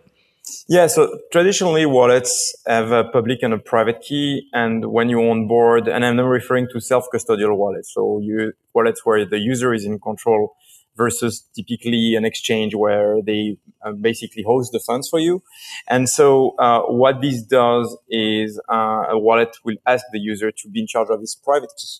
Yeah, 0.70 0.86
so 0.86 1.18
traditionally 1.32 1.84
wallets 1.84 2.54
have 2.64 2.92
a 2.92 3.02
public 3.02 3.40
and 3.42 3.52
a 3.52 3.58
private 3.58 4.02
key. 4.02 4.48
And 4.52 4.92
when 4.92 5.08
you 5.08 5.18
onboard, 5.20 5.88
and 5.88 6.04
I'm 6.04 6.14
not 6.14 6.28
referring 6.28 6.68
to 6.72 6.80
self-custodial 6.80 7.56
wallets. 7.56 7.92
So 7.92 8.20
you, 8.22 8.52
wallets 8.72 9.04
where 9.04 9.26
the 9.26 9.38
user 9.40 9.74
is 9.74 9.84
in 9.84 9.98
control 9.98 10.54
versus 10.96 11.44
typically 11.56 12.14
an 12.14 12.24
exchange 12.24 12.76
where 12.76 13.16
they 13.20 13.56
uh, 13.84 13.90
basically 14.00 14.44
host 14.44 14.70
the 14.70 14.78
funds 14.78 15.08
for 15.08 15.18
you. 15.18 15.42
And 15.88 16.08
so 16.08 16.54
uh, 16.60 16.82
what 16.82 17.20
this 17.20 17.42
does 17.42 17.98
is 18.08 18.60
uh, 18.72 19.06
a 19.10 19.18
wallet 19.18 19.56
will 19.64 19.78
ask 19.88 20.04
the 20.12 20.20
user 20.20 20.52
to 20.52 20.68
be 20.68 20.82
in 20.82 20.86
charge 20.86 21.08
of 21.10 21.18
his 21.18 21.34
private 21.34 21.72
key. 21.76 21.98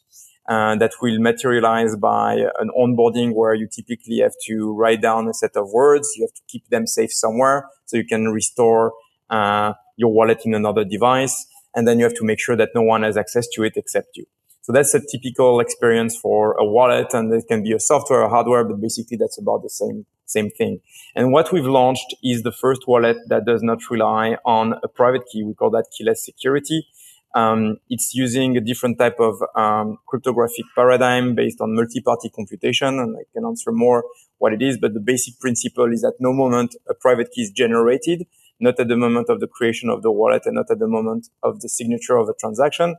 Uh, 0.48 0.74
that 0.74 0.90
will 1.00 1.20
materialize 1.20 1.94
by 1.94 2.34
an 2.58 2.70
onboarding 2.76 3.32
where 3.34 3.54
you 3.54 3.68
typically 3.70 4.18
have 4.18 4.32
to 4.44 4.74
write 4.74 5.00
down 5.00 5.28
a 5.28 5.34
set 5.34 5.54
of 5.54 5.68
words. 5.70 6.08
You 6.16 6.24
have 6.24 6.34
to 6.34 6.42
keep 6.48 6.66
them 6.70 6.88
safe 6.88 7.12
somewhere 7.12 7.68
so 7.84 7.96
you 7.96 8.04
can 8.04 8.32
restore 8.32 8.92
uh, 9.28 9.74
your 9.96 10.12
wallet 10.12 10.40
in 10.44 10.54
another 10.54 10.84
device. 10.84 11.46
And 11.74 11.86
then 11.86 11.98
you 11.98 12.04
have 12.04 12.14
to 12.14 12.24
make 12.24 12.40
sure 12.40 12.56
that 12.56 12.70
no 12.74 12.82
one 12.82 13.04
has 13.04 13.16
access 13.16 13.46
to 13.54 13.62
it 13.62 13.74
except 13.76 14.16
you. 14.16 14.24
So 14.62 14.72
that's 14.72 14.94
a 14.94 15.00
typical 15.00 15.60
experience 15.60 16.16
for 16.16 16.52
a 16.52 16.64
wallet 16.64 17.14
and 17.14 17.32
it 17.32 17.44
can 17.48 17.62
be 17.62 17.72
a 17.72 17.80
software 17.80 18.22
or 18.22 18.28
hardware, 18.28 18.64
but 18.64 18.80
basically 18.80 19.16
that's 19.16 19.38
about 19.38 19.62
the 19.62 19.70
same, 19.70 20.06
same 20.26 20.50
thing. 20.50 20.80
And 21.16 21.32
what 21.32 21.52
we've 21.52 21.64
launched 21.64 22.14
is 22.22 22.42
the 22.42 22.52
first 22.52 22.86
wallet 22.86 23.16
that 23.28 23.46
does 23.46 23.62
not 23.62 23.78
rely 23.90 24.36
on 24.44 24.74
a 24.82 24.88
private 24.88 25.22
key. 25.32 25.42
We 25.42 25.54
call 25.54 25.70
that 25.70 25.86
keyless 25.96 26.24
security. 26.24 26.86
Um, 27.34 27.76
it's 27.88 28.14
using 28.14 28.56
a 28.56 28.60
different 28.60 28.98
type 28.98 29.18
of 29.20 29.36
um, 29.54 29.98
cryptographic 30.06 30.64
paradigm 30.74 31.34
based 31.34 31.60
on 31.60 31.74
multi-party 31.74 32.30
computation, 32.30 32.98
and 32.98 33.16
I 33.16 33.22
can 33.32 33.44
answer 33.44 33.70
more 33.70 34.04
what 34.38 34.52
it 34.52 34.62
is. 34.62 34.78
But 34.78 34.94
the 34.94 35.00
basic 35.00 35.38
principle 35.38 35.92
is 35.92 36.04
at 36.04 36.14
no 36.18 36.32
moment 36.32 36.74
a 36.88 36.94
private 36.94 37.30
key 37.30 37.42
is 37.42 37.50
generated, 37.50 38.26
not 38.58 38.80
at 38.80 38.88
the 38.88 38.96
moment 38.96 39.28
of 39.28 39.40
the 39.40 39.46
creation 39.46 39.90
of 39.90 40.02
the 40.02 40.10
wallet, 40.10 40.42
and 40.44 40.56
not 40.56 40.70
at 40.70 40.80
the 40.80 40.88
moment 40.88 41.28
of 41.42 41.60
the 41.60 41.68
signature 41.68 42.16
of 42.16 42.26
the 42.26 42.34
transaction. 42.38 42.96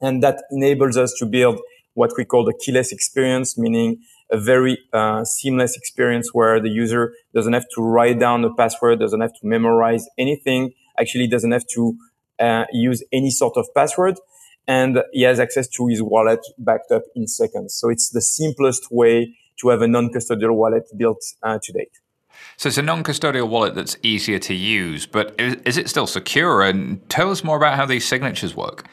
And 0.00 0.22
that 0.22 0.42
enables 0.50 0.96
us 0.96 1.12
to 1.18 1.26
build 1.26 1.60
what 1.94 2.12
we 2.16 2.24
call 2.24 2.44
the 2.44 2.54
keyless 2.54 2.92
experience, 2.92 3.58
meaning 3.58 3.98
a 4.30 4.38
very 4.38 4.78
uh, 4.92 5.24
seamless 5.24 5.76
experience 5.76 6.30
where 6.32 6.60
the 6.60 6.70
user 6.70 7.12
doesn't 7.34 7.52
have 7.52 7.66
to 7.74 7.82
write 7.82 8.18
down 8.18 8.44
a 8.44 8.54
password, 8.54 9.00
doesn't 9.00 9.20
have 9.20 9.32
to 9.32 9.46
memorize 9.46 10.06
anything, 10.18 10.72
actually 10.98 11.26
doesn't 11.26 11.50
have 11.50 11.66
to 11.74 11.96
uh, 12.40 12.64
use 12.72 13.04
any 13.12 13.30
sort 13.30 13.56
of 13.56 13.66
password 13.74 14.18
and 14.66 15.02
he 15.12 15.22
has 15.22 15.40
access 15.40 15.66
to 15.68 15.86
his 15.88 16.02
wallet 16.02 16.40
backed 16.58 16.92
up 16.92 17.02
in 17.14 17.26
seconds. 17.26 17.74
So 17.74 17.88
it's 17.88 18.10
the 18.10 18.20
simplest 18.20 18.90
way 18.90 19.34
to 19.60 19.68
have 19.68 19.82
a 19.82 19.88
non-custodial 19.88 20.54
wallet 20.54 20.84
built 20.96 21.22
uh, 21.42 21.58
to 21.62 21.72
date. 21.72 21.98
So 22.56 22.68
it's 22.68 22.78
a 22.78 22.82
non-custodial 22.82 23.48
wallet 23.48 23.74
that's 23.74 23.96
easier 24.02 24.38
to 24.38 24.54
use, 24.54 25.06
but 25.06 25.34
is, 25.38 25.56
is 25.64 25.76
it 25.76 25.88
still 25.88 26.06
secure? 26.06 26.62
And 26.62 27.06
tell 27.08 27.30
us 27.30 27.42
more 27.42 27.56
about 27.56 27.76
how 27.76 27.86
these 27.86 28.06
signatures 28.06 28.54
work. 28.54 28.86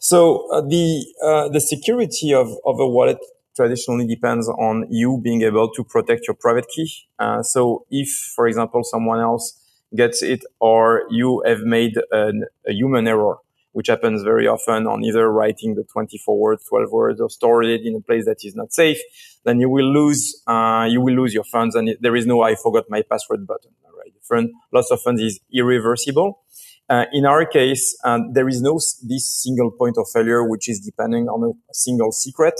So 0.00 0.48
uh, 0.52 0.60
the 0.60 1.04
uh, 1.24 1.48
the 1.48 1.60
security 1.60 2.32
of, 2.32 2.48
of 2.64 2.78
a 2.78 2.88
wallet 2.88 3.18
traditionally 3.56 4.06
depends 4.06 4.48
on 4.48 4.86
you 4.88 5.20
being 5.22 5.42
able 5.42 5.68
to 5.72 5.82
protect 5.82 6.28
your 6.28 6.34
private 6.34 6.66
key. 6.74 6.88
Uh, 7.18 7.42
so 7.42 7.84
if, 7.90 8.08
for 8.36 8.46
example, 8.46 8.84
someone 8.84 9.18
else 9.18 9.57
gets 9.96 10.22
it 10.22 10.44
or 10.60 11.04
you 11.10 11.42
have 11.46 11.60
made 11.60 11.94
an, 12.12 12.44
a 12.66 12.72
human 12.72 13.06
error, 13.08 13.36
which 13.72 13.88
happens 13.88 14.22
very 14.22 14.46
often 14.46 14.86
on 14.86 15.04
either 15.04 15.30
writing 15.30 15.74
the 15.74 15.84
24 15.84 16.38
words, 16.38 16.64
12 16.68 16.90
words 16.92 17.20
or 17.20 17.30
storing 17.30 17.70
it 17.70 17.82
in 17.84 17.96
a 17.96 18.00
place 18.00 18.24
that 18.26 18.44
is 18.44 18.54
not 18.54 18.72
safe, 18.72 19.00
then 19.44 19.60
you 19.60 19.68
will 19.70 19.90
lose, 19.92 20.42
uh, 20.46 20.86
you 20.88 21.00
will 21.00 21.14
lose 21.14 21.32
your 21.34 21.44
funds 21.44 21.74
and 21.74 21.96
there 22.00 22.16
is 22.16 22.26
no 22.26 22.42
I 22.42 22.54
forgot 22.54 22.84
my 22.88 23.02
password 23.02 23.46
button, 23.46 23.70
right? 23.96 24.12
Fund, 24.22 24.50
loss 24.72 24.90
of 24.90 25.00
funds 25.00 25.22
is 25.22 25.40
irreversible. 25.52 26.40
Uh, 26.88 27.04
in 27.12 27.26
our 27.26 27.44
case, 27.44 27.96
um, 28.04 28.32
there 28.32 28.48
is 28.48 28.62
no 28.62 28.76
s- 28.76 29.02
this 29.06 29.26
single 29.42 29.70
point 29.70 29.96
of 29.98 30.06
failure, 30.12 30.42
which 30.48 30.68
is 30.68 30.80
depending 30.80 31.28
on 31.28 31.42
a, 31.44 31.50
a 31.70 31.74
single 31.74 32.12
secret. 32.12 32.54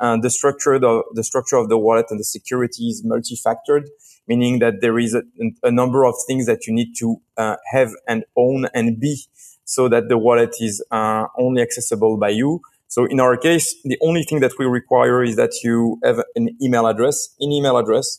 uh, 0.00 0.16
the 0.20 0.30
structure, 0.30 0.78
the, 0.78 1.02
the 1.14 1.22
structure 1.24 1.56
of 1.56 1.68
the 1.68 1.78
wallet 1.78 2.06
and 2.10 2.18
the 2.18 2.24
security 2.24 2.88
is 2.88 3.02
multi-factored, 3.04 3.84
meaning 4.28 4.58
that 4.60 4.80
there 4.80 4.98
is 4.98 5.14
a, 5.14 5.22
a 5.62 5.70
number 5.70 6.04
of 6.04 6.14
things 6.26 6.46
that 6.46 6.66
you 6.66 6.72
need 6.72 6.94
to 6.98 7.20
uh, 7.36 7.56
have 7.72 7.90
and 8.06 8.24
own 8.36 8.66
and 8.74 9.00
be 9.00 9.18
so 9.64 9.88
that 9.88 10.08
the 10.08 10.18
wallet 10.18 10.54
is 10.60 10.84
uh, 10.90 11.26
only 11.38 11.62
accessible 11.62 12.16
by 12.16 12.28
you. 12.30 12.60
So 12.88 13.06
in 13.06 13.20
our 13.20 13.36
case, 13.36 13.74
the 13.84 13.98
only 14.02 14.22
thing 14.22 14.40
that 14.40 14.52
we 14.58 14.66
require 14.66 15.22
is 15.22 15.36
that 15.36 15.52
you 15.64 15.98
have 16.04 16.22
an 16.34 16.50
email 16.62 16.86
address, 16.86 17.34
an 17.40 17.50
email 17.50 17.78
address. 17.78 18.18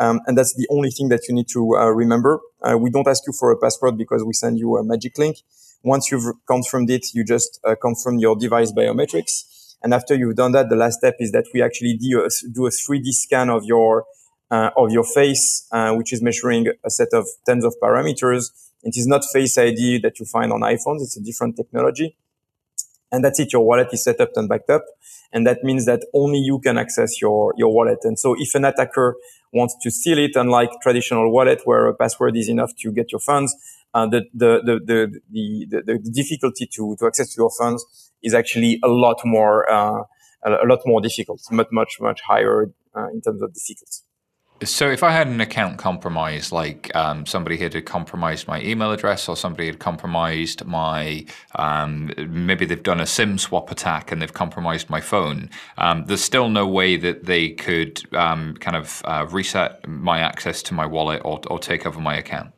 Um, 0.00 0.20
and 0.26 0.36
that's 0.36 0.54
the 0.54 0.66
only 0.70 0.90
thing 0.90 1.08
that 1.08 1.22
you 1.28 1.34
need 1.34 1.48
to 1.48 1.76
uh, 1.76 1.90
remember. 1.90 2.40
Uh, 2.62 2.76
we 2.78 2.90
don't 2.90 3.06
ask 3.06 3.22
you 3.26 3.32
for 3.32 3.50
a 3.50 3.56
password 3.56 3.96
because 3.96 4.24
we 4.24 4.32
send 4.32 4.58
you 4.58 4.76
a 4.76 4.84
magic 4.84 5.18
link. 5.18 5.38
Once 5.82 6.10
you've 6.10 6.34
confirmed 6.46 6.90
it, 6.90 7.06
you 7.14 7.24
just 7.24 7.60
uh, 7.64 7.74
confirm 7.80 8.18
your 8.18 8.36
device 8.36 8.72
biometrics. 8.72 9.76
And 9.82 9.94
after 9.94 10.14
you've 10.14 10.36
done 10.36 10.52
that, 10.52 10.68
the 10.68 10.76
last 10.76 10.98
step 10.98 11.14
is 11.20 11.30
that 11.32 11.46
we 11.54 11.62
actually 11.62 11.96
do 11.96 12.24
a, 12.24 12.28
do 12.52 12.66
a 12.66 12.70
3D 12.70 13.12
scan 13.12 13.48
of 13.48 13.64
your 13.64 14.04
uh, 14.50 14.70
of 14.76 14.90
your 14.90 15.04
face, 15.04 15.66
uh, 15.72 15.92
which 15.94 16.12
is 16.12 16.22
measuring 16.22 16.66
a 16.84 16.90
set 16.90 17.08
of 17.12 17.26
tens 17.46 17.64
of 17.64 17.74
parameters. 17.82 18.50
It 18.82 18.96
is 18.96 19.06
not 19.06 19.24
Face 19.32 19.58
ID 19.58 19.98
that 19.98 20.18
you 20.20 20.26
find 20.26 20.52
on 20.52 20.60
iPhones; 20.60 21.02
it's 21.02 21.16
a 21.16 21.22
different 21.22 21.56
technology. 21.56 22.16
And 23.10 23.24
that's 23.24 23.40
it. 23.40 23.52
Your 23.52 23.64
wallet 23.64 23.88
is 23.92 24.04
set 24.04 24.20
up 24.20 24.30
and 24.36 24.48
backed 24.48 24.70
up, 24.70 24.84
and 25.32 25.46
that 25.46 25.64
means 25.64 25.86
that 25.86 26.04
only 26.14 26.38
you 26.38 26.58
can 26.58 26.78
access 26.78 27.20
your 27.20 27.54
your 27.56 27.72
wallet. 27.72 28.00
And 28.02 28.18
so, 28.18 28.36
if 28.38 28.54
an 28.54 28.64
attacker 28.64 29.16
wants 29.52 29.76
to 29.82 29.90
steal 29.90 30.18
it, 30.18 30.32
unlike 30.36 30.70
traditional 30.82 31.32
wallet 31.32 31.62
where 31.64 31.86
a 31.86 31.94
password 31.94 32.36
is 32.36 32.48
enough 32.48 32.72
to 32.80 32.92
get 32.92 33.10
your 33.12 33.20
funds, 33.20 33.54
uh, 33.94 34.06
the, 34.06 34.22
the, 34.34 34.60
the, 34.64 34.80
the, 34.84 35.66
the, 35.70 35.98
the, 35.98 36.10
difficulty 36.10 36.66
to, 36.66 36.96
to 36.98 37.06
access 37.06 37.36
your 37.36 37.50
funds 37.58 38.12
is 38.22 38.34
actually 38.34 38.78
a 38.84 38.88
lot 38.88 39.20
more, 39.24 39.70
uh, 39.70 40.02
a 40.44 40.66
lot 40.66 40.80
more 40.84 41.00
difficult, 41.00 41.40
much, 41.50 41.68
much, 41.72 41.96
much 42.00 42.20
higher 42.26 42.70
uh, 42.94 43.08
in 43.08 43.20
terms 43.20 43.40
of 43.42 43.52
difficulty. 43.54 44.07
So, 44.64 44.90
if 44.90 45.04
I 45.04 45.12
had 45.12 45.28
an 45.28 45.40
account 45.40 45.78
compromised, 45.78 46.50
like 46.50 46.94
um, 46.96 47.26
somebody 47.26 47.56
had 47.56 47.86
compromised 47.86 48.48
my 48.48 48.60
email 48.60 48.90
address 48.90 49.28
or 49.28 49.36
somebody 49.36 49.66
had 49.66 49.78
compromised 49.78 50.64
my, 50.66 51.26
um, 51.54 52.12
maybe 52.28 52.66
they've 52.66 52.82
done 52.82 53.00
a 53.00 53.06
SIM 53.06 53.38
swap 53.38 53.70
attack 53.70 54.10
and 54.10 54.20
they've 54.20 54.32
compromised 54.32 54.90
my 54.90 55.00
phone, 55.00 55.48
um, 55.76 56.06
there's 56.06 56.24
still 56.24 56.48
no 56.48 56.66
way 56.66 56.96
that 56.96 57.26
they 57.26 57.50
could 57.50 58.02
um, 58.16 58.54
kind 58.54 58.76
of 58.76 59.00
uh, 59.04 59.26
reset 59.30 59.86
my 59.86 60.18
access 60.18 60.60
to 60.64 60.74
my 60.74 60.86
wallet 60.86 61.22
or, 61.24 61.40
or 61.48 61.60
take 61.60 61.86
over 61.86 62.00
my 62.00 62.16
account. 62.16 62.52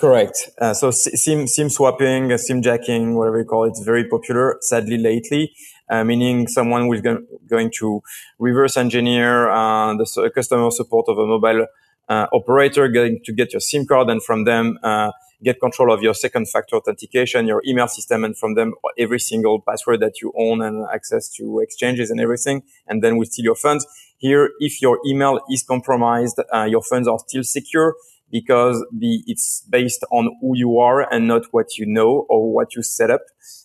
Correct. 0.00 0.50
Uh, 0.60 0.74
so 0.74 0.90
SIM, 0.90 1.46
SIM 1.46 1.70
swapping, 1.70 2.32
uh, 2.32 2.36
SIM 2.36 2.62
jacking, 2.62 3.14
whatever 3.14 3.38
you 3.38 3.44
call 3.44 3.64
it, 3.64 3.72
is 3.72 3.82
very 3.84 4.08
popular, 4.08 4.58
sadly, 4.60 4.98
lately, 4.98 5.52
meaning 5.90 6.48
someone 6.48 6.88
will 6.88 7.00
go, 7.00 7.22
going 7.48 7.70
to 7.78 8.02
reverse 8.38 8.76
engineer 8.76 9.50
uh, 9.50 9.94
the 9.94 10.30
customer 10.34 10.70
support 10.70 11.06
of 11.08 11.18
a 11.18 11.26
mobile 11.26 11.66
uh, 12.08 12.26
operator, 12.32 12.88
going 12.88 13.20
to 13.24 13.32
get 13.32 13.52
your 13.52 13.60
SIM 13.60 13.86
card 13.86 14.08
and 14.10 14.22
from 14.22 14.44
them 14.44 14.78
uh, 14.82 15.10
get 15.42 15.60
control 15.60 15.92
of 15.92 16.02
your 16.02 16.14
second 16.14 16.48
factor 16.48 16.76
authentication, 16.76 17.46
your 17.46 17.62
email 17.66 17.88
system, 17.88 18.24
and 18.24 18.36
from 18.36 18.54
them 18.54 18.74
every 18.98 19.18
single 19.18 19.60
password 19.60 20.00
that 20.00 20.20
you 20.22 20.32
own 20.38 20.62
and 20.62 20.86
access 20.92 21.28
to 21.28 21.60
exchanges 21.60 22.10
and 22.10 22.20
everything, 22.20 22.62
and 22.86 23.02
then 23.02 23.16
we 23.16 23.26
steal 23.26 23.44
your 23.44 23.54
funds. 23.54 23.86
Here, 24.16 24.50
if 24.58 24.80
your 24.80 24.98
email 25.06 25.40
is 25.50 25.62
compromised, 25.62 26.40
your 26.66 26.82
funds 26.82 27.08
are 27.08 27.18
still 27.18 27.42
secure 27.42 27.94
because 28.30 28.84
the, 28.92 29.22
it's 29.26 29.62
based 29.68 30.04
on 30.10 30.36
who 30.40 30.56
you 30.56 30.78
are 30.78 31.00
and 31.12 31.28
not 31.28 31.42
what 31.52 31.78
you 31.78 31.86
know 31.86 32.26
or 32.28 32.52
what 32.52 32.74
you 32.74 32.82
set 32.82 33.10
up. 33.10 33.20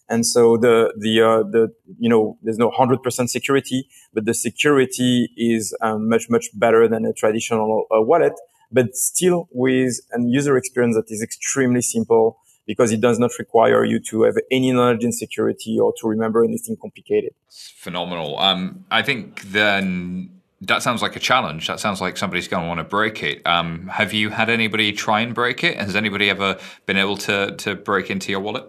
And 0.09 0.25
so 0.25 0.57
the, 0.57 0.93
the, 0.97 1.21
uh, 1.21 1.43
the, 1.43 1.73
you 1.99 2.09
know, 2.09 2.37
there's 2.41 2.57
no 2.57 2.71
100% 2.71 3.29
security, 3.29 3.87
but 4.13 4.25
the 4.25 4.33
security 4.33 5.29
is 5.37 5.75
um, 5.81 6.09
much, 6.09 6.29
much 6.29 6.47
better 6.53 6.87
than 6.87 7.05
a 7.05 7.13
traditional 7.13 7.85
uh, 7.95 8.01
wallet, 8.01 8.33
but 8.71 8.95
still 8.95 9.47
with 9.51 9.99
a 10.13 10.21
user 10.21 10.57
experience 10.57 10.95
that 10.95 11.11
is 11.13 11.21
extremely 11.21 11.81
simple 11.81 12.39
because 12.65 12.91
it 12.91 13.01
does 13.01 13.17
not 13.17 13.31
require 13.39 13.83
you 13.83 13.99
to 13.99 14.23
have 14.23 14.35
any 14.51 14.71
knowledge 14.71 15.03
in 15.03 15.11
security 15.11 15.79
or 15.79 15.93
to 15.99 16.07
remember 16.07 16.43
anything 16.43 16.77
complicated. 16.77 17.33
It's 17.47 17.69
phenomenal. 17.75 18.37
Um, 18.39 18.85
I 18.91 19.01
think 19.01 19.41
then 19.41 20.39
that 20.61 20.83
sounds 20.83 21.01
like 21.01 21.15
a 21.15 21.19
challenge. 21.19 21.67
That 21.67 21.79
sounds 21.79 22.01
like 22.01 22.17
somebody's 22.17 22.47
going 22.47 22.63
to 22.63 22.67
want 22.67 22.79
to 22.79 22.83
break 22.83 23.23
it. 23.23 23.45
Um, 23.45 23.87
have 23.87 24.13
you 24.13 24.29
had 24.29 24.49
anybody 24.49 24.91
try 24.91 25.21
and 25.21 25.33
break 25.33 25.63
it? 25.63 25.77
Has 25.77 25.95
anybody 25.95 26.29
ever 26.29 26.57
been 26.85 26.97
able 26.97 27.17
to 27.17 27.55
to 27.57 27.75
break 27.75 28.09
into 28.09 28.31
your 28.31 28.41
wallet? 28.41 28.65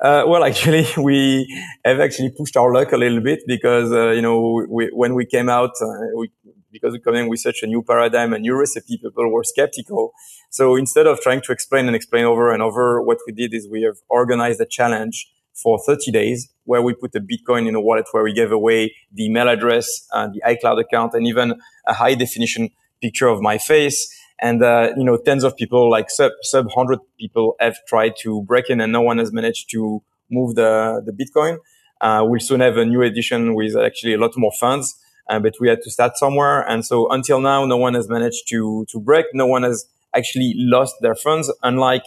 Uh, 0.00 0.24
well, 0.26 0.44
actually, 0.44 0.86
we 1.02 1.46
have 1.84 2.00
actually 2.00 2.30
pushed 2.30 2.56
our 2.56 2.72
luck 2.72 2.92
a 2.92 2.96
little 2.96 3.20
bit 3.20 3.40
because 3.46 3.92
uh, 3.92 4.10
you 4.10 4.22
know 4.22 4.66
we, 4.68 4.88
when 4.92 5.14
we 5.14 5.26
came 5.26 5.48
out, 5.48 5.70
uh, 5.82 5.86
we, 6.16 6.30
because 6.72 6.92
we're 6.92 7.00
coming 7.00 7.28
with 7.28 7.40
such 7.40 7.62
a 7.62 7.66
new 7.66 7.82
paradigm, 7.82 8.32
a 8.32 8.38
new 8.38 8.56
recipe, 8.56 8.96
people 8.96 9.30
were 9.30 9.44
skeptical. 9.44 10.12
So 10.50 10.76
instead 10.76 11.06
of 11.06 11.20
trying 11.20 11.42
to 11.42 11.52
explain 11.52 11.86
and 11.86 11.96
explain 11.96 12.24
over 12.24 12.52
and 12.52 12.62
over, 12.62 13.02
what 13.02 13.18
we 13.26 13.32
did 13.32 13.52
is 13.54 13.68
we 13.68 13.82
have 13.82 13.96
organized 14.08 14.60
a 14.60 14.66
challenge 14.66 15.28
for 15.52 15.78
30 15.84 16.10
days 16.10 16.48
where 16.64 16.80
we 16.82 16.94
put 16.94 17.14
a 17.14 17.20
Bitcoin 17.20 17.66
in 17.66 17.74
a 17.74 17.80
wallet 17.80 18.06
where 18.12 18.22
we 18.22 18.32
gave 18.32 18.52
away 18.52 18.94
the 19.12 19.26
email 19.26 19.48
address, 19.48 20.06
and 20.12 20.34
the 20.34 20.42
iCloud 20.46 20.80
account, 20.80 21.14
and 21.14 21.26
even 21.26 21.54
a 21.86 21.94
high 21.94 22.14
definition 22.14 22.70
picture 23.02 23.28
of 23.28 23.40
my 23.40 23.58
face. 23.58 24.08
And, 24.40 24.62
uh, 24.62 24.92
you 24.96 25.04
know, 25.04 25.16
tens 25.18 25.44
of 25.44 25.56
people, 25.56 25.90
like 25.90 26.10
sub, 26.10 26.32
sub 26.42 26.70
hundred 26.74 27.00
people 27.18 27.56
have 27.60 27.76
tried 27.86 28.14
to 28.22 28.42
break 28.42 28.70
in 28.70 28.80
and 28.80 28.92
no 28.92 29.02
one 29.02 29.18
has 29.18 29.32
managed 29.32 29.70
to 29.70 30.02
move 30.30 30.54
the, 30.54 31.02
the 31.04 31.12
Bitcoin. 31.12 31.58
Uh, 32.00 32.24
we'll 32.24 32.40
soon 32.40 32.60
have 32.60 32.78
a 32.78 32.84
new 32.84 33.02
edition 33.02 33.54
with 33.54 33.76
actually 33.76 34.14
a 34.14 34.18
lot 34.18 34.32
more 34.36 34.52
funds. 34.58 34.98
Uh, 35.28 35.38
but 35.38 35.54
we 35.60 35.68
had 35.68 35.80
to 35.82 35.90
start 35.90 36.16
somewhere. 36.16 36.68
And 36.68 36.84
so 36.84 37.08
until 37.10 37.40
now, 37.40 37.64
no 37.64 37.76
one 37.76 37.94
has 37.94 38.08
managed 38.08 38.48
to, 38.48 38.86
to 38.90 38.98
break. 38.98 39.26
No 39.32 39.46
one 39.46 39.62
has 39.62 39.86
actually 40.14 40.54
lost 40.56 40.96
their 41.02 41.14
funds, 41.14 41.52
unlike 41.62 42.04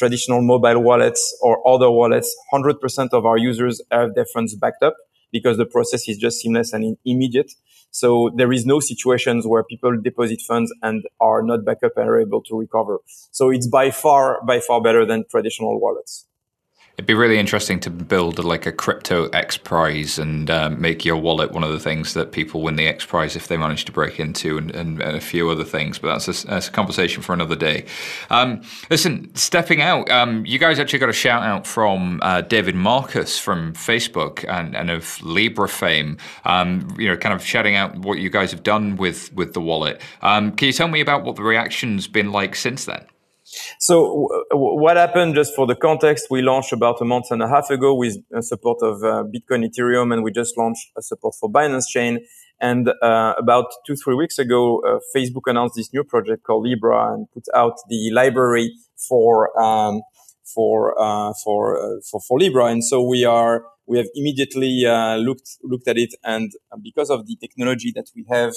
traditional 0.00 0.40
mobile 0.40 0.80
wallets 0.80 1.36
or 1.42 1.66
other 1.68 1.90
wallets, 1.90 2.34
100% 2.52 3.08
of 3.12 3.26
our 3.26 3.36
users 3.36 3.82
have 3.90 4.14
their 4.14 4.24
funds 4.24 4.54
backed 4.54 4.82
up 4.82 4.96
because 5.30 5.58
the 5.58 5.66
process 5.66 6.08
is 6.08 6.16
just 6.16 6.40
seamless 6.40 6.72
and 6.72 6.96
immediate. 7.04 7.52
So 7.90 8.30
there 8.34 8.52
is 8.52 8.64
no 8.64 8.80
situations 8.80 9.46
where 9.46 9.64
people 9.64 10.00
deposit 10.00 10.40
funds 10.40 10.72
and 10.82 11.04
are 11.20 11.42
not 11.42 11.64
backed 11.64 11.84
up 11.84 11.92
and 11.96 12.08
are 12.08 12.20
able 12.20 12.42
to 12.42 12.58
recover. 12.58 13.00
So 13.30 13.50
it's 13.50 13.66
by 13.66 13.90
far, 13.90 14.40
by 14.46 14.60
far 14.60 14.80
better 14.80 15.04
than 15.04 15.24
traditional 15.30 15.80
wallets. 15.80 16.26
It'd 17.00 17.06
be 17.06 17.14
really 17.14 17.38
interesting 17.38 17.80
to 17.80 17.88
build 17.88 18.44
like 18.44 18.66
a 18.66 18.72
crypto 18.72 19.30
X 19.30 19.56
Prize 19.56 20.18
and 20.18 20.50
um, 20.50 20.78
make 20.78 21.02
your 21.02 21.16
wallet 21.16 21.50
one 21.50 21.64
of 21.64 21.72
the 21.72 21.80
things 21.80 22.12
that 22.12 22.30
people 22.30 22.60
win 22.60 22.76
the 22.76 22.86
X 22.86 23.06
Prize 23.06 23.36
if 23.36 23.48
they 23.48 23.56
manage 23.56 23.86
to 23.86 23.92
break 23.92 24.20
into, 24.20 24.58
and, 24.58 24.70
and, 24.72 25.00
and 25.00 25.16
a 25.16 25.20
few 25.22 25.48
other 25.48 25.64
things. 25.64 25.98
But 25.98 26.08
that's 26.08 26.44
a, 26.44 26.46
that's 26.46 26.68
a 26.68 26.70
conversation 26.70 27.22
for 27.22 27.32
another 27.32 27.56
day. 27.56 27.86
Um, 28.28 28.60
listen, 28.90 29.34
stepping 29.34 29.80
out, 29.80 30.10
um, 30.10 30.44
you 30.44 30.58
guys 30.58 30.78
actually 30.78 30.98
got 30.98 31.08
a 31.08 31.14
shout 31.14 31.42
out 31.42 31.66
from 31.66 32.20
uh, 32.20 32.42
David 32.42 32.74
Marcus 32.74 33.38
from 33.38 33.72
Facebook 33.72 34.44
and, 34.46 34.76
and 34.76 34.90
of 34.90 35.22
Libra 35.22 35.70
fame. 35.70 36.18
Um, 36.44 36.86
you 36.98 37.08
know, 37.08 37.16
kind 37.16 37.34
of 37.34 37.42
shouting 37.42 37.76
out 37.76 37.96
what 37.96 38.18
you 38.18 38.28
guys 38.28 38.50
have 38.50 38.62
done 38.62 38.96
with 38.96 39.32
with 39.32 39.54
the 39.54 39.62
wallet. 39.62 40.02
Um, 40.20 40.52
can 40.52 40.66
you 40.66 40.74
tell 40.74 40.88
me 40.88 41.00
about 41.00 41.24
what 41.24 41.36
the 41.36 41.44
reaction's 41.44 42.08
been 42.08 42.30
like 42.30 42.54
since 42.54 42.84
then? 42.84 43.06
So 43.78 44.28
what 44.52 44.96
happened, 44.96 45.34
just 45.34 45.54
for 45.54 45.66
the 45.66 45.74
context, 45.74 46.26
we 46.30 46.42
launched 46.42 46.72
about 46.72 47.00
a 47.00 47.04
month 47.04 47.26
and 47.30 47.42
a 47.42 47.48
half 47.48 47.70
ago 47.70 47.94
with 47.94 48.16
support 48.40 48.78
of 48.82 49.02
uh, 49.02 49.24
Bitcoin, 49.24 49.68
Ethereum, 49.68 50.12
and 50.12 50.22
we 50.22 50.30
just 50.30 50.56
launched 50.56 50.90
a 50.96 51.02
support 51.02 51.34
for 51.40 51.50
Binance 51.50 51.88
Chain. 51.88 52.20
And 52.60 52.90
uh, 53.02 53.34
about 53.38 53.66
two, 53.86 53.96
three 53.96 54.14
weeks 54.14 54.38
ago, 54.38 54.82
uh, 54.86 54.98
Facebook 55.16 55.42
announced 55.46 55.76
this 55.76 55.92
new 55.94 56.04
project 56.04 56.44
called 56.44 56.66
Libra 56.66 57.14
and 57.14 57.26
put 57.32 57.44
out 57.54 57.74
the 57.88 58.10
library 58.12 58.72
for 59.08 59.58
um, 59.60 60.02
for 60.54 60.94
uh, 61.00 61.32
for, 61.42 61.78
uh, 61.78 62.00
for 62.10 62.20
for 62.20 62.38
Libra. 62.38 62.66
And 62.66 62.84
so 62.84 63.02
we 63.02 63.24
are 63.24 63.64
we 63.86 63.96
have 63.96 64.08
immediately 64.14 64.84
uh, 64.86 65.16
looked 65.16 65.56
looked 65.62 65.88
at 65.88 65.96
it, 65.96 66.14
and 66.22 66.52
because 66.82 67.08
of 67.08 67.26
the 67.26 67.36
technology 67.40 67.92
that 67.94 68.10
we 68.14 68.26
have 68.30 68.52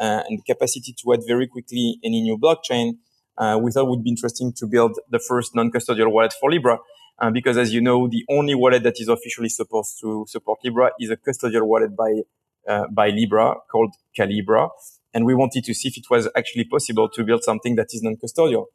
and 0.00 0.38
the 0.38 0.54
capacity 0.54 0.94
to 1.02 1.12
add 1.12 1.20
very 1.26 1.48
quickly 1.48 1.98
any 2.04 2.22
new 2.22 2.38
blockchain, 2.38 2.98
uh, 3.38 3.58
we 3.60 3.70
thought 3.70 3.86
it 3.86 3.90
would 3.90 4.02
be 4.02 4.10
interesting 4.10 4.52
to 4.56 4.66
build 4.66 4.98
the 5.10 5.18
first 5.18 5.54
non-custodial 5.54 6.10
wallet 6.10 6.34
for 6.38 6.50
Libra. 6.50 6.78
Uh, 7.20 7.30
because 7.30 7.56
as 7.56 7.72
you 7.72 7.80
know, 7.80 8.08
the 8.08 8.24
only 8.28 8.54
wallet 8.54 8.82
that 8.82 8.94
is 8.98 9.08
officially 9.08 9.48
supposed 9.48 9.98
to 10.00 10.24
support 10.28 10.58
Libra 10.64 10.90
is 11.00 11.10
a 11.10 11.16
custodial 11.16 11.62
wallet 11.62 11.96
by, 11.96 12.22
uh, 12.68 12.86
by 12.92 13.08
Libra 13.08 13.54
called 13.70 13.94
Calibra. 14.16 14.70
And 15.14 15.24
we 15.24 15.34
wanted 15.34 15.64
to 15.64 15.74
see 15.74 15.88
if 15.88 15.96
it 15.96 16.04
was 16.10 16.28
actually 16.36 16.64
possible 16.64 17.08
to 17.08 17.24
build 17.24 17.42
something 17.42 17.76
that 17.76 17.88
is 17.92 18.02
non-custodial. 18.02 18.66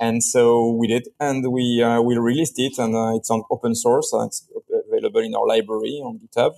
And 0.00 0.22
so 0.22 0.72
we 0.72 0.86
did, 0.86 1.08
and 1.18 1.50
we, 1.50 1.82
uh, 1.82 2.00
we 2.00 2.16
released 2.16 2.58
it 2.58 2.78
and 2.78 2.94
uh, 2.94 3.16
it's 3.16 3.30
on 3.30 3.42
open 3.50 3.74
source. 3.74 4.12
Uh, 4.14 4.26
it's 4.26 4.46
available 4.92 5.20
in 5.20 5.34
our 5.34 5.46
library 5.46 6.00
on 6.04 6.20
GitHub, 6.20 6.52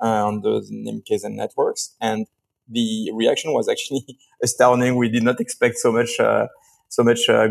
on 0.00 0.40
the 0.42 0.64
name 0.70 1.02
Kzen 1.08 1.34
Networks. 1.34 1.96
And 2.00 2.26
the 2.68 3.10
reaction 3.12 3.52
was 3.52 3.68
actually 3.68 4.18
astounding. 4.42 4.96
We 4.96 5.08
did 5.08 5.24
not 5.24 5.40
expect 5.40 5.78
so 5.78 5.90
much, 5.90 6.20
so 6.88 7.02
much 7.02 7.28
uh, 7.28 7.48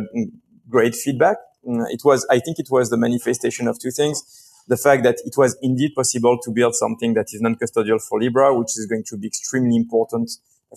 great 0.69 0.95
feedback. 0.95 1.37
Mm, 1.67 1.85
it 1.89 2.01
was, 2.03 2.25
I 2.29 2.39
think 2.39 2.59
it 2.59 2.67
was 2.69 2.89
the 2.89 2.97
manifestation 2.97 3.67
of 3.67 3.79
two 3.79 3.91
things. 3.91 4.23
the 4.67 4.77
fact 4.77 5.03
that 5.03 5.17
it 5.25 5.35
was 5.37 5.57
indeed 5.61 5.91
possible 5.95 6.37
to 6.43 6.51
build 6.51 6.75
something 6.75 7.13
that 7.13 7.27
is 7.33 7.41
non-custodial 7.41 8.01
for 8.01 8.19
Libra, 8.19 8.57
which 8.57 8.77
is 8.77 8.87
going 8.87 9.03
to 9.07 9.17
be 9.17 9.27
extremely 9.27 9.75
important 9.75 10.31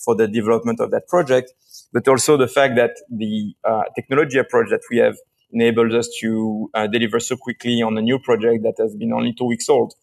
for 0.05 0.15
the 0.15 0.29
development 0.29 0.81
of 0.81 0.91
that 0.91 1.09
project, 1.09 1.53
but 1.93 2.07
also 2.07 2.37
the 2.37 2.49
fact 2.49 2.77
that 2.77 2.93
the 3.11 3.55
uh, 3.65 3.83
technology 3.95 4.39
approach 4.39 4.69
that 4.71 4.83
we 4.91 4.99
have 4.99 5.17
enabled 5.53 5.95
us 5.95 6.09
to 6.21 6.71
uh, 6.75 6.87
deliver 6.87 7.19
so 7.19 7.37
quickly 7.37 7.81
on 7.83 7.97
a 7.97 8.03
new 8.03 8.19
project 8.19 8.63
that 8.63 8.75
has 8.79 8.95
been 8.95 9.13
only 9.13 9.33
two 9.33 9.47
weeks 9.47 9.69
old 9.69 9.95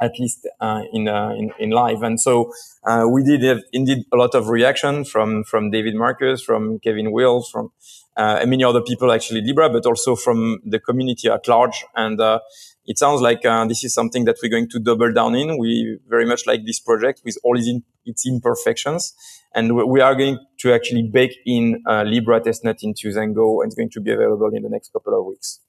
at 0.00 0.18
least 0.18 0.48
uh, 0.60 0.82
in, 0.92 1.08
uh, 1.08 1.30
in, 1.30 1.52
in 1.58 1.70
live. 1.70 2.02
And 2.02 2.20
so 2.20 2.52
uh, 2.86 3.06
we 3.08 3.22
did 3.22 3.42
have 3.42 3.60
indeed 3.72 4.04
a 4.12 4.16
lot 4.16 4.34
of 4.34 4.48
reaction 4.48 5.04
from 5.04 5.44
from 5.44 5.70
David 5.70 5.94
Marcus, 5.94 6.42
from 6.42 6.78
Kevin 6.80 7.12
Wills, 7.12 7.50
from 7.50 7.70
uh, 8.16 8.44
many 8.46 8.64
other 8.64 8.80
people 8.80 9.12
actually 9.12 9.42
Libra, 9.42 9.68
but 9.68 9.86
also 9.86 10.16
from 10.16 10.58
the 10.64 10.78
community 10.78 11.28
at 11.28 11.46
large. 11.46 11.84
And 11.94 12.20
uh, 12.20 12.40
it 12.86 12.98
sounds 12.98 13.20
like 13.20 13.44
uh, 13.44 13.66
this 13.66 13.84
is 13.84 13.94
something 13.94 14.24
that 14.24 14.36
we're 14.42 14.50
going 14.50 14.68
to 14.70 14.78
double 14.78 15.12
down 15.12 15.34
in. 15.34 15.58
We 15.58 15.98
very 16.08 16.26
much 16.26 16.46
like 16.46 16.64
this 16.64 16.80
project 16.80 17.22
with 17.24 17.38
all 17.44 17.58
its, 17.58 17.68
in, 17.68 17.82
its 18.04 18.26
imperfections. 18.26 19.14
And 19.54 19.76
we 19.76 20.00
are 20.00 20.14
going 20.14 20.38
to 20.60 20.72
actually 20.72 21.08
bake 21.12 21.36
in 21.44 21.82
Libra 21.86 22.40
testnet 22.40 22.78
into 22.82 23.08
Zengo 23.08 23.62
and 23.62 23.68
it's 23.68 23.74
going 23.74 23.90
to 23.90 24.00
be 24.00 24.12
available 24.12 24.50
in 24.54 24.62
the 24.62 24.70
next 24.70 24.92
couple 24.92 25.18
of 25.18 25.26
weeks. 25.26 25.60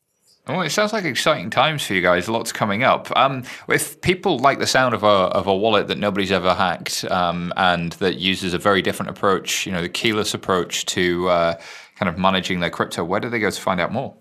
Well, 0.48 0.62
it 0.62 0.72
sounds 0.72 0.92
like 0.92 1.06
exciting 1.06 1.52
times 1.52 1.86
for 1.86 1.94
you 1.94 2.02
guys. 2.02 2.28
Lots 2.28 2.52
coming 2.52 2.84
up. 2.84 3.16
Um, 3.16 3.44
if 3.70 4.02
people 4.02 4.39
like 4.39 4.58
the 4.58 4.66
sound 4.66 4.96
of 4.96 5.04
a 5.04 5.08
of 5.08 5.46
a 5.46 5.56
wallet 5.56 5.88
that 5.88 6.00
nobody's 6.00 6.32
ever 6.32 6.56
hacked 6.56 7.06
um, 7.06 7.54
and 7.58 7.94
that 7.94 8.18
uses 8.18 8.54
a 8.54 8.58
very 8.58 8.82
different 8.82 9.12
approach, 9.12 9.68
you 9.68 9.72
know, 9.72 9.82
the 9.82 9.89
keyless 9.89 10.34
approach 10.34 10.86
to 10.88 11.30
uh, 11.30 11.62
kind 11.96 12.10
of 12.10 12.18
managing 12.18 12.60
their 12.60 12.72
crypto, 12.72 13.04
where 13.04 13.20
do 13.20 13.30
they 13.30 13.39
go 13.39 13.52
to 13.52 13.62
find 13.62 13.80
out 13.80 13.92
more? 13.92 14.16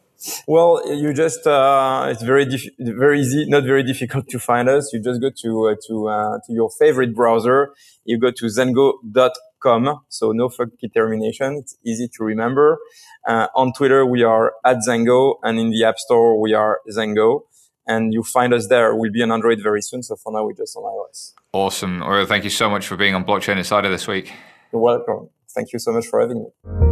Well, 0.46 0.82
you 0.86 1.14
just 1.14 1.46
uh, 1.46 2.08
it's 2.10 2.22
very 2.22 2.46
very 2.78 3.20
easy, 3.20 3.46
not 3.48 3.64
very 3.64 3.82
difficult 3.82 4.28
to 4.28 4.38
find 4.38 4.68
us. 4.68 4.92
You 4.92 5.00
just 5.00 5.20
go 5.22 5.30
to 5.42 5.68
uh, 5.68 5.74
to 5.86 6.08
uh, 6.08 6.38
to 6.46 6.52
your 6.52 6.70
favorite 6.78 7.14
browser. 7.14 7.72
You 8.04 8.18
go 8.18 8.30
to 8.30 8.44
zengo.com. 8.44 10.00
So 10.08 10.32
no 10.32 10.50
funky 10.50 10.88
termination. 10.88 11.56
It's 11.56 11.76
easy 11.86 12.08
to 12.08 12.24
remember. 12.24 12.78
Uh, 13.26 13.48
on 13.54 13.72
Twitter, 13.72 14.04
we 14.06 14.22
are 14.22 14.54
at 14.64 14.78
Zengo, 14.86 15.36
and 15.42 15.58
in 15.58 15.70
the 15.70 15.84
App 15.84 15.98
Store, 15.98 16.40
we 16.40 16.54
are 16.54 16.80
Zengo. 16.90 17.42
And 17.86 18.12
you 18.12 18.22
find 18.22 18.54
us 18.54 18.68
there. 18.68 18.94
We'll 18.94 19.10
be 19.10 19.22
on 19.22 19.32
Android 19.32 19.60
very 19.62 19.82
soon. 19.82 20.02
So 20.02 20.14
for 20.16 20.32
now, 20.32 20.44
we're 20.44 20.52
just 20.52 20.76
on 20.76 20.84
iOS. 20.84 21.32
Awesome. 21.52 22.00
Well, 22.00 22.26
thank 22.26 22.44
you 22.44 22.50
so 22.50 22.70
much 22.70 22.86
for 22.86 22.96
being 22.96 23.14
on 23.14 23.24
Blockchain 23.24 23.56
Insider 23.56 23.88
this 23.88 24.06
week. 24.06 24.32
You're 24.72 24.82
welcome. 24.82 25.30
Thank 25.52 25.72
you 25.72 25.80
so 25.80 25.92
much 25.92 26.06
for 26.06 26.20
having 26.20 26.44
me. 26.44 26.89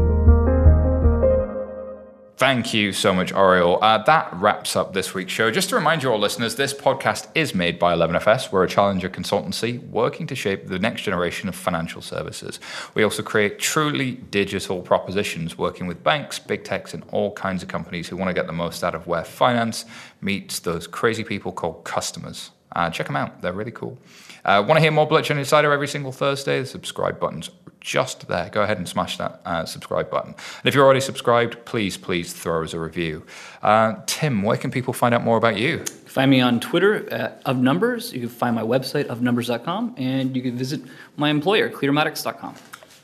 Thank 2.39 2.73
you 2.73 2.93
so 2.93 3.13
much, 3.13 3.33
Ouriel. 3.33 3.81
Uh, 3.83 3.99
that 4.05 4.33
wraps 4.33 4.77
up 4.77 4.93
this 4.93 5.13
week's 5.13 5.33
show. 5.33 5.51
Just 5.51 5.71
to 5.71 5.75
remind 5.75 6.05
you 6.05 6.13
all 6.13 6.21
listeners, 6.21 6.55
this 6.55 6.73
podcast 6.73 7.27
is 7.35 7.53
made 7.53 7.81
by 7.81 7.93
11FS. 7.93 8.53
We're 8.53 8.63
a 8.63 8.69
challenger 8.69 9.11
consultancy 9.11 9.85
working 9.89 10.29
to 10.29 10.37
shape 10.37 10.69
the 10.69 10.79
next 10.79 11.03
generation 11.03 11.49
of 11.49 11.57
financial 11.57 12.01
services. 12.01 12.61
We 12.95 13.03
also 13.03 13.25
create 13.25 13.59
truly 13.59 14.13
digital 14.13 14.83
propositions 14.83 15.59
working 15.59 15.89
with 15.89 16.05
banks, 16.05 16.39
big 16.39 16.63
techs, 16.63 16.95
and 16.95 17.03
all 17.11 17.33
kinds 17.33 17.65
of 17.65 17.69
companies 17.69 18.07
who 18.07 18.17
want 18.17 18.29
to 18.29 18.35
get 18.35 18.47
the 18.47 18.53
most 18.53 18.85
out 18.85 18.95
of 18.95 19.09
where 19.09 19.25
finance 19.25 19.85
meets 20.21 20.61
those 20.61 20.87
crazy 20.87 21.25
people 21.25 21.51
called 21.51 21.83
customers. 21.83 22.53
Uh, 22.71 22.89
check 22.89 23.09
them 23.09 23.17
out, 23.17 23.43
they're 23.43 23.53
really 23.53 23.73
cool. 23.73 23.99
Uh, 24.45 24.63
Want 24.65 24.77
to 24.77 24.81
hear 24.81 24.91
more 24.93 25.09
Blockchain 25.09 25.39
Insider 25.39 25.73
every 25.73 25.89
single 25.89 26.13
Thursday? 26.13 26.61
The 26.61 26.67
subscribe 26.67 27.19
button's 27.19 27.49
just 27.81 28.29
there. 28.29 28.49
Go 28.51 28.63
ahead 28.63 28.79
and 28.79 28.89
smash 28.89 29.17
that 29.19 29.41
uh, 29.45 29.65
subscribe 29.65 30.11
button. 30.11 30.31
And 30.31 30.67
if 30.67 30.75
you're 30.75 30.85
already 30.85 31.01
subscribed, 31.01 31.65
please, 31.65 31.97
please 31.97 32.33
throw 32.33 32.63
us 32.63 32.75
a 32.75 32.81
review. 32.81 33.25
Uh, 33.63 33.95
Tim, 34.07 34.43
where 34.43 34.57
can 34.57 34.71
people 34.71 34.93
find 34.93 35.15
out 35.15 35.25
more 35.25 35.37
about 35.37 35.57
you? 35.57 35.85
Find 36.07 36.31
me 36.31 36.41
on 36.41 36.61
Twitter 36.61 37.13
at 37.13 37.43
of 37.45 37.59
numbers. 37.59 38.13
You 38.13 38.21
can 38.21 38.29
find 38.29 38.55
my 38.55 38.63
website 38.63 39.07
ofnumbers.com, 39.07 39.95
and 39.97 40.35
you 40.35 40.43
can 40.43 40.57
visit 40.57 40.81
my 41.17 41.31
employer 41.31 41.69
clearmatics.com 41.69 42.55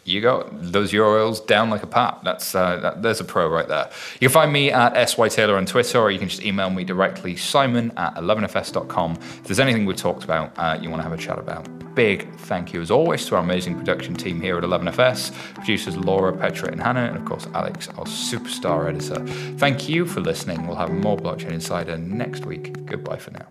you 0.04 0.20
go 0.20 0.48
those 0.52 0.92
URLs 0.92 1.46
down 1.46 1.70
like 1.70 1.82
a 1.82 1.86
pat. 1.86 2.20
That's 2.24 2.54
uh, 2.54 2.76
that, 2.80 3.02
there's 3.02 3.20
a 3.20 3.24
pro 3.24 3.48
right 3.48 3.66
there. 3.66 3.90
You 4.20 4.28
can 4.28 4.34
find 4.34 4.52
me 4.52 4.70
at 4.70 5.08
sy 5.08 5.28
taylor 5.28 5.56
on 5.56 5.66
Twitter, 5.66 5.98
or 5.98 6.10
you 6.10 6.18
can 6.18 6.28
just 6.28 6.42
email 6.42 6.70
me 6.70 6.84
directly, 6.84 7.36
Simon 7.36 7.92
at 7.96 8.14
11fs.com. 8.16 9.12
If 9.12 9.44
there's 9.44 9.60
anything 9.60 9.86
we've 9.86 9.96
talked 9.96 10.24
about, 10.24 10.52
uh, 10.56 10.78
you 10.80 10.90
want 10.90 11.02
to 11.02 11.08
have 11.08 11.18
a 11.18 11.22
chat 11.22 11.38
about. 11.38 11.68
Big 11.94 12.28
thank 12.40 12.72
you 12.72 12.80
as 12.80 12.90
always 12.90 13.24
to 13.26 13.36
our 13.36 13.42
amazing 13.42 13.76
production 13.78 14.14
team 14.14 14.40
here 14.40 14.58
at 14.58 14.64
11fs, 14.64 15.32
producers 15.54 15.96
Laura, 15.96 16.36
Petra, 16.36 16.70
and 16.70 16.80
Hannah, 16.80 17.04
and 17.04 17.16
of 17.16 17.24
course 17.24 17.46
Alex, 17.54 17.88
our 17.90 18.04
superstar 18.04 18.88
editor. 18.88 19.24
Thank 19.58 19.88
you 19.88 20.04
for 20.04 20.20
listening. 20.20 20.66
We'll 20.66 20.76
have 20.76 20.90
more 20.90 21.16
Blockchain 21.16 21.52
Insider 21.52 21.96
next 21.96 22.44
week. 22.44 22.84
Goodbye 22.86 23.18
for 23.18 23.30
now. 23.30 23.46